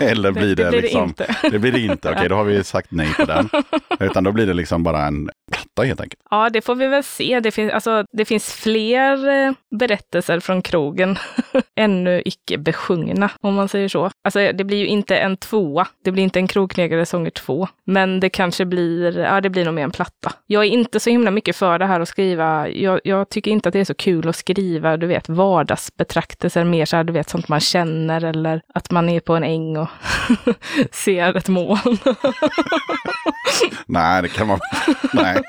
[0.00, 1.12] Eller blir det, det blir liksom...
[1.16, 1.50] det inte.
[1.50, 3.48] Det blir det inte, okej då har vi sagt nej på den.
[4.00, 6.22] Utan då blir det liksom bara en platta helt enkelt.
[6.30, 7.40] Ja, det får vi väl se.
[7.40, 11.16] Det finns, alltså, det finns fler eh, berättelser från krogen
[11.76, 14.10] ännu icke besjungna, om man säger så.
[14.22, 15.86] Alltså, det blir ju inte en tvåa.
[16.04, 17.68] Det blir inte en krogknegare sånger två.
[17.84, 20.32] Men det kanske blir, ja, det blir nog mer en platta.
[20.46, 22.68] Jag är inte så himla mycket för det här att skriva.
[22.68, 26.84] Jag, jag tycker inte att det är så kul att skriva, du vet, vardagsbetraktelser, mer
[26.84, 29.88] så här, du vet, sånt man känner eller att man är på en äng och
[30.92, 31.98] ser ett moln.
[33.86, 34.58] Nej, det kan man...
[35.12, 35.42] Nej,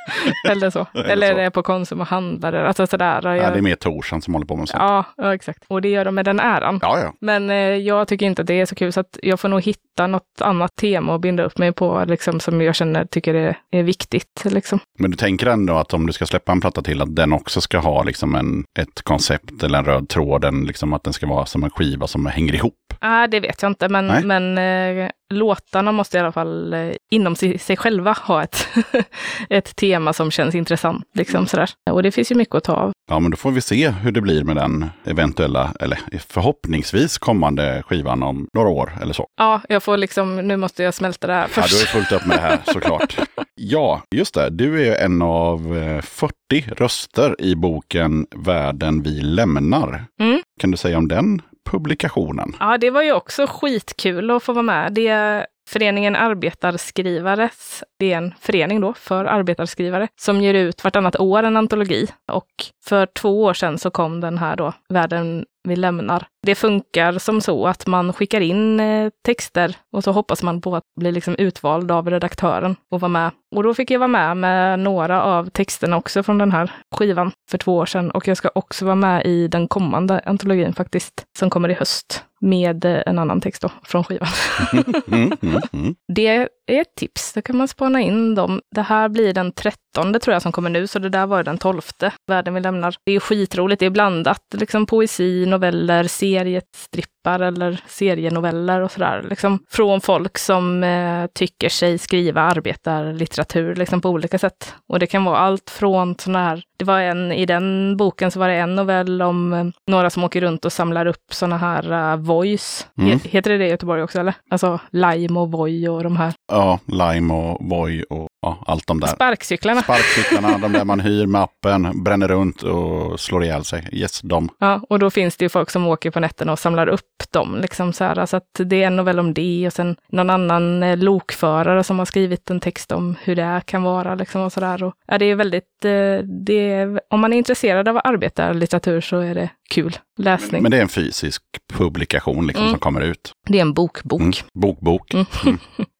[0.49, 0.87] eller så.
[0.93, 1.39] Eller Eller så.
[1.39, 2.53] är på Konsum och handlar.
[2.53, 3.21] Alltså sådär.
[3.23, 4.83] Nej, Jag, det är mer Torsan som håller på med sånt.
[4.83, 5.63] Ja, ja, exakt.
[5.67, 6.79] Och det gör de med den äran.
[6.81, 7.13] Ja, ja.
[7.19, 9.61] Men eh, jag tycker inte att det är så kul, så att jag får nog
[9.61, 13.57] hitta något annat tema att binda upp mig på, liksom, som jag känner tycker är,
[13.71, 14.43] är viktigt.
[14.45, 14.79] Liksom.
[14.99, 17.61] Men du tänker ändå att om du ska släppa en platta till, att den också
[17.61, 21.27] ska ha liksom en, ett koncept eller en röd tråd, en, liksom att den ska
[21.27, 22.73] vara som en skiva som hänger ihop.
[22.99, 24.23] Ah, det vet jag inte, men, Nej.
[24.23, 28.67] men eh, låtarna måste i alla fall eh, inom sig, själva ha ett,
[29.49, 31.05] ett tema som känns intressant.
[31.13, 31.69] Liksom, sådär.
[31.91, 32.91] Och det finns ju mycket att ta av.
[33.09, 37.83] Ja, men då får vi se hur det blir med den eventuella, eller förhoppningsvis kommande
[37.87, 39.27] skivan om några år eller så.
[39.37, 41.69] Ja, jag får liksom, nu måste jag smälta det här Ja, först.
[41.69, 43.17] du har ju fullt upp med det här såklart.
[43.55, 44.49] Ja, just det.
[44.49, 46.33] Du är en av eh, 40
[46.77, 50.03] röster i boken Världen vi lämnar.
[50.21, 50.41] Mm.
[50.61, 52.55] Kan du säga om den publikationen?
[52.59, 54.93] Ja, det var ju också skitkul att få vara med.
[54.93, 57.83] Det är föreningen Arbetarskrivares.
[57.99, 62.07] Det är en förening då för arbetarskrivare som ger ut vartannat år en antologi.
[62.31, 62.49] Och
[62.85, 66.27] för två år sedan så kom den här då, Världen vi lämnar.
[66.45, 70.75] Det funkar som så att man skickar in eh, texter och så hoppas man på
[70.75, 73.31] att bli liksom utvald av redaktören och vara med.
[73.55, 77.31] Och då fick jag vara med med några av texterna också från den här skivan
[77.49, 78.11] för två år sedan.
[78.11, 82.23] Och jag ska också vara med i den kommande antologin faktiskt, som kommer i höst
[82.41, 84.27] med eh, en annan text då från skivan.
[84.73, 85.95] Mm, mm, mm.
[86.15, 88.61] Det är ett tips, då kan man spana in dem.
[88.75, 91.57] Det här blir den 13 tror jag som kommer nu, så det där var den
[91.57, 91.81] 12.
[92.27, 92.95] Världen vi lämnar.
[93.05, 99.25] Det är skitroligt, det är blandat, liksom poesi, noveller, seriestrippar eller serienoveller och sådär.
[99.29, 104.73] Liksom från folk som eh, tycker sig skriva arbetarlitteratur liksom på olika sätt.
[104.89, 108.39] Och det kan vara allt från sådana här, det var en, i den boken så
[108.39, 112.13] var det en novell om eh, några som åker runt och samlar upp sådana här
[112.13, 112.87] uh, voice.
[112.97, 113.09] Mm.
[113.17, 114.33] He- heter det det i Göteborg också eller?
[114.49, 118.99] Alltså Lime och Voi och de här Ja, Lime och Voi och ja, allt de
[118.99, 119.07] där.
[119.07, 119.81] sparkcyklarna.
[119.81, 123.87] Sparkcyklarna, de där man hyr med appen, bränner runt och slår ihjäl sig.
[123.91, 124.49] Yes, de.
[124.59, 127.01] Ja, och då finns det ju folk som åker på nätterna och samlar upp
[127.31, 127.57] dem.
[127.61, 128.25] Liksom så här.
[128.25, 131.99] Så att det är en novell om det och sen någon annan eh, lokförare som
[131.99, 134.15] har skrivit en text om hur det kan vara.
[134.15, 134.83] Liksom och så där.
[134.83, 139.19] Och, ja, det är väldigt, eh, det är, om man är intresserad av arbetarlitteratur så
[139.19, 140.61] är det kul läsning.
[140.61, 141.43] Men det är en fysisk
[141.73, 142.71] publikation liksom Mm.
[142.73, 143.31] som kommer ut.
[143.49, 144.21] det är en bokbok.
[144.21, 144.33] Mm.
[144.53, 145.13] Bokbok.
[145.13, 145.25] Mm.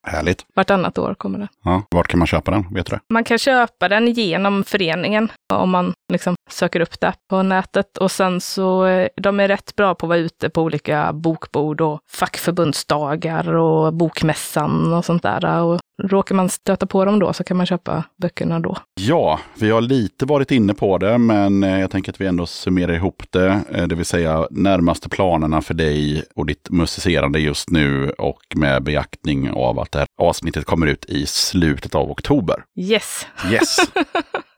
[0.07, 0.45] Härligt.
[0.55, 1.47] Vartannat år kommer det.
[1.63, 2.73] Ja, vart kan man köpa den?
[2.73, 3.01] Vet du det?
[3.13, 7.97] Man kan köpa den genom föreningen om man liksom söker upp det på nätet.
[7.97, 11.81] Och sen så, eh, de är rätt bra på att vara ute på olika bokbord
[11.81, 15.61] och fackförbundsdagar och bokmässan och sånt där.
[15.63, 18.77] Och råkar man stöta på dem då så kan man köpa böckerna då.
[18.99, 22.45] Ja, vi har lite varit inne på det, men eh, jag tänker att vi ändå
[22.45, 23.59] summerar ihop det.
[23.71, 28.83] Eh, Det vill säga närmaste planerna för dig och ditt musicerande just nu och med
[28.83, 32.63] beaktning av att det här avsnittet kommer ut i slutet av oktober.
[32.79, 33.25] Yes!
[33.51, 33.77] Yes!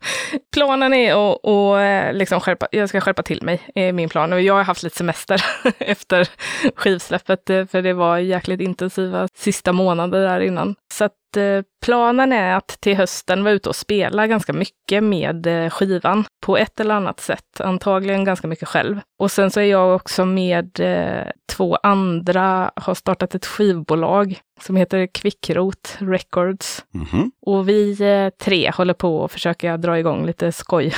[0.53, 4.33] Planen är att, att eh, liksom skärpa, jag ska skärpa till mig, är min plan.
[4.33, 5.45] Och jag har haft lite semester
[5.79, 6.29] efter
[6.75, 10.75] skivsläppet, eh, för det var jäkligt intensiva sista månader där innan.
[10.93, 15.47] Så att eh, planen är att till hösten vara ute och spela ganska mycket med
[15.47, 17.59] eh, skivan på ett eller annat sätt.
[17.59, 18.99] Antagligen ganska mycket själv.
[19.19, 24.75] Och sen så är jag också med eh, två andra, har startat ett skivbolag som
[24.75, 26.85] heter Kvickrot Records.
[26.91, 27.31] Mhm.
[27.41, 30.93] Och vi eh, tre håller på att försöka dra igång lite skoj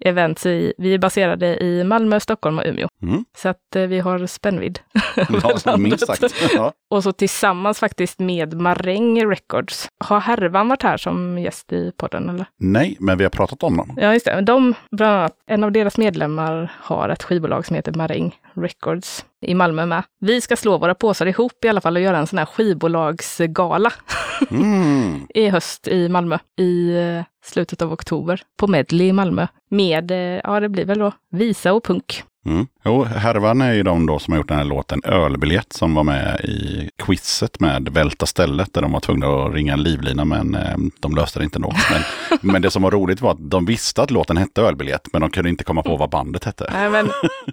[0.00, 0.46] events.
[0.46, 2.87] I, vi är baserade i Malmö, Stockholm och Umeå.
[3.02, 3.24] Mm.
[3.36, 4.78] Så att eh, vi har spännvidd.
[5.64, 6.34] Ja, minst sagt.
[6.54, 6.72] Ja.
[6.90, 9.88] Och så tillsammans faktiskt med Maräng Records.
[10.04, 12.46] Har Härvan varit här som gäst i podden eller?
[12.58, 13.92] Nej, men vi har pratat om dem.
[13.96, 14.40] Ja, just det.
[14.40, 19.54] De, bland annat, en av deras medlemmar har ett skivbolag som heter Maräng Records i
[19.54, 20.02] Malmö med.
[20.20, 23.92] Vi ska slå våra påsar ihop i alla fall och göra en sån här skivbolagsgala
[24.50, 25.26] Mm.
[25.34, 30.40] i höst i Malmö i eh, slutet av oktober på Medley i Malmö med, eh,
[30.44, 32.22] ja det blir väl då visa och punk.
[32.46, 32.66] Mm.
[32.84, 36.04] Jo, Härvan är ju de då som har gjort den här låten Ölbiljett som var
[36.04, 40.54] med i quizet med Välta stället där de var tvungna att ringa en livlina men
[40.54, 41.72] eh, de löste det inte ändå.
[41.92, 42.02] Men,
[42.52, 45.30] men det som var roligt var att de visste att låten hette Ölbiljett men de
[45.30, 46.70] kunde inte komma på vad bandet hette.
[46.72, 47.10] Nej, men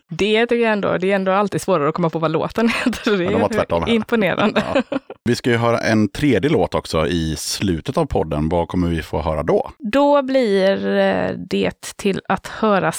[0.10, 3.18] det tycker jag ändå, det är ändå alltid svårare att komma på vad låten heter.
[3.18, 3.94] Det Ja, de var tvärtom är här.
[3.94, 4.64] imponerande.
[4.74, 4.82] Ja.
[5.24, 8.50] Vi ska ju höra en tredje låt också i slutet av podden.
[8.50, 9.72] Vad kommer vi få höra då?
[9.80, 12.92] Då blir eh, det till att höra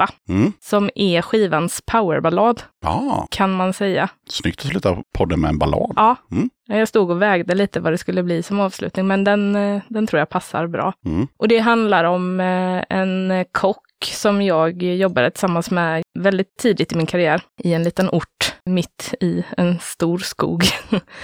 [0.00, 0.52] Svämpa, Mm.
[0.60, 3.26] som är skivans powerballad, ah.
[3.30, 4.08] kan man säga.
[4.28, 5.92] snyggt att sluta podden med en ballad.
[5.96, 6.50] Ja, Mm.
[6.66, 9.52] jag stod och vägde lite vad det skulle bli som avslutning, men den,
[9.88, 10.92] den tror jag passar bra.
[11.06, 11.26] Mm.
[11.38, 12.40] Och det handlar om
[12.88, 18.08] en kock som jag jobbade tillsammans med väldigt tidigt i min karriär i en liten
[18.10, 20.64] ort mitt i en stor skog,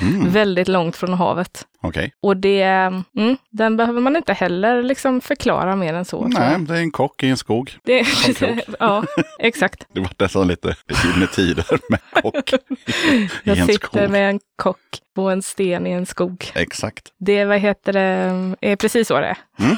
[0.00, 0.30] Mm.
[0.30, 1.66] väldigt långt från havet.
[1.86, 2.12] Okej.
[2.22, 6.28] Och det, mm, den behöver man inte heller liksom förklara mer än så.
[6.28, 6.60] Nej, jag.
[6.66, 7.72] det är en kock i en skog.
[7.84, 8.06] Det,
[8.78, 9.04] ja,
[9.38, 9.86] exakt.
[9.92, 14.10] Det var nästan lite gyllene tider med kock i Jag en sitter skog.
[14.10, 14.78] med en kock
[15.14, 16.44] på en sten i en skog.
[16.54, 17.04] Exakt.
[17.18, 19.36] Det, vad heter det, är precis så det är.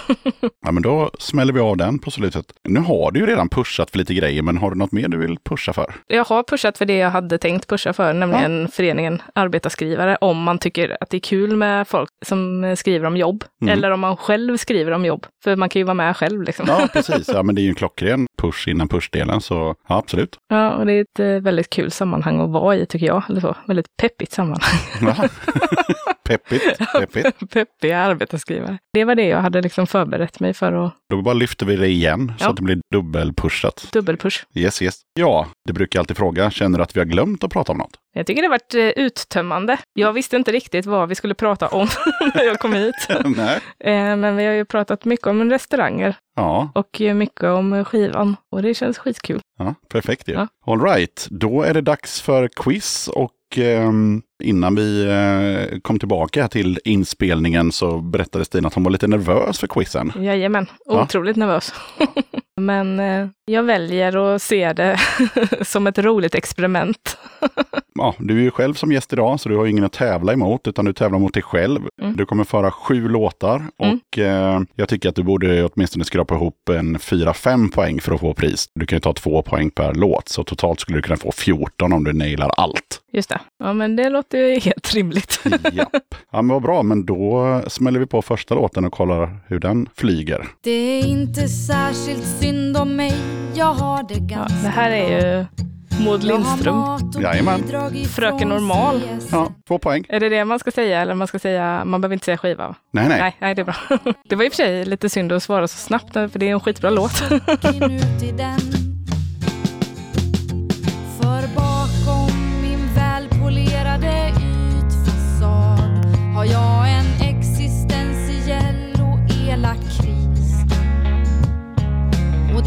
[0.64, 2.46] Ja, men då smäller vi av den på slutet.
[2.64, 5.16] Nu har du ju redan pushat för lite grejer, men har du något mer du
[5.18, 5.94] vill pusha för?
[6.06, 10.58] Jag har pushat för det jag hade tänkt pusha för, nämligen föreningen Arbetarskrivare, om man
[10.58, 13.44] tycker att det är kul med folk som eh, skriver om jobb.
[13.62, 13.72] Mm.
[13.72, 15.26] Eller om man själv skriver om jobb.
[15.44, 16.64] För man kan ju vara med själv liksom.
[16.68, 17.28] Ja, precis.
[17.28, 20.36] Ja, men det är ju en klockren push innan pushdelen, så ja, absolut.
[20.48, 23.22] Ja, och det är ett eh, väldigt kul sammanhang att vara i tycker jag.
[23.28, 23.56] Eller så.
[23.66, 24.78] Väldigt peppigt sammanhang.
[25.00, 25.14] Ja.
[26.28, 27.50] Peppigt, peppigt.
[27.52, 28.78] Peppiga arbetarskrivare.
[28.92, 31.88] Det var det jag hade liksom förberett mig för att Då bara lyfter vi det
[31.88, 32.50] igen så Ja.
[32.50, 33.88] att det blir dubbelpushat.
[33.92, 34.44] dubbelpush.
[34.54, 35.00] Yes, yes.
[35.20, 36.50] Ja, det brukar jag alltid fråga.
[36.50, 37.90] Känner du att vi har glömt att prata om något?
[38.18, 39.78] Jag tycker det har varit eh, uttömmande.
[39.92, 41.88] Jag visste inte riktigt vad vi skulle prata om
[42.34, 42.94] när jag kom hit.
[43.80, 48.36] Eh, Men vi har ju pratat mycket om restauranger Ja, och mycket om skivan.
[48.52, 49.40] Och det känns skitkul.
[49.58, 50.32] ja perfekt ju.
[50.32, 50.48] Ja.
[50.66, 56.48] All right, då är det dags för quiz och ehm, innan vi eh, kom tillbaka
[56.48, 60.12] till inspelningen så berättade Stina att hon var lite nervös för quizen.
[60.16, 61.02] Jajamän, Ja.
[61.02, 61.72] otroligt nervös.
[62.60, 64.98] Men eh, jag väljer att se det
[65.62, 67.18] som ett roligt experiment.
[68.00, 70.66] Ja, du är ju själv som gäst idag, så du har ingen att tävla emot,
[70.68, 71.80] utan du tävlar mot dig själv.
[72.02, 72.16] Mm.
[72.16, 73.98] Du kommer föra sju låtar Mm.
[73.98, 78.20] och eh, jag tycker att du borde åtminstone skrapa ihop en 4-5 poäng för att
[78.20, 78.66] få pris.
[78.74, 81.92] Du kan ju ta två poäng per låt, så totalt skulle du kunna få 14
[81.92, 83.00] om du nailar allt.
[83.12, 83.40] Just det.
[83.64, 85.40] Ja, men det låter ju helt rimligt.
[85.72, 86.14] Japp.
[86.30, 89.88] Ja, men vad bra, men då smäller vi på första låten och kollar hur den
[89.96, 90.46] flyger.
[90.60, 93.14] Det är inte särskilt synd om mig,
[93.54, 95.46] jag har det Ja, ganska det här är ju
[96.04, 96.84] Maud Lindström.
[97.22, 97.62] Jajamän.
[98.08, 99.00] Fröken Normal.
[99.30, 100.04] Ja, två poäng.
[100.08, 101.00] Är det det man ska säga?
[101.00, 102.68] Eller man ska säga, man behöver inte säga skiva?
[102.68, 102.74] va?
[102.90, 103.20] Nej, nej.
[103.20, 103.76] Nej, nej, det är bra.
[104.28, 106.52] Det var i och för sig lite synd att svara så snabbt, för det är
[106.52, 107.22] en skitbra låt.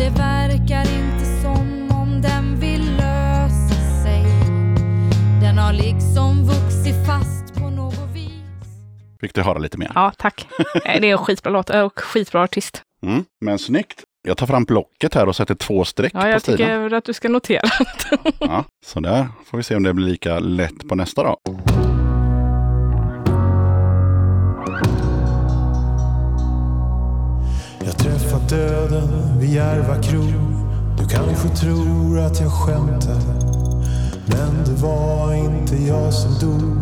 [0.04, 4.24] Det verkar inte som om den vill lösa sig
[5.42, 8.32] Den har liksom vuxit fast på något vis
[9.22, 9.92] Fick du höra lite mer?
[9.96, 10.48] Ja, tack.
[10.86, 12.82] Nej, Det är en skitbra låt och skitbra artist.
[13.04, 14.04] Mm, men snyggt.
[14.28, 16.58] Jag tar fram blocket här och sätter två streck Ja, på jag Stina.
[16.58, 17.70] tycker att du ska notera.
[18.40, 21.38] Ja, så där får vi se om det blir lika lätt på nästa då.
[27.86, 29.10] Jag träffat döden
[29.42, 30.34] vid Järva krog
[30.98, 33.22] Du kanske tror att jag skämtar.
[34.26, 36.78] Men det var inte jag som dog.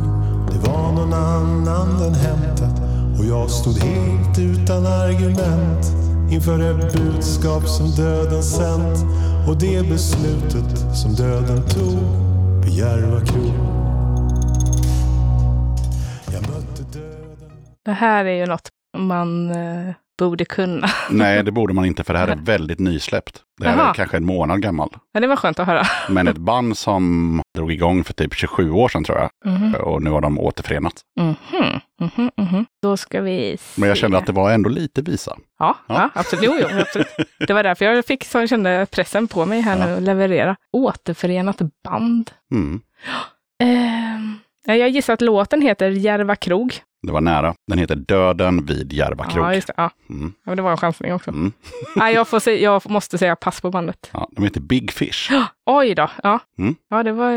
[0.51, 2.81] Det var någon annan den hämtat
[3.19, 5.85] Och jag stod helt utan argument
[6.31, 9.05] inför det budskap som döden sänt.
[9.47, 11.99] Och det beslutet som döden tog
[12.65, 13.53] vid Järva krog.
[17.85, 20.87] Det här är ju något man eh, borde kunna.
[21.09, 23.41] Nej, det borde man inte för det här är väldigt nysläppt.
[23.61, 23.93] Det här är Jaha.
[23.93, 24.89] kanske en månad gammal.
[25.13, 25.83] Ja, det var skönt att höra.
[26.09, 29.29] Men ett band som drog igång för typ 27 år sedan tror jag.
[29.53, 29.75] Mhm.
[29.75, 31.01] Och nu har de återförenats.
[31.19, 31.35] Mhm,
[32.01, 32.65] mhm, mhm.
[32.81, 33.81] Då ska vi se.
[33.81, 35.37] Men jag kände att det var ändå lite visa.
[35.59, 35.95] Ja, Ja.
[35.95, 36.09] ja.
[36.19, 36.45] absolut.
[36.45, 37.07] Jo, jo, absolut.
[37.47, 39.85] Det var därför jag fick så jag kände pressen på mig här Ja.
[39.85, 40.55] nu att leverera.
[40.73, 42.31] Återförenat band.
[42.53, 42.81] Mm.
[44.65, 46.73] Ja, jag gissar att låten heter Järva krog.
[47.07, 47.53] Det var nära.
[47.67, 49.45] Den heter Döden vid Järva krog.
[49.45, 49.73] Ja, just det.
[49.77, 49.89] Ja.
[50.09, 50.33] Mm.
[50.35, 51.29] Ja, men det var en chansning också.
[51.31, 51.51] Mm.
[51.95, 54.09] Nej, jag, får se, jag måste säga pass på bandet.
[54.13, 55.29] Ja, de heter Big Fish.
[55.65, 56.09] Oj då.
[56.23, 56.75] Ja, Mm.
[56.89, 57.31] ja det, var,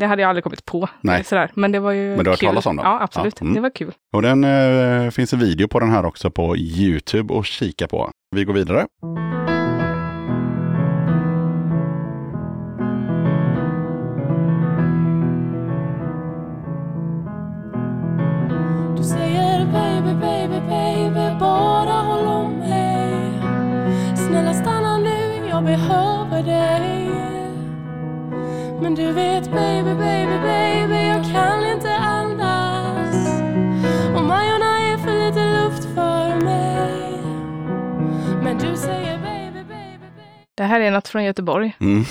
[0.00, 0.88] det hade jag aldrig kommit på.
[1.00, 1.24] Nej.
[1.24, 1.50] Sådär.
[1.54, 2.86] Men det var ju Men du har hört talas om dem?
[2.86, 3.34] Ja, absolut.
[3.40, 3.54] Ja, mm.
[3.54, 3.92] Det var kul.
[4.12, 8.10] Och den eh, finns en video på den här också på Youtube att kika på.
[8.36, 8.86] Vi går vidare.
[20.20, 23.32] Baby, baby, bara håll om mig
[24.16, 27.10] Snälla stanna nu, jag behöver dig.
[28.80, 31.97] Men du vet baby, baby, baby, jag kan inte
[40.58, 41.76] Det här är något från Göteborg.
[41.80, 42.04] Mm.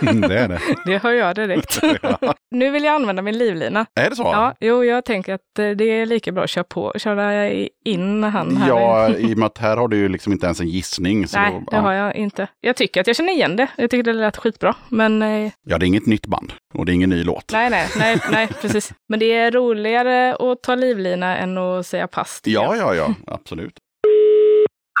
[0.28, 0.60] det är det.
[0.84, 1.80] Det hör jag direkt.
[2.20, 2.34] Ja.
[2.50, 3.86] nu vill jag använda min livlina.
[3.94, 4.22] Är det så?
[4.22, 7.50] Ja, jo, jag tänker att eh, det är lika bra att köra på, köra
[7.84, 8.68] in han här.
[8.68, 11.28] Ja, i och med att här har du ju liksom inte ens en gissning.
[11.28, 11.80] Så Nej, då, det ja.
[11.82, 12.48] har jag inte.
[12.60, 13.66] Jag tycker att jag känner igen det.
[13.76, 14.74] Jag tycker det lät skitbra.
[14.88, 17.52] Men eh, ja, det är inget nytt band och det är ingen ny låt.
[17.52, 18.92] nej, nej, nej, nej, precis.
[19.08, 22.40] Men det är roligare att ta livlina än att säga pass.
[22.44, 23.78] Ja, ja, ja, absolut.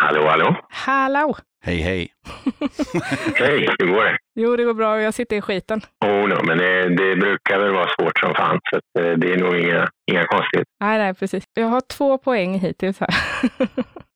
[0.00, 0.56] Hallå, hallå.
[0.68, 1.36] Hallå!
[1.64, 2.08] Hej, hej.
[3.34, 4.16] Hej, hur går det?
[4.40, 5.80] Jo, det går bra och jag sitter i skiten.
[6.04, 9.32] Oh, no, men det, det brukar väl vara svårt som fan, så att, eh, det
[9.32, 10.66] är nog inga, inga konstigheter.
[10.80, 11.44] Nej, nej, precis.
[11.54, 13.14] Jag har två poäng hittills här.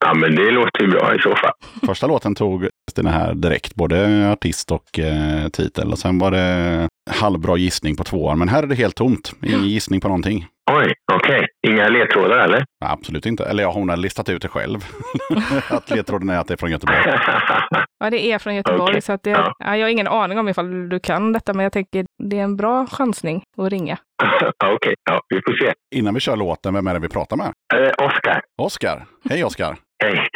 [0.04, 1.52] Ja, men det låter ju bra i så fall.
[1.86, 5.92] Första låten tog Stina här direkt, både artist och eh, titel.
[5.92, 8.38] Och sen var det halvbra gissning på tvåan.
[8.38, 9.32] Men här är det helt tomt.
[9.42, 10.46] Ingen gissning på någonting.
[10.70, 11.46] Oj, okej.
[11.66, 12.56] Inga ledtrådar eller?
[12.56, 13.44] Nej, absolut inte.
[13.44, 14.78] Eller ja, hon har listat ut det själv.
[15.70, 16.98] att ledtråden är att det är från Göteborg.
[18.04, 19.54] Ja, det är från Göteborg, Okej, så att det, ja.
[19.58, 22.42] ja, jag har ingen aning om ifall du kan detta, men jag tänker det är
[22.42, 23.98] en bra chansning att ringa.
[24.64, 25.72] Okej, ja, vi får se.
[25.94, 27.52] Innan vi kör låten, vem är det vi pratar med?
[27.74, 28.40] Eh, Oskar.
[28.62, 29.04] Oskar.
[29.30, 29.76] Hej Oskar.
[30.04, 30.28] Hej.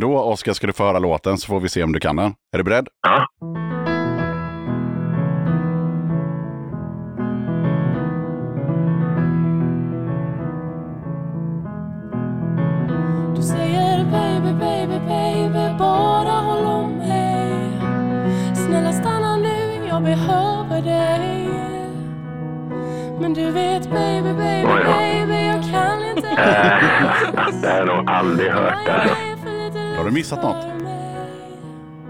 [0.00, 2.34] Då Oskar ska du få höra låten så får vi se om du kan den.
[2.54, 2.88] Är du beredd?
[3.08, 3.26] ja.
[20.82, 21.48] Behöver dig
[23.20, 24.90] Men du vet baby, baby, Oj då.
[24.90, 28.88] baby, jag kan inte Eh, det har jag nog aldrig hört.
[28.88, 29.14] Alltså.
[29.96, 30.66] Har du missat något?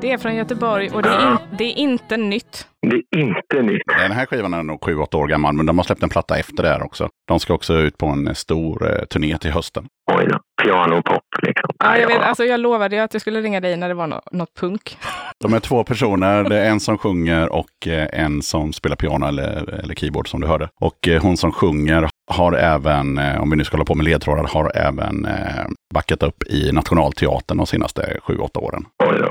[0.01, 2.67] Det är från Göteborg och det är, in, det är inte nytt.
[2.81, 3.83] Det är inte nytt.
[3.99, 6.63] Den här skivan är nog 7-8 år gammal, men de har släppt en platta efter
[6.63, 7.09] det här också.
[7.29, 9.87] De ska också ut på en stor eh, turné till hösten.
[10.13, 10.39] Oj då.
[10.63, 11.71] Piano och pop liksom.
[11.79, 14.07] Ja, jag, vet, alltså, jag lovade ju att jag skulle ringa dig när det var
[14.07, 14.97] nå- något punk.
[15.45, 16.45] De är två personer.
[16.45, 20.41] Det är en som sjunger och eh, en som spelar piano eller, eller keyboard som
[20.41, 20.69] du hörde.
[20.81, 24.05] Och eh, hon som sjunger har även, eh, om vi nu ska hålla på med
[24.05, 25.65] ledtrådar, har även eh,
[25.95, 28.85] backat upp i Nationalteatern de senaste 7-8 åren.
[29.05, 29.29] Oj då.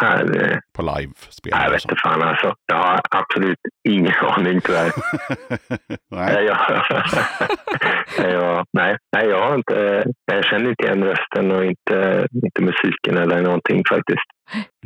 [0.00, 0.50] Här...
[0.52, 1.52] eh, På live-spel.
[1.62, 2.54] Jag vet inte fan alltså.
[2.66, 3.58] Jag har absolut
[3.88, 4.92] ingen aning tyvärr.
[6.10, 6.34] Nej.
[6.34, 6.58] Nej, jag,
[8.18, 10.04] nej, jag, nej, nej, jag har inte...
[10.32, 14.22] Jag känner inte igen rösten och inte, inte musiken eller någonting faktiskt.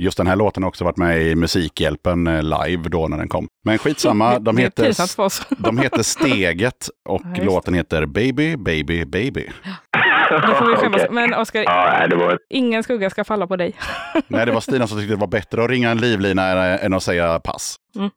[0.00, 3.28] Just den här låten har också varit med i Musikhjälpen eh, live då när den
[3.28, 3.48] kom.
[3.64, 4.92] Men skitsamma, de heter,
[5.62, 9.48] de heter Steget och Ja, låten heter Baby, Baby, Baby.
[10.46, 11.02] Då får vi skämmas.
[11.02, 11.08] Okej.
[11.14, 13.74] Men Oskar, Ja, var ett, ingen skugga ska falla på dig.
[14.28, 16.94] Nej, det var Stina som tyckte det var bättre att ringa en livlina än- än
[16.94, 17.76] att säga pass.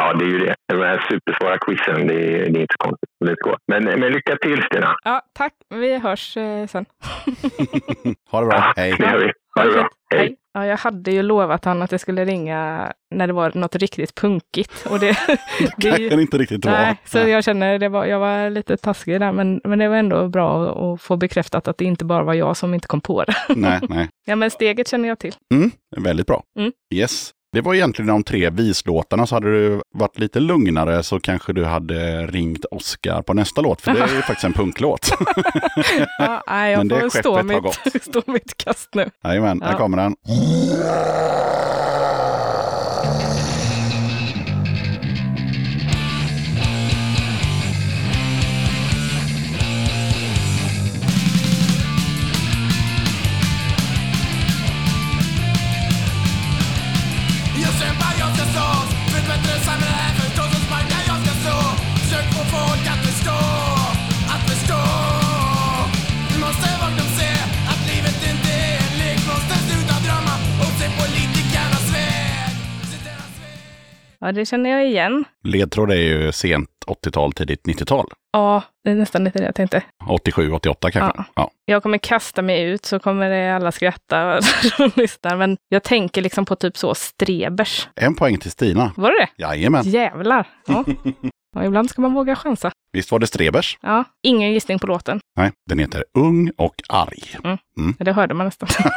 [0.00, 0.54] ja, det är ju det.
[0.68, 3.10] De här supersvåra quizen, det är, det är inte så konstigt.
[3.24, 3.56] Det går.
[3.66, 4.96] Men, men lycka till Stina.
[5.04, 5.52] Ja, tack.
[5.74, 6.84] Vi hörs eh, sen.
[8.30, 8.94] Ha det bra, hej.
[8.98, 9.32] Det gör vi.
[9.56, 9.88] Ha det bra.
[10.14, 10.36] Hej.
[10.52, 14.14] Ja, jag hade ju lovat han att jag skulle ringa när det var något riktigt
[14.14, 14.86] punkigt.
[14.90, 15.16] Och det,
[15.76, 16.76] det är ju- kan inte riktigt vara.
[16.80, 19.96] Nej, så jag känner det var, jag var lite taskig där, men, men det var
[19.96, 23.00] ändå bra att, att få bekräftat att det inte bara var jag som inte kom
[23.00, 23.34] på det.
[23.56, 24.08] nej, nej.
[24.26, 25.34] Ja, men steget känner jag till.
[25.54, 26.42] Mm, väldigt bra.
[26.58, 26.72] Mm.
[26.94, 27.30] Yes.
[27.52, 29.26] Det var egentligen de tre vislåtarna.
[29.26, 33.80] Så hade du varit lite lugnare så kanske du hade ringt Oscar på nästa låt.
[33.80, 35.10] För det är ju faktiskt en punklåt.
[36.18, 39.10] Ja, nej, jag Men det får stå mitt, stå mitt kast nu.
[39.24, 39.78] Jajamän, här Ja.
[39.78, 40.14] kommer den.
[74.20, 75.24] Ja, det känner jag igen.
[75.44, 78.06] Ledtråd är ju sent 80-tal, tidigt 90-tal.
[78.32, 79.82] Ja, det är nästan lite det jag tänkte.
[80.08, 81.12] 87, 88 kanske.
[81.18, 81.24] Ja.
[81.36, 81.50] Ja.
[81.64, 85.36] Jag kommer kasta mig ut så kommer det alla skratta som lyssnar.
[85.36, 87.88] Men jag tänker liksom på typ så strebers.
[87.96, 88.92] En poäng till Stina.
[88.96, 89.42] Var det det?
[89.42, 89.82] Jajamän.
[89.84, 90.48] Jävlar.
[90.66, 90.84] Ja.
[91.56, 92.70] ja, ibland ska man våga chansa.
[92.92, 93.78] Visst var det Strebers?
[93.82, 95.20] Ja, ingen gissning på låten.
[95.36, 97.22] Nej, den heter Ung och arg.
[97.98, 98.68] Det hörde man nästan.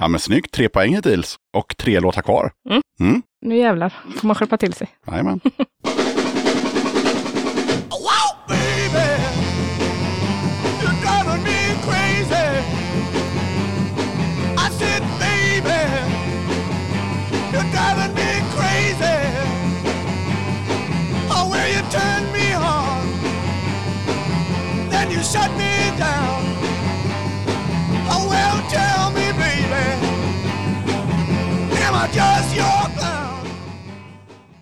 [0.00, 1.36] Ja men snyggt, tre poäng hittills.
[1.56, 2.50] Och tre låtar kvar.
[2.70, 2.82] Mm.
[3.00, 3.22] Mm.
[3.46, 4.88] Nu jävlar får man skärpa till sig.
[5.06, 5.40] Jajamän.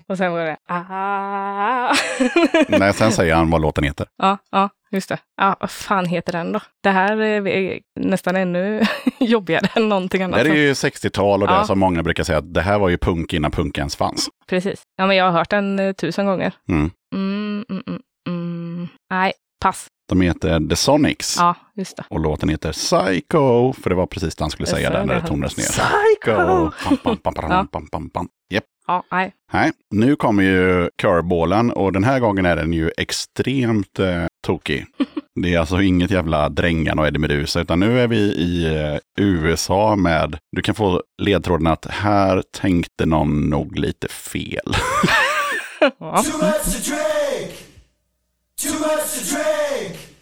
[0.08, 1.94] Och sen var det ah.
[2.68, 4.06] Nej, sen säger han vad låten heter.
[4.22, 5.18] ja, ja, just det.
[5.36, 6.60] Ja, vad fan heter den då?
[6.82, 8.82] Det här är nästan ännu
[9.20, 10.44] jobbigare än någonting annat.
[10.44, 11.64] Det är ju 60-tal och det Ja.
[11.64, 14.28] som många brukar säga att det här var ju punk innan punk ens fanns.
[14.48, 14.82] Precis.
[14.96, 16.52] Ja, men jag har hört den eh, tusen gånger.
[16.68, 16.90] Mm.
[17.14, 18.88] Mm, mm, mm, mm.
[19.10, 19.86] Nej, pass.
[20.08, 21.36] De heter The Sonics.
[21.38, 22.04] Ja, just det.
[22.10, 25.26] Och låten heter Psycho, för det var precis det han skulle säga där när det.
[25.26, 25.64] tonades ner.
[25.64, 26.70] Psycho!
[26.84, 27.66] Pam, pam, pam, pam, Ja.
[27.72, 28.28] pam, pam, pam.
[28.50, 28.64] Japp.
[28.86, 29.32] Ja, nej.
[29.52, 34.86] Nej, nu kommer ju curveballen och den här gången är den ju extremt eh, tokig.
[35.42, 38.98] Det är alltså inget jävla Drängan och Eddie Meduza, utan nu är vi i eh,
[39.24, 44.76] USA med, du kan få ledtråden att här tänkte någon nog lite fel.
[45.80, 46.22] Ja.
[46.22, 47.52] Too much to drink.
[48.62, 50.15] Too much to drink.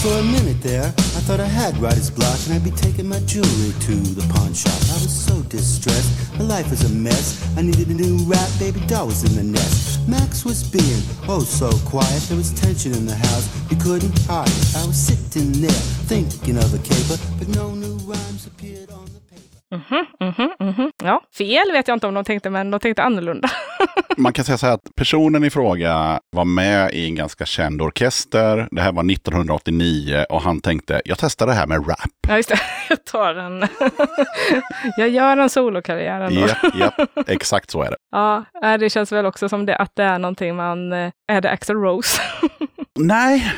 [0.00, 3.20] For a minute there, I thought I had writer's block and I'd be taking my
[3.20, 4.72] jewelry to the pawn shop.
[4.72, 7.46] I was so distressed, my life was a mess.
[7.54, 10.08] I needed a new rap, baby doll was in the nest.
[10.08, 14.48] Max was being oh so quiet, there was tension in the house, you couldn't hide
[14.48, 14.76] it.
[14.76, 19.19] I was sitting there thinking of a caper, but no new rhymes appeared on the
[19.70, 20.90] Mhm, mhm, mhm.
[21.04, 23.48] Ja, fel vet jag inte om de tänkte, men de tänkte annorlunda.
[24.16, 27.82] Man kan säga så här att personen i fråga var med i en ganska känd
[27.82, 28.68] orkester.
[28.70, 31.98] Det här var 1989 och han tänkte, jag testar det här med rap.
[32.28, 32.60] Ja, just det.
[32.88, 33.60] Jag tar en...
[34.96, 36.40] jag gör en solokarriär ändå.
[36.40, 37.96] Japp, japp, exakt så är det.
[38.12, 40.92] Ja, äh, det känns väl också som det, att det är någonting man...
[40.92, 42.20] eh, Är det Axl Rose?
[42.98, 43.52] Nej,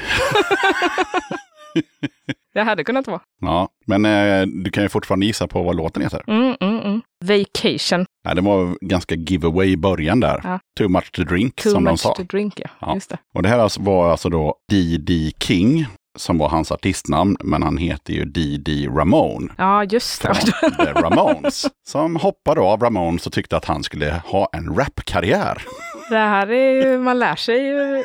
[2.55, 3.21] det hade kunnat vara.
[3.41, 6.23] Ja, men eh, du kan ju fortfarande gissa på vad låten heter.
[6.27, 7.01] Mm, mm, mm.
[7.25, 8.07] Vacation.
[8.25, 10.41] Ja, det var ganska giveaway i början där.
[10.45, 10.61] Ja.
[10.79, 12.15] Too much to drink, Too som de much sa.
[12.15, 12.71] to drink, ja.
[12.81, 12.95] Ja.
[12.95, 13.19] Just det.
[13.35, 15.33] Och det här alltså var alltså då D.D.
[15.41, 15.87] King,
[16.19, 18.89] som var hans artistnamn, men han heter ju D.D.
[18.91, 19.53] Ramone.
[19.59, 20.35] Ja, just det.
[20.77, 21.67] The Ramones.
[21.87, 25.63] Som hoppade av Ramones och tyckte att han skulle ha en rapkarriär.
[26.11, 28.05] Det här är ju, man lär sig ju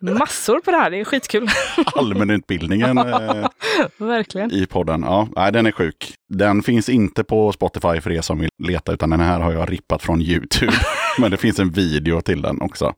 [0.00, 0.90] massor på det här.
[0.90, 1.48] Det är skitkul.
[1.94, 3.46] Allmänutbildningen eh,
[3.98, 4.52] Verkligen.
[4.52, 5.02] i podden.
[5.02, 6.14] Ja, nej, den är sjuk.
[6.28, 9.72] Den finns inte på Spotify för er som vill leta, utan den här har jag
[9.72, 10.72] rippat från YouTube.
[11.18, 12.94] Men det finns en video till den också.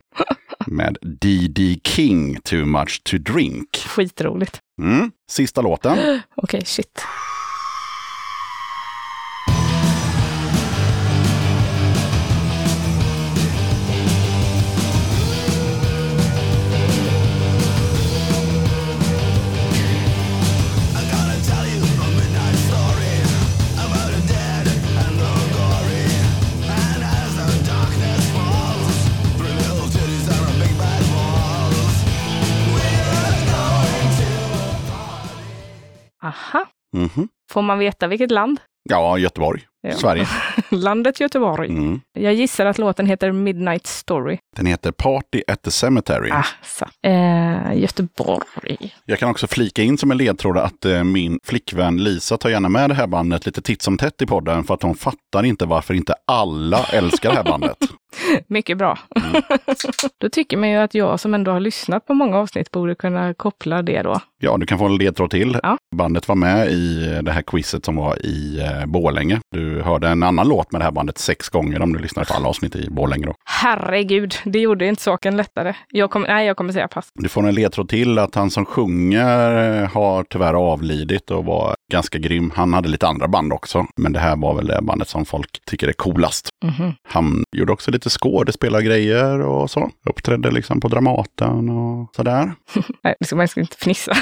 [0.66, 1.80] Med D.D.
[1.84, 3.76] King, Too much to drink.
[3.76, 4.60] Skitroligt.
[4.82, 5.10] Mm.
[5.30, 6.20] Sista låten.
[6.36, 7.02] Okej, shit.
[36.32, 36.62] Aha.
[36.92, 37.28] Mhm.
[37.52, 38.60] Får man veta vilket land?
[38.90, 39.62] Ja, Göteborg.
[39.88, 39.94] Ja.
[39.94, 40.26] Sverige.
[40.70, 41.68] Landet Göteborg.
[41.68, 42.00] Mm.
[42.18, 44.38] Jag gissar att låten heter Midnight Story.
[44.56, 46.30] Den heter Party at the Cemetery.
[46.30, 47.08] Ah, så.
[47.08, 48.94] Eh, Göteborg.
[49.04, 52.68] Jag kan också flika in som en ledtråd att eh, min flickvän Lisa tar gärna
[52.68, 55.66] med det här bandet lite titt som tätt i podden för att hon fattar inte
[55.66, 57.78] varför inte alla älskar det här bandet.
[58.46, 58.98] Mycket bra.
[60.18, 63.34] då tycker man ju att jag som ändå har lyssnat på många avsnitt borde kunna
[63.34, 64.20] koppla det då.
[64.40, 65.58] Ja, du kan få en ledtråd till.
[65.62, 65.76] Ja.
[65.96, 69.40] Bandet var med i det här quizet som var i eh, Borlänge.
[69.50, 72.34] Du hörde en annan låt med det här bandet sex gånger om du lyssnar på
[72.34, 73.26] alla avsnitt i Borlänge.
[73.26, 73.34] Då.
[73.44, 75.74] Herregud, det gjorde inte saken lättare.
[75.88, 77.08] Jag kommer, nej, jag kommer säga pass.
[77.14, 81.74] Du får en ledtråd till att han som sjunger eh, har tyvärr avlidit och var
[81.92, 82.52] ganska grym.
[82.54, 85.64] Han hade lite andra band också, men det här var väl det bandet som folk
[85.66, 86.48] tycker är coolast.
[86.64, 86.94] Mhm.
[87.08, 89.90] Han gjorde också lite skådespelargrejer och så.
[90.10, 92.52] Uppträdde liksom på Dramaten och sådär.
[93.02, 94.12] Nej, man ska inte fnissa.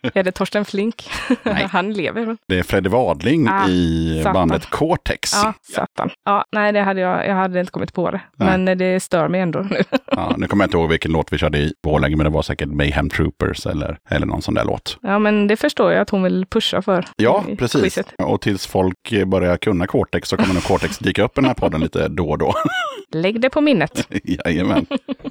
[0.14, 1.10] är det Torsten Flink?
[1.42, 1.59] Nej.
[1.66, 2.36] Han lever?
[2.48, 4.32] Det är Freddy Wadling Ah, i satan.
[4.34, 5.30] bandet Cortex.
[5.44, 6.10] Ja, satan.
[6.24, 8.20] Ja, nej, det hade jag, jag hade inte kommit på det.
[8.36, 8.58] Nej.
[8.58, 9.82] Men det stör mig ändå nu.
[10.12, 12.42] Ja, nu kommer jag inte ihåg vilken låt vi körde i Borlänge, men det var
[12.42, 14.98] säkert Mayhem Troopers eller, eller någon sån där låt.
[15.02, 17.04] Ja, men det förstår jag att hon vill pusha för.
[17.16, 17.80] Ja, precis.
[17.82, 18.12] quizet.
[18.22, 21.54] Och tills folk börjar kunna Cortex så kommer nog Cortex dyka upp i den här
[21.54, 22.54] podden lite då och då.
[23.12, 24.08] Lägg det på minnet.
[24.24, 24.86] Jajamän.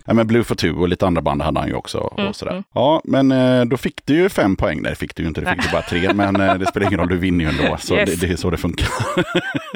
[0.05, 1.97] Ja, men Blue for Two och lite andra band hade han ju också.
[1.97, 2.51] Och Mm, sådär.
[2.51, 2.63] mm.
[2.73, 4.81] Ja, men eh, då fick du ju fem poäng.
[4.81, 5.41] Nej, fick du ju inte.
[5.41, 5.65] Det fick Nej.
[5.67, 6.13] du bara tre.
[6.19, 7.77] Men eh, det spelar ingen roll, du vinner ju ändå.
[7.79, 8.19] Så Yes.
[8.19, 8.87] det, det är så det funkar.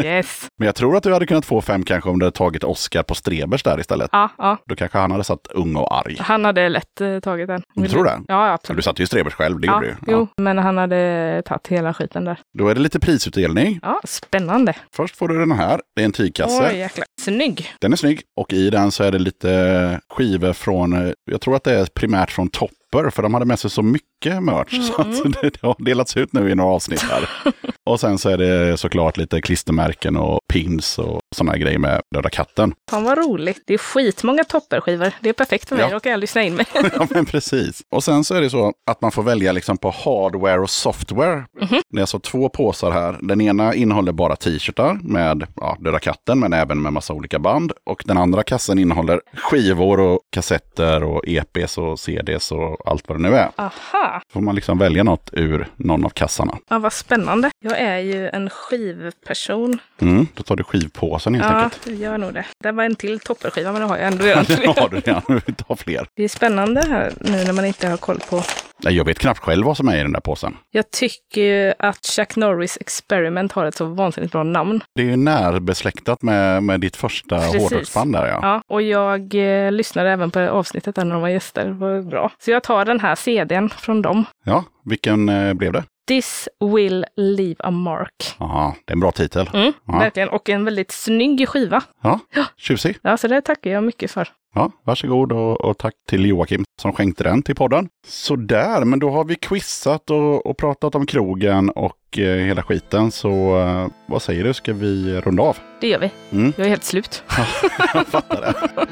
[0.04, 0.48] Yes.
[0.58, 3.04] Men jag tror att du hade kunnat få fem kanske om du hade tagit Oscar
[3.04, 4.10] på Strebers där istället.
[4.12, 4.58] Ja, ja.
[4.66, 6.18] Då kanske han hade satt ung och arg.
[6.20, 7.62] Han hade lätt eh, tagit den.
[7.76, 8.12] Du tror det?
[8.12, 8.84] Ja, ja, Du absolut.
[8.86, 10.18] satte ju Strebers själv, det Ja, gjorde du ju.
[10.18, 12.38] jo, men han hade tagit hela skiten där.
[12.58, 13.80] Då är det lite prisutdelning.
[13.82, 14.74] Ja, spännande.
[14.96, 15.82] Först får du den här.
[15.96, 16.70] Det är en tygkasse.
[16.72, 17.06] Oj, jäklar.
[17.22, 17.74] Snygg.
[17.82, 18.22] Den är snygg.
[18.36, 21.86] Och i den så är det lite skivor från, eh, jag tror att det är
[21.86, 22.50] primärt från
[22.94, 24.82] Topper, för de hade med sig så mycket merch.
[24.82, 25.14] Så Mm.
[25.14, 27.30] att det har delats ut nu i några avsnitt här.
[27.90, 32.30] och sen så är det såklart lite klistermärken och pins och sådana grejer med Döda
[32.30, 32.74] katten.
[32.90, 33.64] Fan vad roligt.
[33.68, 35.12] Det är skitmånga topperskivor.
[35.22, 35.86] Det är perfekt för mig.
[35.86, 35.92] Ja.
[35.92, 36.66] Då kan jag lyssna in mig.
[36.94, 37.82] ja, men precis.
[37.92, 41.46] Och sen så är det så att man får välja liksom på hardware och software.
[41.90, 43.18] Det är alltså två påsar här.
[43.22, 47.72] Den ena innehåller bara t-shirtar med ja, Döda katten, men även med massa olika band.
[47.86, 53.18] Och den andra kassen innehåller skivor och kassetter och EPs och CDs och allt vad
[53.18, 53.50] det nu är.
[53.56, 54.22] Aha.
[54.34, 56.58] Får man liksom välja något ur någon av kassarna.
[56.70, 57.52] Ja, vad spännande.
[57.60, 59.80] Jag är ju en skivperson.
[60.02, 61.88] Mm, då tar du skivpåsen helt Ja, enkelt.
[61.88, 62.46] jag gör nog det.
[62.64, 64.46] Det var en till topperskiva, men det har jag ändå redan.
[64.48, 65.42] Det har du redan.
[65.46, 66.08] Vi tar fler.
[66.16, 68.42] Det är spännande här nu när man inte har koll på.
[68.84, 70.58] Nej, Jag vet knappt själv vad som är i den där påsen.
[70.72, 74.84] Jag tycker ju att Chuck Norris Experiment har ett så vansinnigt bra namn.
[74.96, 78.40] Det är ju närbesläktat med, med ditt första hårdrocksband där ja.
[78.42, 81.66] Ja, och jag eh, lyssnade även på avsnittet där när de var gäster.
[81.66, 82.32] Det var bra.
[82.40, 84.26] Så jag tar den här CDn från dem.
[84.46, 85.84] Ja, vilken eh, blev det?
[86.08, 88.36] This will leave a mark.
[88.40, 89.50] Jaha, det är en bra titel.
[89.54, 90.00] Mm, Ja.
[90.00, 90.30] Verkligen.
[90.30, 91.82] Och en väldigt snygg skiva.
[92.02, 92.20] Ja,
[92.58, 92.98] tjusig.
[93.02, 94.28] Ja, så det tackar jag mycket för.
[94.56, 97.90] Ja, varsågod och, och tack till Joakim som skänkte den till podden.
[98.08, 103.12] Sådär, men då har vi quizat och, och pratat om krogen och eh, hela skiten.
[103.12, 105.58] Så eh, vad säger du, ska vi runda av?
[105.82, 106.12] Det gör vi.
[106.32, 106.54] Mm.
[106.58, 107.24] Jag är helt slut.
[107.94, 108.88] Jag fattar det.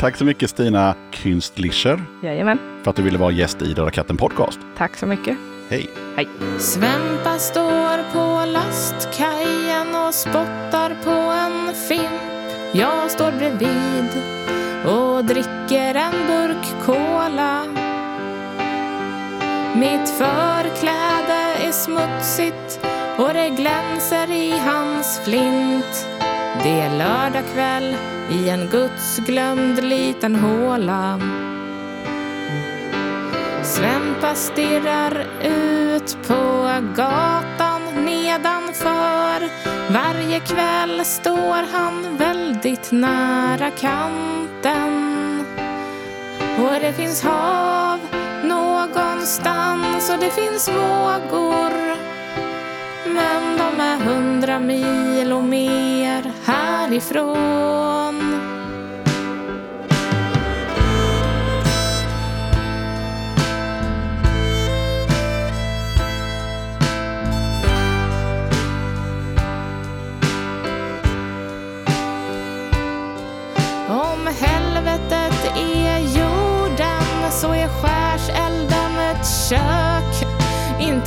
[0.00, 2.58] Tack så mycket Stina Künstlischer Jajamän.
[2.82, 4.58] för att du ville vara gäst i Döda katten podcast.
[4.76, 5.36] Tack så mycket.
[5.70, 5.90] Hej!
[6.16, 6.28] Hej.
[6.58, 12.72] Svempa står på lastkajen och spottar på en fimp.
[12.72, 14.08] Jag står bredvid
[14.86, 17.64] och dricker en burk cola.
[19.74, 22.80] Mitt förkläde är smutsigt
[23.18, 26.06] och det glänser i hans flint.
[26.62, 27.96] Det är lördag kväll
[28.30, 31.20] i en gudsglömd liten håla.
[33.62, 39.50] Svempa stirrar ut på gatan nedanför.
[39.92, 45.44] Varje kväll står han väldigt nära kanten.
[46.58, 47.98] Och det finns hav
[48.44, 51.96] någonstans och det finns vågor.
[53.06, 57.89] Men de är hundra mil och mer härifrån.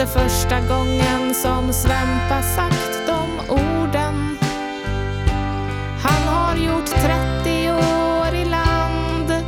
[0.04, 4.38] inte första gången som Svempa sagt de orden.
[6.02, 9.46] Han har gjort 30 år i land.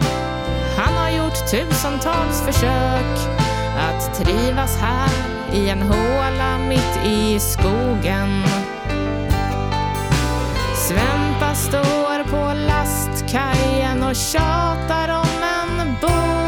[0.77, 3.30] Han har gjort tusentals försök
[3.77, 5.10] att trivas här
[5.53, 8.44] i en håla mitt i skogen.
[10.76, 16.44] Svempa står på lastkajen och tjatar om en båt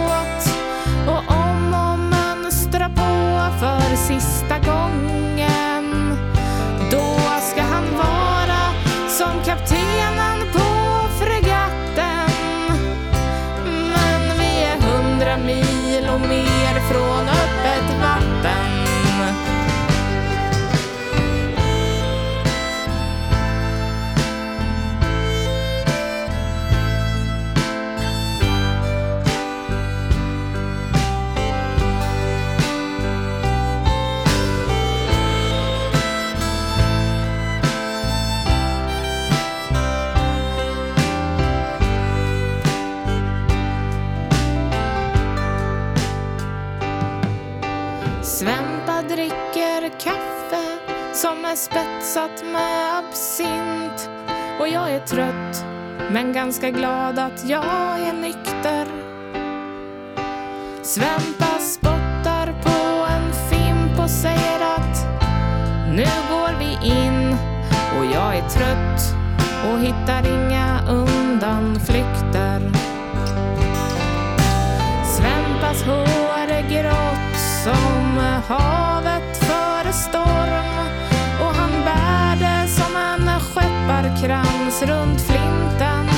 [4.57, 5.06] sista gången.
[51.51, 54.09] Är spetsat med absint.
[54.59, 55.65] Och jag är trött,
[56.11, 58.87] men ganska glad att jag är nykter.
[60.83, 65.05] Svempa spottar på en fimp och säger att
[65.89, 67.37] nu går vi in.
[67.99, 69.15] Och jag är trött
[69.71, 72.71] och hittar inga undanflykter.
[75.05, 78.17] Svempas hår är grått som
[78.47, 80.26] havet före stormen.
[84.21, 86.09] Krans runt flinten.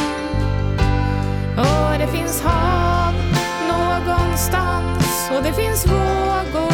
[1.57, 3.13] Och det finns hav
[3.67, 6.68] någonstans och det finns vågor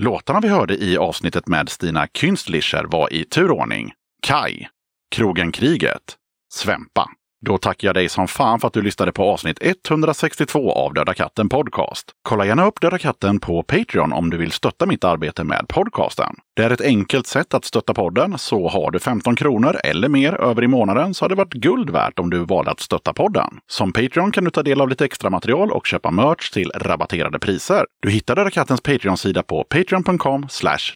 [0.00, 3.92] Låtarna vi hörde i avsnittet med Stina Künstlicher var i turordning
[4.22, 4.66] Kai,
[5.10, 6.16] Krogen Kriget,
[6.52, 7.10] Svempa.
[7.46, 11.14] Då tackar jag dig som fan för att du lyssnade på avsnitt 162 av Döda
[11.14, 12.10] katten Podcast.
[12.22, 16.36] Kolla gärna upp Döda katten på Patreon om du vill stötta mitt arbete med podcasten.
[16.58, 20.40] Det är ett enkelt sätt att stötta podden, så har du 15 kronor eller mer
[20.40, 23.60] över i månaden så har det varit guld värt om du valde att stötta podden.
[23.66, 27.38] Som Patreon kan du ta del av lite extra material och köpa merch till rabatterade
[27.38, 27.84] priser.
[28.02, 30.46] Du hittar Döda kattens Patreon-sida på patreon.com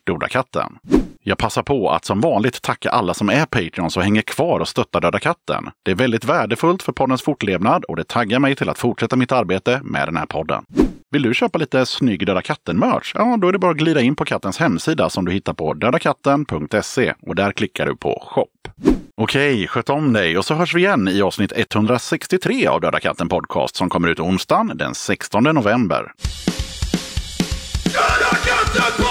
[0.05, 0.79] dodakatten.
[1.23, 4.69] Jag passar på att som vanligt tacka alla som är Patreons och hänger kvar och
[4.69, 5.71] stöttar Döda katten.
[5.83, 9.33] Det är väldigt värdefullt för poddens fortlevnad och det taggar mig till att fortsätta mitt
[9.33, 10.65] arbete med den här podden.
[11.13, 13.13] Vill du köpa lite snygg Döda katten-merch?
[13.15, 15.75] Ja, då är det bara att glida in på kattens hemsida som du hittar på
[15.75, 18.47] dödakatten.se och där klickar du på shop.
[19.17, 23.29] Okej, sköt om dig och så hörs vi igen i avsnitt 163 av Döda katten
[23.29, 26.13] Podcast som kommer ut onsdagen den 16 november.
[27.85, 29.05] Döda katten